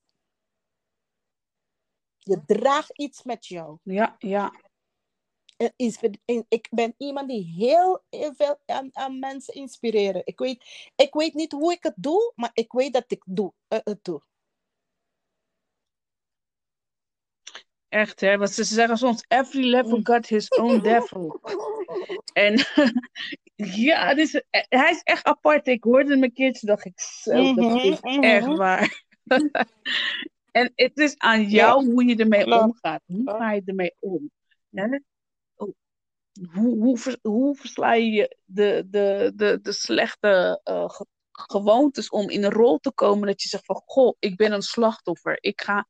Je 2.19 2.45
draagt 2.47 2.99
iets 2.99 3.23
met 3.23 3.47
jou. 3.47 3.79
Ja, 3.83 4.17
ja. 4.19 4.53
Ik 6.49 6.69
ben 6.71 6.95
iemand 6.99 7.29
die 7.29 7.45
heel, 7.57 8.05
veel 8.11 8.61
aan, 8.67 8.89
aan, 8.93 9.19
mensen 9.19 9.55
inspireren. 9.55 10.23
Ik 10.25 10.39
weet, 10.39 10.91
ik 10.97 11.15
weet 11.15 11.35
niet 11.35 11.53
hoe 11.53 11.73
ik 11.73 11.83
het 11.83 11.95
doe, 11.97 12.33
maar 12.35 12.51
ik 12.55 12.73
weet 12.73 12.93
dat 12.93 13.05
ik 13.07 13.23
doe, 13.27 13.53
uh, 13.69 13.79
het 13.85 14.05
doe. 14.05 14.23
Echt, 17.89 18.21
hè? 18.21 18.39
Want 18.39 18.51
ze 18.51 18.65
zeggen 18.65 18.97
soms, 18.97 19.25
every 19.29 19.65
level 19.65 19.97
mm. 19.97 20.07
got 20.07 20.27
his 20.27 20.49
own 20.49 20.79
devil. 20.79 21.41
en 22.33 22.61
ja, 23.87 24.15
dus, 24.15 24.43
hij 24.51 24.91
is 24.91 25.03
echt 25.03 25.25
apart. 25.25 25.67
Ik 25.67 25.85
hoorde 25.85 26.11
hem 26.11 26.23
een 26.23 26.33
keertje, 26.33 26.67
dacht 26.67 26.85
ik, 26.85 27.01
zo, 27.01 27.55
dat 27.55 27.65
mhm, 27.65 27.77
is 27.77 28.01
echt 28.01 28.47
mhm. 28.47 28.57
waar. 28.57 29.05
En 30.53 30.73
het 30.75 30.99
is 30.99 31.19
aan 31.19 31.49
jou 31.49 31.93
hoe 31.93 32.05
je 32.05 32.17
ermee 32.17 32.61
omgaat. 32.61 33.03
Hoe 33.07 33.31
ga 33.31 33.53
je 33.53 33.63
ermee 33.65 33.95
om? 33.99 34.31
Hoe, 34.71 35.03
hoe, 36.51 36.99
hoe 37.23 37.57
versla 37.57 37.93
je 37.93 38.37
de, 38.45 38.87
de, 38.91 39.33
de, 39.35 39.59
de 39.63 39.73
slechte 39.73 40.61
uh, 40.65 40.89
gewoontes 41.31 42.09
om 42.09 42.31
in 42.31 42.45
een 42.45 42.53
rol 42.53 42.79
te 42.79 42.93
komen 42.93 43.27
dat 43.27 43.43
je 43.43 43.49
zegt 43.49 43.65
van 43.65 43.83
goh, 43.85 44.17
ik 44.19 44.37
ben 44.37 44.53
een 44.53 44.63
slachtoffer. 44.63 45.39
Ik 45.41 45.61
ga, 45.61 45.89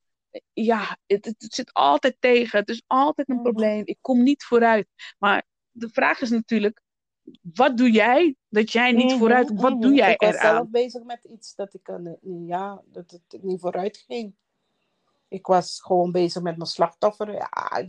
ja, 0.52 0.98
het, 1.06 1.24
het 1.24 1.54
zit 1.54 1.72
altijd 1.72 2.16
tegen. 2.20 2.58
Het 2.58 2.68
is 2.68 2.82
altijd 2.86 3.28
een 3.28 3.42
probleem. 3.42 3.82
Ik 3.84 3.98
kom 4.00 4.22
niet 4.22 4.44
vooruit. 4.44 4.88
Maar 5.18 5.46
de 5.70 5.88
vraag 5.88 6.20
is 6.20 6.30
natuurlijk, 6.30 6.82
wat 7.54 7.76
doe 7.76 7.90
jij 7.90 8.36
dat 8.48 8.72
jij 8.72 8.92
niet 8.92 9.12
vooruit? 9.12 9.52
Wat 9.54 9.82
doe 9.82 9.94
jij 9.94 10.16
eraan? 10.16 10.34
Ik 10.34 10.40
was 10.40 10.50
zelf 10.50 10.68
bezig 10.68 11.02
met 11.02 11.24
iets 11.24 11.54
dat 11.54 11.74
ik, 11.74 11.98
ja, 12.46 12.82
dat 12.86 13.10
het 13.10 13.42
niet 13.42 13.60
vooruit 13.60 13.96
ging. 13.96 14.34
Ik 15.32 15.46
was 15.46 15.80
gewoon 15.80 16.12
bezig 16.12 16.42
met 16.42 16.56
mijn 16.56 16.68
slachtoffer. 16.68 17.32
Ja, 17.32 17.82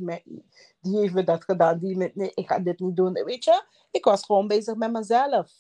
die 0.79 0.97
heeft 0.97 1.13
me 1.13 1.23
dat 1.23 1.43
gedaan. 1.43 1.79
Die 1.79 1.97
met, 1.97 2.15
nee, 2.15 2.32
ik 2.34 2.47
ga 2.47 2.60
dit 2.60 2.79
niet 2.79 2.95
doen. 2.95 3.13
Weet 3.13 3.43
je, 3.43 3.65
ik 3.91 4.06
was 4.06 4.25
gewoon 4.25 4.47
bezig 4.47 4.75
met 4.75 4.91
mezelf. 4.91 5.51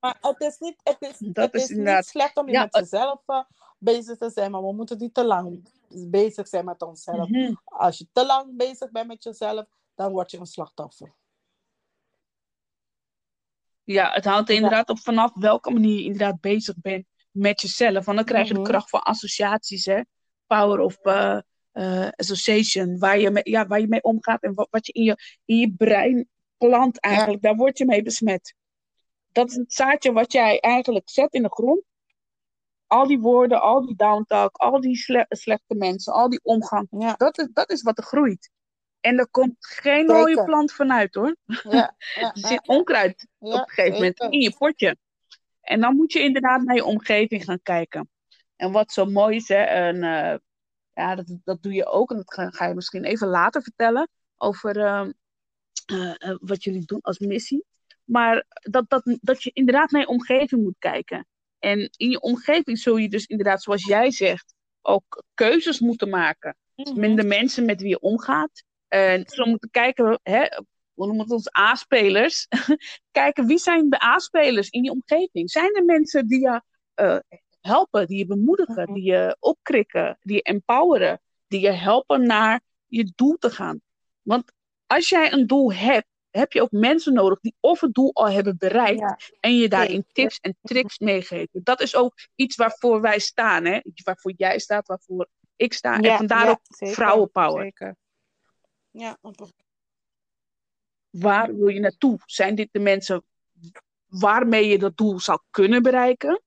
Maar 0.00 0.18
het 0.20 0.40
is 0.40 0.58
niet, 0.58 0.80
het 0.82 0.96
is, 1.00 1.20
het 1.32 1.54
is, 1.54 1.68
niet 1.68 2.04
slecht 2.04 2.36
om 2.36 2.48
je 2.48 2.58
met 2.58 2.74
jezelf 2.74 3.22
uh, 3.26 3.42
bezig 3.78 4.18
te 4.18 4.30
zijn, 4.30 4.50
maar 4.50 4.62
we 4.62 4.72
moeten 4.72 4.98
niet 4.98 5.14
te 5.14 5.24
lang 5.24 5.68
bezig 5.88 6.48
zijn 6.48 6.64
met 6.64 6.82
onszelf. 6.82 7.28
Mhm. 7.28 7.54
Als 7.64 7.98
je 7.98 8.06
te 8.12 8.26
lang 8.26 8.56
bezig 8.56 8.90
bent 8.90 9.06
met 9.06 9.22
jezelf, 9.22 9.66
dan 9.94 10.12
word 10.12 10.30
je 10.30 10.38
een 10.38 10.46
slachtoffer. 10.46 11.14
Ja, 13.84 14.12
het 14.12 14.24
hangt 14.24 14.50
inderdaad 14.50 14.88
op 14.88 14.98
vanaf 14.98 15.32
welke 15.34 15.70
manier 15.70 15.98
je 15.98 16.04
inderdaad 16.04 16.40
bezig 16.40 16.74
bent 16.76 17.06
met 17.32 17.60
jezelf. 17.60 18.04
Want 18.04 18.16
dan 18.16 18.26
krijg 18.26 18.48
je 18.48 18.54
de 18.54 18.60
mhm. 18.60 18.68
kracht 18.68 18.90
van 18.90 19.02
associaties, 19.02 19.84
hè? 19.84 20.00
Power 20.46 20.78
of 20.78 20.98
uh, 21.02 21.38
uh, 21.72 22.08
association, 22.16 22.98
waar 22.98 23.18
je, 23.18 23.30
mee, 23.30 23.42
ja, 23.50 23.66
waar 23.66 23.80
je 23.80 23.88
mee 23.88 24.02
omgaat 24.02 24.42
en 24.42 24.54
wat, 24.54 24.68
wat 24.70 24.86
je 24.86 24.92
in 24.92 25.02
je, 25.02 25.16
in 25.44 25.56
je 25.56 25.74
brein 25.76 26.28
plant 26.56 27.00
eigenlijk, 27.00 27.42
daar 27.42 27.56
word 27.56 27.78
je 27.78 27.84
mee 27.84 28.02
besmet. 28.02 28.54
Dat 29.32 29.50
is 29.50 29.56
het 29.56 29.72
zaadje 29.72 30.12
wat 30.12 30.32
jij 30.32 30.60
eigenlijk 30.60 31.10
zet 31.10 31.34
in 31.34 31.42
de 31.42 31.52
grond. 31.52 31.82
Al 32.86 33.06
die 33.06 33.20
woorden, 33.20 33.60
al 33.60 33.86
die 33.86 33.96
downtalk, 33.96 34.56
al 34.56 34.80
die 34.80 34.96
slechte 35.28 35.74
mensen, 35.74 36.12
al 36.12 36.28
die 36.28 36.40
omgang. 36.42 36.86
Ja. 36.90 37.14
Dat, 37.16 37.38
is, 37.38 37.48
dat 37.52 37.70
is 37.70 37.82
wat 37.82 37.98
er 37.98 38.04
groeit. 38.04 38.50
En 39.00 39.18
er 39.18 39.28
komt 39.30 39.56
geen 39.58 40.06
mooie 40.06 40.44
plant 40.44 40.72
vanuit 40.72 41.14
hoor. 41.14 41.36
Ja, 41.44 41.96
ja, 42.14 42.32
Er 42.32 42.48
zit 42.48 42.68
onkruid 42.68 43.26
op 43.38 43.52
een 43.52 43.68
gegeven 43.68 43.92
moment 43.92 44.20
in 44.20 44.40
je 44.40 44.54
potje. 44.58 44.96
En 45.62 45.80
dan 45.80 45.96
moet 45.96 46.12
je 46.12 46.20
inderdaad 46.22 46.62
naar 46.62 46.76
je 46.76 46.84
omgeving 46.84 47.44
gaan 47.44 47.62
kijken. 47.62 48.10
En 48.56 48.72
wat 48.72 48.92
zo 48.92 49.04
mooi 49.04 49.36
is, 49.36 49.48
hè, 49.48 49.62
en, 49.62 50.02
eh, 50.02 50.38
ja, 50.92 51.14
dat, 51.14 51.36
dat 51.44 51.62
doe 51.62 51.72
je 51.72 51.86
ook. 51.86 52.10
En 52.10 52.16
dat 52.16 52.34
ga, 52.34 52.50
ga 52.50 52.66
je 52.66 52.74
misschien 52.74 53.04
even 53.04 53.28
later 53.28 53.62
vertellen 53.62 54.08
over 54.36 54.76
ehm, 54.76 55.12
eh, 55.86 56.14
eh, 56.30 56.36
wat 56.40 56.64
jullie 56.64 56.84
doen 56.84 57.00
als 57.00 57.18
missie. 57.18 57.64
Maar 58.04 58.46
dat, 58.52 58.90
dat, 58.90 59.18
dat 59.20 59.42
je 59.42 59.50
inderdaad 59.52 59.90
naar 59.90 60.00
je 60.00 60.06
omgeving 60.08 60.62
moet 60.62 60.78
kijken. 60.78 61.26
En 61.58 61.90
in 61.96 62.10
je 62.10 62.20
omgeving 62.20 62.78
zul 62.78 62.96
je 62.96 63.08
dus 63.08 63.26
inderdaad, 63.26 63.62
zoals 63.62 63.84
jij 63.84 64.10
zegt, 64.10 64.54
ook 64.80 65.24
keuzes 65.34 65.80
moeten 65.80 66.08
maken. 66.08 66.56
Mhm. 66.74 67.00
Met 67.00 67.16
de 67.16 67.24
mensen 67.24 67.64
met 67.64 67.80
wie 67.80 67.90
je 67.90 68.00
omgaat. 68.00 68.64
En 68.88 69.24
zo 69.26 69.44
moeten 69.44 69.70
kijken, 69.70 70.20
hè, 70.22 70.46
we 71.02 71.06
noemen 71.08 71.24
het 71.24 71.34
ons 71.34 71.56
A-spelers. 71.58 72.46
kijken 73.10 73.46
wie 73.46 73.58
zijn 73.58 73.90
de 73.90 74.04
A-spelers 74.04 74.68
in 74.68 74.84
je 74.84 74.90
omgeving. 74.90 75.50
Zijn 75.50 75.74
er 75.74 75.84
mensen 75.84 76.26
die 76.26 76.40
je 76.40 76.62
eh, 76.94 77.16
helpen, 77.60 78.06
die 78.06 78.18
je 78.18 78.26
bemoedigen, 78.26 78.82
Mhm. 78.82 78.92
die 78.92 79.02
je 79.04 79.36
opkrikken, 79.40 80.18
die 80.22 80.36
je 80.36 80.42
empoweren, 80.42 81.20
die 81.46 81.60
je 81.60 81.70
helpen 81.70 82.26
naar 82.26 82.60
je 82.86 83.12
doel 83.14 83.36
te 83.38 83.50
gaan? 83.50 83.80
Want 84.22 84.52
als 84.86 85.08
jij 85.08 85.32
een 85.32 85.46
doel 85.46 85.72
hebt, 85.72 86.06
heb 86.30 86.52
je 86.52 86.62
ook 86.62 86.70
mensen 86.70 87.12
nodig 87.12 87.40
die 87.40 87.54
of 87.60 87.80
het 87.80 87.94
doel 87.94 88.10
al 88.14 88.30
hebben 88.30 88.56
bereikt 88.56 89.00
Ja, 89.00 89.18
en 89.40 89.56
je 89.56 89.68
daarin 89.68 90.04
tips 90.12 90.38
en 90.40 90.56
tricks 90.62 90.98
meegeven. 90.98 91.60
Dat 91.64 91.80
is 91.80 91.96
ook 91.96 92.14
iets 92.34 92.56
waarvoor 92.56 93.00
wij 93.00 93.18
staan, 93.18 93.64
hè? 93.64 93.80
Waarvoor 94.04 94.32
jij 94.36 94.58
staat, 94.58 94.86
waarvoor 94.86 95.28
ik 95.56 95.72
sta. 95.72 96.00
en 96.00 96.16
vandaar 96.16 96.44
ja, 96.44 96.50
ook 96.50 96.60
vrouwenpower. 96.68 97.62
Zeker. 97.62 97.96
Ja, 98.90 99.18
Waar 101.12 101.56
wil 101.56 101.68
je 101.68 101.80
naartoe? 101.80 102.18
Zijn 102.24 102.54
dit 102.54 102.68
de 102.72 102.78
mensen 102.78 103.24
waarmee 104.06 104.68
je 104.68 104.78
dat 104.78 104.96
doel 104.96 105.20
zou 105.20 105.40
kunnen 105.50 105.82
bereiken? 105.82 106.42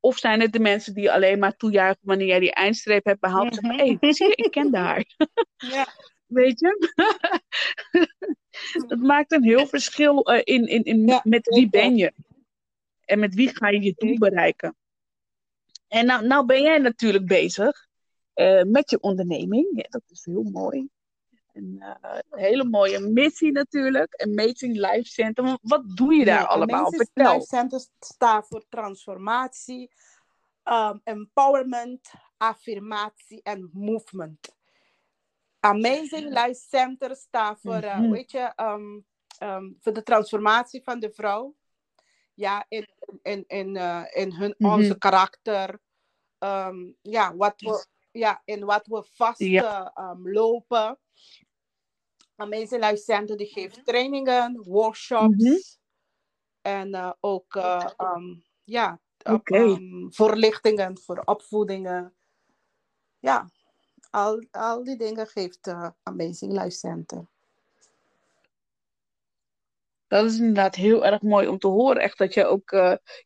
Of 0.00 0.18
zijn 0.18 0.40
het 0.40 0.52
de 0.52 0.60
mensen 0.60 0.94
die 0.94 1.12
alleen 1.12 1.38
maar 1.38 1.56
toejuichen 1.56 2.00
wanneer 2.02 2.26
jij 2.26 2.40
die 2.40 2.52
eindstreep 2.52 3.04
hebt 3.04 3.20
behaald? 3.20 3.54
Zeggen, 3.54 3.78
hé, 3.78 3.96
hey, 4.00 4.12
zie 4.12 4.26
je, 4.26 4.34
ik 4.34 4.50
ken 4.50 4.74
haar. 4.84 5.04
ja, 5.56 5.86
Weet 6.26 6.60
je? 6.60 6.90
Het 8.88 9.00
maakt 9.00 9.32
een 9.32 9.44
heel 9.44 9.66
verschil 9.66 10.22
eh, 10.22 10.40
in, 10.44 10.66
in, 10.66 10.82
in 10.82 11.06
Ja, 11.06 11.20
met 11.24 11.48
wie 11.48 11.68
ben 11.68 11.96
je. 11.96 12.12
En 13.04 13.18
met 13.18 13.34
wie 13.34 13.56
ga 13.56 13.68
je 13.68 13.80
je 13.80 13.94
doel 13.96 14.18
bereiken. 14.18 14.76
En 15.88 16.06
nou, 16.06 16.26
nou 16.26 16.46
ben 16.46 16.62
jij 16.62 16.78
natuurlijk 16.78 17.26
bezig 17.26 17.86
eh, 18.32 18.62
met 18.62 18.90
je 18.90 19.00
onderneming. 19.00 19.68
Ja, 19.74 19.86
dat 19.88 20.02
is 20.06 20.24
heel 20.24 20.42
mooi. 20.42 20.88
En, 21.52 21.76
eh, 21.80 22.18
een 22.30 22.38
hele 22.38 22.64
mooie 22.64 23.00
missie 23.00 23.52
natuurlijk. 23.52 24.22
Amazing 24.22 24.76
Life 24.76 25.04
Center. 25.10 25.58
Wat 25.62 25.96
doe 25.96 26.14
je 26.14 26.24
daar 26.24 26.40
Ja, 26.40 26.44
allemaal? 26.46 26.78
Amazing 26.78 27.02
Vertel. 27.12 27.32
Life 27.34 27.46
Center 27.46 27.80
staat 28.00 28.46
voor 28.48 28.64
transformatie, 28.68 29.90
um, 30.64 31.00
empowerment, 31.04 32.12
affirmatie 32.36 33.42
en 33.42 33.70
movement. 33.72 34.54
Amazing 35.60 36.28
Life 36.28 36.60
Center 36.68 37.16
staat 37.16 37.60
voor, 37.60 37.74
eh, 37.74 37.98
Mhm. 37.98 38.10
weet 38.10 38.30
je, 38.30 38.52
um, 38.56 39.06
um, 39.42 39.76
voor 39.80 39.92
de 39.92 40.02
transformatie 40.02 40.82
van 40.82 41.00
de 41.00 41.10
vrouw. 41.12 41.54
Ja, 42.34 42.64
in, 42.68 42.88
in, 43.22 43.44
in, 43.46 43.76
eh, 43.76 44.04
in 44.12 44.32
hun, 44.32 44.54
Mhm. 44.58 44.72
onze 44.72 44.98
karakter. 44.98 45.80
Ja, 47.02 47.36
wat 47.36 47.60
we, 47.60 47.86
ja, 48.12 48.42
in 48.44 48.64
wat 48.64 48.86
we 48.86 49.04
vast 49.12 49.40
Ja. 49.40 49.92
lopen. 50.22 50.98
Amazing 52.36 52.82
Life 52.84 52.96
Center 52.96 53.36
die 53.36 53.46
geeft 53.46 53.86
trainingen, 53.86 54.62
workshops. 54.62 55.44
Mhm. 55.44 55.54
En 56.60 56.94
eh, 56.94 57.12
ook 57.20 57.54
eh, 57.56 57.86
um, 57.98 58.44
ja, 58.64 59.00
op, 59.24 59.48
um, 59.48 60.12
voorlichtingen 60.14 60.98
voor 60.98 61.22
opvoedingen. 61.24 62.14
Ja, 63.18 63.50
al, 64.10 64.46
al 64.50 64.84
die 64.84 64.96
dingen 64.96 65.26
geeft 65.26 65.66
eh, 65.66 65.90
Amazing 66.02 66.52
Life 66.52 66.70
Center. 66.70 67.30
Dat 70.06 70.24
is 70.24 70.38
inderdaad 70.38 70.74
heel 70.74 71.04
erg 71.04 71.22
mooi 71.22 71.48
om 71.48 71.58
te 71.58 71.66
horen. 71.66 72.02
Echt 72.02 72.18
dat 72.18 72.34
je 72.34 72.44
ook, 72.46 72.70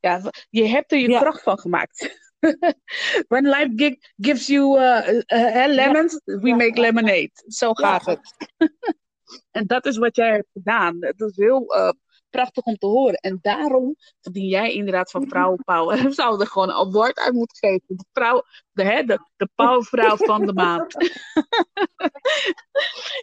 ja, 0.00 0.30
je 0.50 0.66
hebt 0.66 0.92
er 0.92 0.98
je 0.98 1.10
Ja. 1.10 1.20
kracht 1.20 1.42
van 1.42 1.58
gemaakt. 1.58 2.24
When 3.28 3.44
life 3.44 3.70
gi- 3.76 3.98
gives 4.16 4.46
you 4.48 4.76
uh, 4.78 5.22
uh, 5.32 5.64
uh, 5.64 5.66
lemons, 5.74 6.20
we 6.24 6.48
Ja. 6.48 6.56
make 6.56 6.80
lemonade. 6.80 7.30
Zo 7.46 7.72
gaat 7.72 8.04
het. 8.04 8.20
en 9.58 9.66
dat 9.66 9.86
is 9.86 9.96
wat 9.96 10.16
jij 10.16 10.30
hebt 10.30 10.50
gedaan. 10.52 11.00
Dat 11.00 11.20
is 11.30 11.36
heel 11.36 11.74
eh, 11.74 11.90
prachtig 12.30 12.64
om 12.64 12.76
te 12.76 12.86
horen. 12.86 13.14
En 13.14 13.38
daarom 13.42 13.96
verdien 14.20 14.48
jij 14.48 14.72
inderdaad 14.72 15.10
van 15.10 15.28
vrouwenpower. 15.32 16.02
We 16.02 16.10
zouden 16.22 16.40
er 16.40 16.52
gewoon 16.52 16.68
een 16.68 16.74
award 16.74 17.18
uit 17.18 17.32
moeten 17.34 17.56
geven. 17.56 17.82
De, 17.96 18.04
vrouw, 18.12 18.42
de, 18.72 18.82
hè, 18.84 19.02
de, 19.04 19.18
de 19.36 19.48
powervrouw 19.54 20.16
van 20.16 20.46
de 20.46 20.52
maand. 20.52 20.94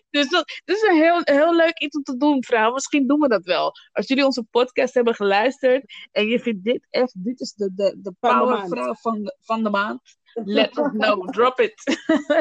dus 0.10 0.30
dat, 0.30 0.62
dat 0.66 0.76
is 0.76 0.82
een 0.82 0.96
heel, 0.98 1.20
heel 1.24 1.56
leuk 1.56 1.80
iets 1.80 1.98
om 1.98 2.04
te 2.04 2.18
doen, 2.18 2.44
vrouw. 2.44 2.74
Misschien 2.74 3.08
doen 3.08 3.20
we 3.20 3.28
dat 3.28 3.46
wel. 3.46 3.72
Als 3.92 4.08
jullie 4.08 4.26
onze 4.26 4.44
podcast 4.44 4.94
hebben 4.94 5.16
geluisterd 5.16 5.94
en 6.12 6.28
je 6.28 6.40
vindt 6.40 6.64
dit 6.64 6.88
echt, 6.90 7.24
dit 7.24 7.40
is 7.40 7.54
de, 7.54 7.72
de, 7.76 7.96
de 8.02 8.14
Van 8.20 8.40
de 8.40 8.46
maand. 8.46 8.62
powervrouw 8.70 8.94
van 8.94 9.24
de, 9.24 9.38
van 9.42 9.64
de 9.64 9.70
maand. 9.70 10.02
Let 10.34 10.78
us 10.78 10.92
know, 10.92 11.30
drop 11.30 11.60
it. 11.60 11.74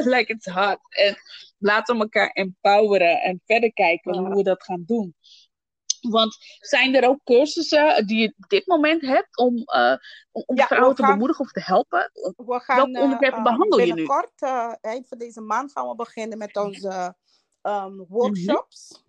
like 0.05 0.33
it's 0.33 0.47
hot. 0.47 0.79
En 0.89 1.17
laten 1.59 1.97
we 1.97 2.03
elkaar 2.03 2.31
empoweren 2.31 3.23
en 3.23 3.41
verder 3.47 3.73
kijken 3.73 4.15
Ja. 4.15 4.21
hoe 4.21 4.35
we 4.37 4.43
dat 4.43 4.63
gaan 4.65 4.83
doen. 4.87 5.15
Want 6.11 6.37
zijn 6.61 6.95
er 6.95 7.09
ook 7.09 7.21
cursussen 7.25 8.07
die 8.07 8.19
je 8.19 8.35
op 8.39 8.49
dit 8.49 8.67
moment 8.67 9.03
hebt 9.03 9.39
om, 9.39 9.63
eh, 9.65 9.97
om, 10.33 10.57
Ja, 10.57 10.67
vrouwen 10.67 10.91
we 10.91 11.03
te 11.03 11.07
bemoedigen 11.07 11.45
of 11.45 11.53
te 11.53 11.63
helpen? 11.63 12.11
We 12.37 12.61
gaan, 12.61 12.77
Welke 12.77 13.01
onderwerpen 13.01 13.39
eh, 13.39 13.45
behandel 13.45 13.79
je 13.79 13.87
nu? 13.87 13.95
Binnenkort, 13.95 14.43
eh, 14.43 14.73
eind 14.81 15.09
van 15.09 15.19
deze 15.19 15.41
maand, 15.41 15.73
gaan 15.73 15.89
we 15.89 15.95
beginnen 15.95 16.39
met 16.39 16.57
onze 16.57 17.17
ehm, 17.63 17.97
workshops. 18.09 19.03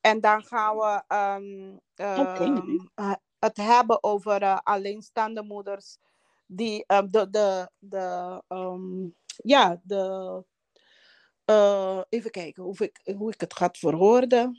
En 0.00 0.20
dan 0.20 0.44
gaan 0.44 0.76
we 0.76 1.02
ehm, 1.08 1.76
ehm, 1.94 2.78
eh, 2.94 3.14
het 3.38 3.56
hebben 3.56 4.02
over 4.02 4.42
eh, 4.42 4.58
alleenstaande 4.62 5.42
moeders. 5.42 5.98
Die 6.46 6.84
de, 6.86 7.26
de, 7.30 7.70
de, 7.78 8.42
ja, 9.36 9.80
de, 9.82 10.44
eh, 11.44 12.00
even 12.08 12.30
kijken 12.30 12.62
hoe 12.62 12.76
ik, 12.78 13.14
hoe 13.16 13.32
ik 13.32 13.40
het 13.40 13.54
ga 13.54 13.68
verwoorden. 13.72 14.58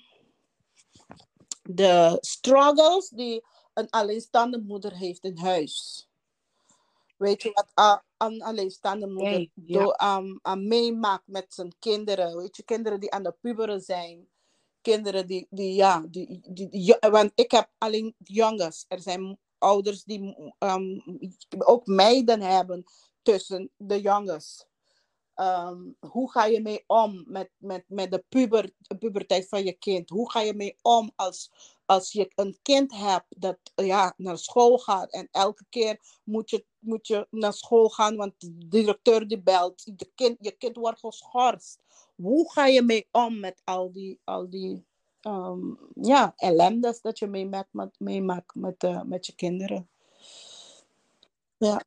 De 1.69 2.17
struggles 2.21 3.09
die 3.09 3.45
een 3.73 3.89
alleenstaande 3.89 4.59
moeder 4.59 4.95
heeft 4.95 5.23
in 5.23 5.37
huis. 5.37 6.07
Weet 7.17 7.41
je 7.43 7.51
wat 7.53 8.01
een 8.17 8.41
alleenstaande 8.41 9.07
moeder 9.07 9.49
door, 9.53 9.97
aan 9.97 10.39
aan 10.41 10.67
meemaakt 10.67 11.27
met 11.27 11.45
zijn 11.53 11.75
kinderen? 11.79 12.37
Weet 12.37 12.57
je, 12.57 12.63
kinderen 12.63 12.99
die 12.99 13.11
aan 13.11 13.23
de 13.23 13.35
puberen 13.41 13.81
zijn. 13.81 14.27
Kinderen 14.81 15.27
die, 15.27 15.47
die 15.49 15.73
ja, 15.73 16.05
die, 16.09 16.39
die, 16.53 16.97
want 16.99 17.31
ik 17.35 17.51
heb 17.51 17.69
alleen 17.77 18.15
jongens. 18.17 18.85
Er 18.87 18.99
zijn 18.99 19.39
ouders 19.57 20.03
die 20.03 20.53
ehm, 20.59 20.99
ook 21.57 21.85
meiden 21.85 22.41
hebben 22.41 22.83
tussen 23.21 23.69
de 23.77 24.01
jongens. 24.01 24.65
Ehm, 25.37 25.81
hoe 25.99 26.31
ga 26.31 26.45
je 26.45 26.61
mee 26.61 26.83
om 26.87 27.23
met, 27.27 27.49
met, 27.57 27.83
met 27.87 28.11
de 28.11 28.23
puber, 28.29 28.71
puberteit 28.99 29.47
van 29.47 29.63
je 29.63 29.73
kind? 29.73 30.09
Hoe 30.09 30.31
ga 30.31 30.39
je 30.39 30.53
mee 30.53 30.77
om 30.81 31.11
als, 31.15 31.51
als 31.85 32.11
je 32.11 32.31
een 32.35 32.57
kind 32.61 32.93
hebt 32.95 33.25
dat 33.29 33.57
ja, 33.75 34.13
naar 34.17 34.37
school 34.37 34.77
gaat 34.77 35.11
en 35.11 35.27
elke 35.31 35.65
keer 35.69 35.99
moet 36.23 36.49
je, 36.49 36.65
moet 36.79 37.07
je 37.07 37.27
naar 37.29 37.53
school 37.53 37.89
gaan, 37.89 38.15
want 38.15 38.33
de 38.37 38.67
directeur 38.67 39.27
die 39.27 39.41
belt, 39.41 39.97
de 39.99 40.11
kind, 40.15 40.37
je 40.39 40.51
kind 40.51 40.75
wordt 40.75 40.99
geschorst. 40.99 41.79
Hoe 42.15 42.51
ga 42.51 42.65
je 42.65 42.81
mee 42.81 43.07
om 43.11 43.39
met 43.39 43.61
al 43.63 43.91
die, 43.91 44.19
al 44.23 44.49
die 44.49 44.85
ehm, 45.21 45.73
ja, 46.01 46.33
ellendes 46.35 47.01
dat 47.01 47.19
je 47.19 47.27
meemaakt 47.27 47.73
met, 47.73 47.99
met, 48.53 48.83
eh, 48.83 49.01
met 49.01 49.25
je 49.25 49.35
kinderen? 49.35 49.89
Ja, 51.57 51.81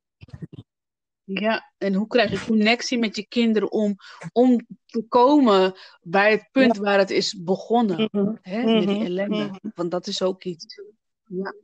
en 1.79 1.95
hoe 1.95 2.07
krijg 2.07 2.31
je 2.31 2.47
connectie 2.47 2.99
met 2.99 3.17
je 3.17 3.27
kinderen 3.27 3.71
om, 3.73 3.97
om 4.33 4.67
te 4.87 5.03
komen 5.09 5.75
bij 6.03 6.31
het 6.31 6.49
punt 6.53 6.77
waar 6.77 6.99
het 6.99 7.11
is 7.11 7.43
begonnen? 7.43 8.09
Hè, 8.43 8.63
met 8.63 8.87
die 8.89 8.97
Mhm, 8.97 9.05
ellende. 9.05 9.45
mhm. 9.45 9.57
Want 9.75 9.91
dat 9.91 10.07
is 10.07 10.23
ook 10.23 10.45
iets. 10.45 10.81
Ja. 11.27 11.55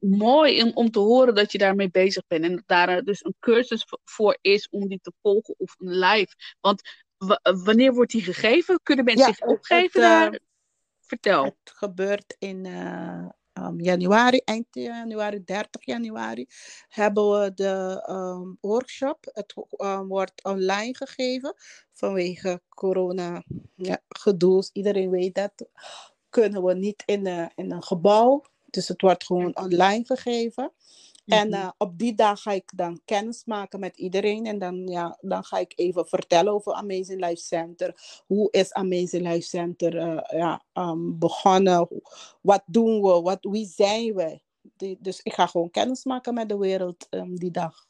Mooi 0.00 0.62
om, 0.62 0.70
om 0.74 0.90
te 0.90 0.98
horen 0.98 1.34
dat 1.34 1.52
je 1.52 1.58
daarmee 1.58 1.90
bezig 1.90 2.26
bent. 2.26 2.44
En 2.44 2.54
dat 2.54 2.62
daar 2.66 2.88
eh, 2.88 3.02
dus 3.04 3.24
een 3.24 3.34
cursus 3.38 3.86
voor 4.04 4.38
is 4.40 4.68
om 4.68 4.88
die 4.88 4.98
te 5.02 5.12
volgen 5.22 5.54
of 5.58 5.74
een 5.78 5.98
live. 5.98 6.34
Want 6.60 6.82
wa- 7.16 7.40
wanneer 7.64 7.94
wordt 7.94 8.12
die 8.12 8.22
gegeven? 8.22 8.80
Kunnen 8.82 9.04
mensen 9.04 9.26
Ja, 9.26 9.34
zich 9.34 9.46
opgeven 9.46 10.02
het, 10.02 10.10
eh, 10.10 10.30
daar? 10.30 10.40
Vertel. 11.00 11.44
Het 11.44 11.54
gebeurt 11.74 12.36
in 12.38 12.64
uh, 12.64 13.28
um, 13.66 13.80
januari, 13.80 14.40
eind 14.44 14.66
januari, 14.70 15.44
30 15.44 15.84
januari, 15.84 16.46
hebben 16.88 17.30
we 17.30 17.54
de 17.54 18.04
um, 18.10 18.58
workshop. 18.60 19.30
Het 19.32 19.54
um, 19.76 20.08
wordt 20.08 20.44
online 20.44 20.94
gegeven 20.94 21.54
vanwege 21.92 22.62
corona 22.68 23.42
ja. 23.74 24.02
Iedereen 24.72 25.10
weet 25.10 25.34
dat. 25.34 25.68
Kunnen 26.30 26.64
we 26.64 26.74
niet 26.74 27.02
in, 27.06 27.26
uh, 27.26 27.46
in 27.54 27.72
een 27.72 27.82
gebouw. 27.82 28.44
Dus 28.66 28.88
het 28.88 29.00
wordt 29.00 29.24
gewoon 29.24 29.56
online 29.56 30.04
gegeven. 30.04 30.72
En 31.28 31.54
uh, 31.54 31.70
op 31.78 31.98
die 31.98 32.14
dag 32.14 32.42
ga 32.42 32.52
ik 32.52 32.70
dan 32.74 33.00
kennis 33.04 33.44
maken 33.44 33.80
met 33.80 33.96
iedereen. 33.96 34.46
En 34.46 34.58
dan, 34.58 34.86
ja, 34.86 35.18
dan 35.20 35.44
ga 35.44 35.58
ik 35.58 35.72
even 35.76 36.06
vertellen 36.06 36.52
over 36.52 36.72
Amazing 36.72 37.26
Life 37.26 37.42
Center. 37.42 37.94
Hoe 38.26 38.50
is 38.50 38.72
Amazing 38.72 39.32
Life 39.32 39.48
Center 39.48 39.94
uh, 39.94 40.38
ja, 40.38 40.64
um, 40.72 41.18
begonnen? 41.18 41.88
Wat 42.40 42.62
doen 42.66 43.02
we? 43.02 43.20
Wat, 43.20 43.38
wie 43.40 43.66
zijn 43.66 44.14
we? 44.14 44.40
Die, 44.76 44.98
dus 45.00 45.20
ik 45.22 45.32
ga 45.32 45.46
gewoon 45.46 45.70
kennis 45.70 46.04
maken 46.04 46.34
met 46.34 46.48
de 46.48 46.58
wereld 46.58 47.06
um, 47.10 47.38
die 47.38 47.50
dag. 47.50 47.86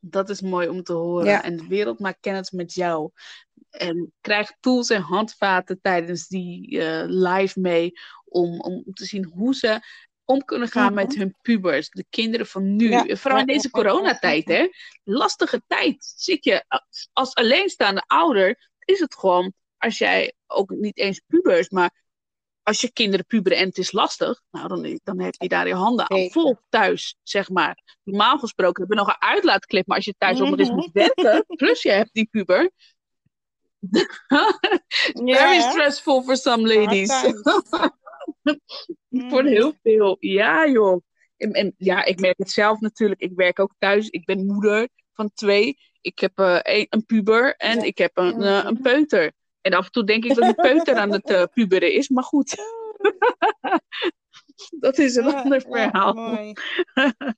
Dat 0.00 0.28
is 0.30 0.40
mooi 0.40 0.68
om 0.68 0.82
te 0.82 0.92
horen. 0.92 1.26
Ja. 1.26 1.42
En 1.42 1.56
de 1.56 1.66
wereld 1.66 1.98
maakt 1.98 2.20
kennis 2.20 2.50
met 2.50 2.74
jou. 2.74 3.10
En 3.70 4.12
krijg 4.20 4.52
tools 4.60 4.90
en 4.90 5.00
handvaten 5.00 5.80
tijdens 5.80 6.28
die 6.28 6.70
uh, 6.70 7.04
live 7.06 7.60
mee 7.60 7.92
om, 8.34 8.60
om 8.60 8.84
te 8.92 9.04
zien 9.04 9.24
hoe 9.24 9.54
ze 9.54 9.80
om 10.24 10.44
kunnen 10.44 10.68
gaan 10.68 10.92
mm 10.92 10.98
-hmm. 10.98 11.06
met 11.06 11.16
hun 11.16 11.36
pubers, 11.42 11.88
de 11.90 12.04
kinderen 12.10 12.46
van 12.46 12.76
nu. 12.76 12.90
Ja, 12.90 13.16
Vooral 13.16 13.40
in 13.40 13.46
deze 13.46 13.70
coronatijd, 13.70 14.48
hè. 14.48 14.68
Lastige 15.02 15.62
tijd. 15.66 16.14
Zit 16.16 16.44
je 16.44 16.64
als, 17.12 17.34
alleenstaande 17.34 18.04
ouder, 18.06 18.70
is 18.78 18.98
het 18.98 19.14
gewoon, 19.14 19.52
als 19.78 19.98
jij 19.98 20.34
ook 20.46 20.70
niet 20.70 20.96
eens 20.96 21.20
pubers, 21.26 21.68
maar 21.68 22.02
als 22.62 22.80
je 22.80 22.92
kinderen 22.92 23.26
puberen 23.26 23.58
en 23.58 23.68
het 23.68 23.78
is 23.78 23.92
lastig, 23.92 24.42
nou, 24.50 24.68
dan, 24.68 25.00
dan 25.02 25.20
heb 25.20 25.34
je 25.38 25.48
daar 25.48 25.66
je 25.66 25.74
handen 25.74 26.10
aan 26.10 26.30
vol 26.30 26.56
thuis, 26.68 27.16
zeg 27.22 27.50
maar. 27.50 27.98
Normaal 28.02 28.38
gesproken 28.38 28.82
heb 28.82 28.90
je 28.92 28.98
nog 28.98 29.08
een 29.08 29.28
uitlaatklep, 29.28 29.86
maar 29.86 29.96
als 29.96 30.06
je 30.06 30.14
thuis 30.18 30.40
ook 30.40 30.48
nog 30.48 30.58
eens 30.58 30.70
moet 30.70 30.90
werken, 30.92 31.44
plus 31.46 31.82
je 31.82 31.90
hebt 31.90 32.10
die 32.12 32.28
puber, 32.30 32.70
Very 35.14 35.60
stressful 35.60 36.22
for 36.22 36.36
some 36.36 36.66
ladies. 36.66 37.12
voor 39.10 39.42
Mm. 39.42 39.46
heel 39.48 39.72
veel. 39.82 40.16
Ja, 40.20 40.68
joh. 40.68 41.02
En, 41.36 41.52
en, 41.52 41.74
ja, 41.78 42.04
ik 42.04 42.20
merk 42.20 42.38
het 42.38 42.50
zelf 42.50 42.80
natuurlijk. 42.80 43.20
Ik 43.20 43.32
werk 43.34 43.58
ook 43.60 43.74
thuis. 43.78 44.08
Ik 44.08 44.24
ben 44.24 44.46
moeder 44.46 44.88
van 45.12 45.30
twee. 45.34 45.78
Ik 46.00 46.18
heb 46.18 46.38
eh, 46.38 46.58
een, 46.62 46.86
een 46.90 47.04
puber 47.04 47.54
en 47.56 47.76
Ja. 47.78 47.82
ik 47.84 47.98
heb 47.98 48.16
een, 48.16 48.42
eh, 48.42 48.64
een 48.64 48.80
peuter. 48.80 49.32
En 49.60 49.72
af 49.72 49.84
en 49.84 49.90
toe 49.90 50.04
denk 50.04 50.24
ik 50.24 50.34
dat 50.34 50.44
die 50.44 50.54
peuter 50.54 50.94
aan 50.94 51.12
het 51.12 51.30
eh, 51.30 51.42
puberen 51.52 51.92
is, 51.92 52.08
maar 52.08 52.24
goed. 52.24 52.54
dat 54.84 54.98
is 54.98 55.14
een 55.16 55.24
Ja, 55.24 55.40
ander 55.42 55.60
ja, 55.68 55.70
verhaal. 55.90 56.12
mooi. 56.14 56.52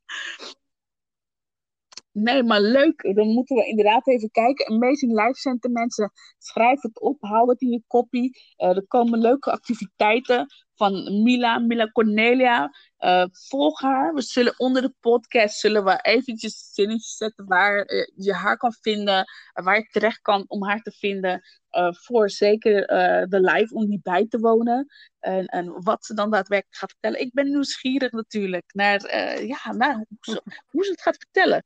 Nee, 2.19 2.43
maar 2.43 2.61
leuk. 2.61 3.15
Dan 3.15 3.29
moeten 3.29 3.57
we 3.57 3.67
inderdaad 3.67 4.09
even 4.09 4.31
kijken. 4.31 4.67
Amazing 4.67 5.13
Life 5.13 5.41
Center, 5.41 5.71
mensen. 5.71 6.13
Schrijf 6.39 6.83
het 6.83 7.01
op, 7.01 7.17
hou 7.21 7.51
het 7.51 7.61
in 7.61 7.71
je 7.71 7.83
kopie. 7.87 8.39
Eh, 8.57 8.77
er 8.77 8.87
komen 8.87 9.19
leuke 9.19 9.51
activiteiten 9.51 10.47
van 10.75 11.23
Mila, 11.23 11.59
Mila 11.59 11.91
Cornelia. 11.91 12.71
Eh, 12.97 13.25
volg 13.31 13.81
haar. 13.81 14.15
We 14.15 14.23
zullen 14.23 14.55
onder 14.59 14.83
de 14.83 14.95
podcast 15.01 15.59
zullen 15.59 15.85
we 15.85 15.99
eventjes 16.03 16.71
zinnetjes 16.73 17.17
zetten 17.17 17.47
waar 17.47 17.83
eh, 17.83 18.07
je 18.15 18.33
haar 18.33 18.57
kan 18.57 18.73
vinden. 18.81 19.25
waar 19.53 19.77
je 19.77 19.89
terecht 19.91 20.21
kan 20.21 20.45
om 20.49 20.65
haar 20.65 20.81
te 20.83 20.93
vinden. 20.93 21.43
voor 21.91 22.31
zeker 22.31 22.87
de 23.29 23.41
live 23.41 23.75
om 23.75 23.87
die 23.87 24.01
bij 24.03 24.27
te 24.29 24.39
wonen. 24.39 24.87
En, 25.19 25.47
en 25.47 25.83
wat 25.83 26.05
ze 26.05 26.15
dan 26.15 26.31
daadwerkelijk 26.31 26.77
gaat 26.77 26.91
vertellen. 26.91 27.21
Ik 27.21 27.33
ben 27.33 27.49
nieuwsgierig 27.49 28.13
natuurlijk 28.13 28.65
naar, 28.75 29.17
ja, 29.47 29.73
naar 29.73 30.07
hoe, 30.21 30.43
hoe 30.67 30.85
ze 30.85 30.91
het 30.91 31.03
gaat 31.03 31.17
vertellen 31.17 31.65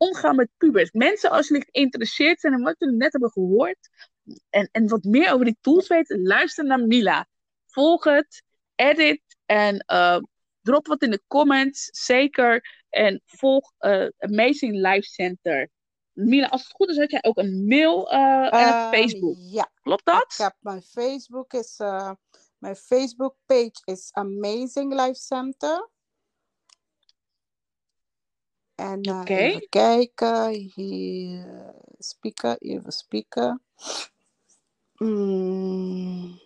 omgaan 0.00 0.36
met 0.36 0.48
pubers. 0.56 0.90
Mensen, 0.90 1.30
als 1.30 1.48
jullie 1.48 1.68
geïnteresseerd 1.70 2.40
zijn 2.40 2.52
in 2.52 2.62
wat 2.62 2.74
jullie 2.78 2.96
net 2.96 3.12
hebben 3.12 3.30
gehoord 3.30 3.88
en, 4.50 4.68
en 4.72 4.88
wat 4.88 5.04
meer 5.04 5.32
over 5.32 5.44
die 5.44 5.58
tools 5.60 5.88
weten, 5.88 6.22
luister 6.22 6.64
naar 6.64 6.80
Mila. 6.80 7.26
Volg 7.66 8.04
het, 8.04 8.42
edit 8.74 9.22
en 9.46 9.84
uh, 9.92 10.18
drop 10.62 10.86
wat 10.86 11.02
in 11.02 11.10
de 11.10 11.22
comments, 11.26 11.88
zeker. 11.92 12.78
En 12.88 13.22
volg 13.24 13.72
uh, 13.80 14.06
Amazing 14.18 14.74
Life 14.74 15.08
Center. 15.08 15.68
Mila, 16.12 16.46
als 16.46 16.62
het 16.62 16.72
goed 16.72 16.88
is, 16.88 16.96
had 16.98 17.10
jij 17.10 17.22
ook 17.22 17.38
een 17.38 17.64
mail 17.66 18.12
uh, 18.12 18.54
en 18.54 18.68
een 18.68 18.84
Um, 18.84 18.90
Facebook. 18.90 19.36
ja, 19.38 19.70
Klopt 19.82 20.00
ik 20.00 20.06
dat? 20.14 20.34
heb 20.36 20.56
mijn 20.60 20.82
Facebook 20.82 21.52
is 21.52 21.74
eh, 21.78 22.10
mijn 22.58 22.76
Facebook 22.76 23.36
page 23.46 23.80
is 23.84 24.08
Amazing 24.12 24.94
Life 24.94 25.20
Center. 25.20 25.88
En 28.80 29.02
eh, 29.02 29.22
even 29.26 29.68
kijken, 29.68 30.52
hier 30.74 31.74
spieken, 31.98 32.58
even 32.58 32.92
spieken. 32.92 33.62
Mm. 34.94 36.40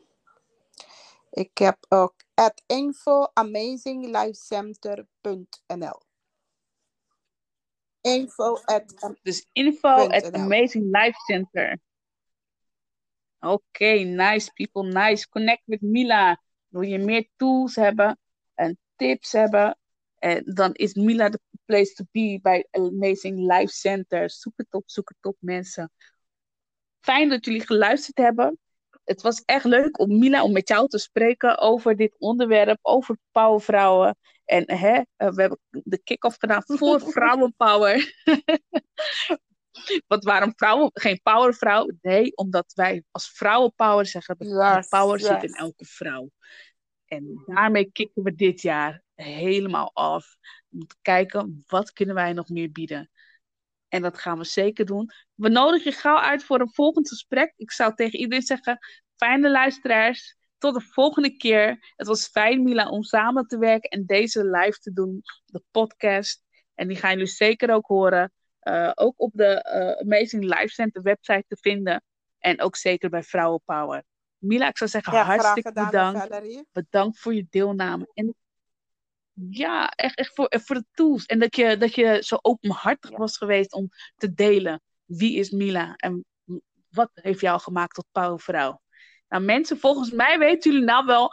Ik 1.30 1.58
heb 1.58 1.76
ook 1.88 2.14
at 2.34 2.62
info 2.66 3.26
amazinglifecenter.nl 3.32 6.02
Info 8.00 8.58
at 8.64 9.16
Dus 9.22 9.46
info 9.52 9.88
at. 9.88 10.32
Amazing 10.32 10.84
Life 10.84 11.18
Center. 11.26 11.78
Oké, 13.40 13.92
nice 13.94 14.52
people, 14.52 14.82
nice. 14.82 15.28
Connect 15.28 15.62
met 15.64 15.80
Mila. 15.80 16.42
Wil 16.68 16.82
je 16.82 16.98
meer 16.98 17.28
tools 17.36 17.74
hebben 17.74 18.18
en 18.54 18.78
tips 18.96 19.32
hebben? 19.32 19.78
En 20.18 20.54
dan 20.54 20.74
is 20.74 20.94
Mila 20.94 21.28
de 21.28 21.40
place 21.64 21.94
to 21.94 22.04
be 22.10 22.38
bij 22.42 22.66
Amazing 22.70 23.38
Life 23.38 23.72
Center. 23.72 24.30
Zoek 24.30 24.52
het 24.56 24.74
op, 24.74 24.82
zoek 24.86 25.08
het 25.08 25.32
op 25.32 25.36
mensen. 25.38 25.90
Fijn 27.00 27.28
dat 27.28 27.44
jullie 27.44 27.66
geluisterd 27.66 28.18
hebben. 28.18 28.58
Het 29.04 29.22
was 29.22 29.42
echt 29.44 29.64
leuk 29.64 29.98
om 29.98 30.18
Mila, 30.18 30.42
om 30.42 30.52
met 30.52 30.68
jou 30.68 30.88
te 30.88 30.98
spreken 30.98 31.58
over 31.58 31.96
dit 31.96 32.14
onderwerp, 32.18 32.78
over 32.82 33.18
powervrouwen. 33.30 34.16
En 34.44 34.72
hè, 34.76 35.02
eh, 35.16 35.28
we 35.28 35.40
hebben 35.40 35.58
de 35.70 36.02
kick-off 36.02 36.36
gedaan 36.38 36.62
voor 36.64 37.00
vrouwenpower. 37.12 38.14
Want 40.06 40.24
waarom 40.24 40.52
vrouwen 40.56 40.90
geen 40.92 41.20
powervrouw? 41.22 41.90
Nee, 42.00 42.36
omdat 42.36 42.72
wij 42.74 43.04
als 43.10 43.28
vrouwenpower 43.28 44.06
zeggen 44.06 44.36
dat 44.38 44.48
de 44.48 44.54
Yes, 44.54 44.88
power 44.88 45.20
zit 45.20 45.42
in 45.42 45.54
elke 45.54 45.84
vrouw. 45.84 46.30
En 47.06 47.42
daarmee 47.46 47.90
kicken 47.92 48.22
we 48.22 48.34
dit 48.34 48.60
jaar 48.60 49.02
helemaal 49.14 49.90
af. 49.92 50.36
Om 50.74 50.86
te 50.86 50.96
kijken, 51.02 51.64
wat 51.66 51.92
kunnen 51.92 52.14
wij 52.14 52.32
nog 52.32 52.48
meer 52.48 52.72
bieden? 52.72 53.10
En 53.88 54.02
dat 54.02 54.18
gaan 54.18 54.38
we 54.38 54.44
zeker 54.44 54.84
doen. 54.86 55.10
We 55.34 55.48
nodigen 55.48 55.90
je 55.90 55.96
gauw 55.96 56.18
uit 56.18 56.44
voor 56.44 56.60
een 56.60 56.72
volgend 56.72 57.08
gesprek. 57.08 57.52
Ik 57.56 57.70
zou 57.72 57.94
tegen 57.94 58.18
iedereen 58.18 58.42
zeggen, 58.42 58.78
fijne 59.16 59.50
luisteraars. 59.50 60.36
Tot 60.58 60.74
de 60.74 60.80
volgende 60.80 61.36
keer. 61.36 61.92
Het 61.96 62.06
was 62.06 62.26
fijn, 62.28 62.62
Mila, 62.62 62.88
om 62.88 63.02
samen 63.02 63.46
te 63.46 63.58
werken 63.58 63.90
en 63.90 64.06
deze 64.06 64.44
live 64.44 64.78
te 64.78 64.92
doen. 64.92 65.22
De 65.44 65.62
podcast. 65.70 66.42
En 66.74 66.88
die 66.88 66.96
gaan 66.96 67.10
jullie 67.10 67.26
zeker 67.26 67.70
ook 67.74 67.86
horen. 67.86 68.32
eh, 68.58 68.90
ook 68.94 69.14
op 69.16 69.30
de 69.34 69.46
eh, 69.62 69.90
Amazing 69.90 70.44
Life 70.44 70.68
Center 70.68 71.02
website 71.02 71.44
te 71.48 71.56
vinden. 71.60 72.02
En 72.38 72.60
ook 72.60 72.76
zeker 72.76 73.10
bij 73.10 73.22
Vrouwenpower. 73.22 74.04
Mila, 74.38 74.68
ik 74.68 74.76
zou 74.76 74.90
zeggen, 74.90 75.12
Ja, 75.12 75.24
hartstikke 75.24 75.68
gedaan, 75.68 75.86
bedankt. 75.86 76.20
Valerie. 76.20 76.66
Bedankt 76.72 77.18
voor 77.18 77.34
je 77.34 77.46
deelname. 77.50 78.10
En 78.14 78.34
ja, 79.50 79.88
echt, 79.88 80.18
echt 80.18 80.34
voor, 80.34 80.46
voor 80.64 80.76
de 80.76 80.84
tools. 80.92 81.26
En 81.26 81.38
dat 81.38 81.56
je, 81.56 81.76
dat 81.76 81.94
je 81.94 82.18
zo 82.24 82.38
openhartig 82.42 83.10
Ja. 83.10 83.16
was 83.16 83.36
geweest 83.36 83.72
om 83.72 83.88
te 84.16 84.34
delen. 84.34 84.82
Wie 85.04 85.38
is 85.38 85.50
Mila? 85.50 85.94
En 85.96 86.24
wat 86.88 87.10
heeft 87.14 87.40
jou 87.40 87.60
gemaakt 87.60 87.94
tot 87.94 88.06
powervrouw? 88.12 88.82
Nou 89.28 89.42
mensen, 89.42 89.78
volgens 89.78 90.10
mij 90.10 90.38
weten 90.38 90.72
jullie 90.72 90.86
nou 90.86 91.06
wel 91.06 91.32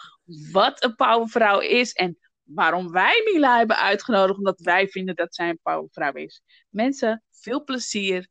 wat 0.52 0.84
een 0.84 0.95
powervrouw 0.95 1.60
is. 1.60 1.93
En 1.93 2.18
waarom 2.43 2.91
wij 2.91 3.30
Mila 3.34 3.58
hebben 3.58 3.78
uitgenodigd. 3.78 4.38
Omdat 4.38 4.60
wij 4.60 4.88
vinden 4.88 5.16
dat 5.16 5.36
zij 5.36 5.49
een 5.49 5.60
powervrouw 5.64 6.14
is. 6.14 6.41
Mensen, 6.70 7.24
veel 7.32 7.64
plezier. 7.64 8.28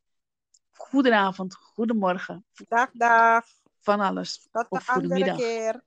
Goedenavond, 0.72 1.54
goedemorgen. 1.54 2.44
Dag, 2.68 2.90
dag. 2.92 3.44
Van 3.80 4.00
alles. 4.00 4.48
Tot 4.50 4.66
Of 4.68 4.84
de 4.84 4.92
andere 4.92 5.36
keer. 5.36 5.82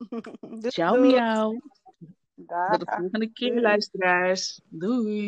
Ciao 0.70 1.00
miauw. 1.00 1.60
Dag. 2.36 2.70
Tot 2.70 2.80
de 2.80 2.94
volgende 2.96 3.32
keer 3.32 3.60
luisteraars. 3.60 4.60
Doei. 4.68 5.22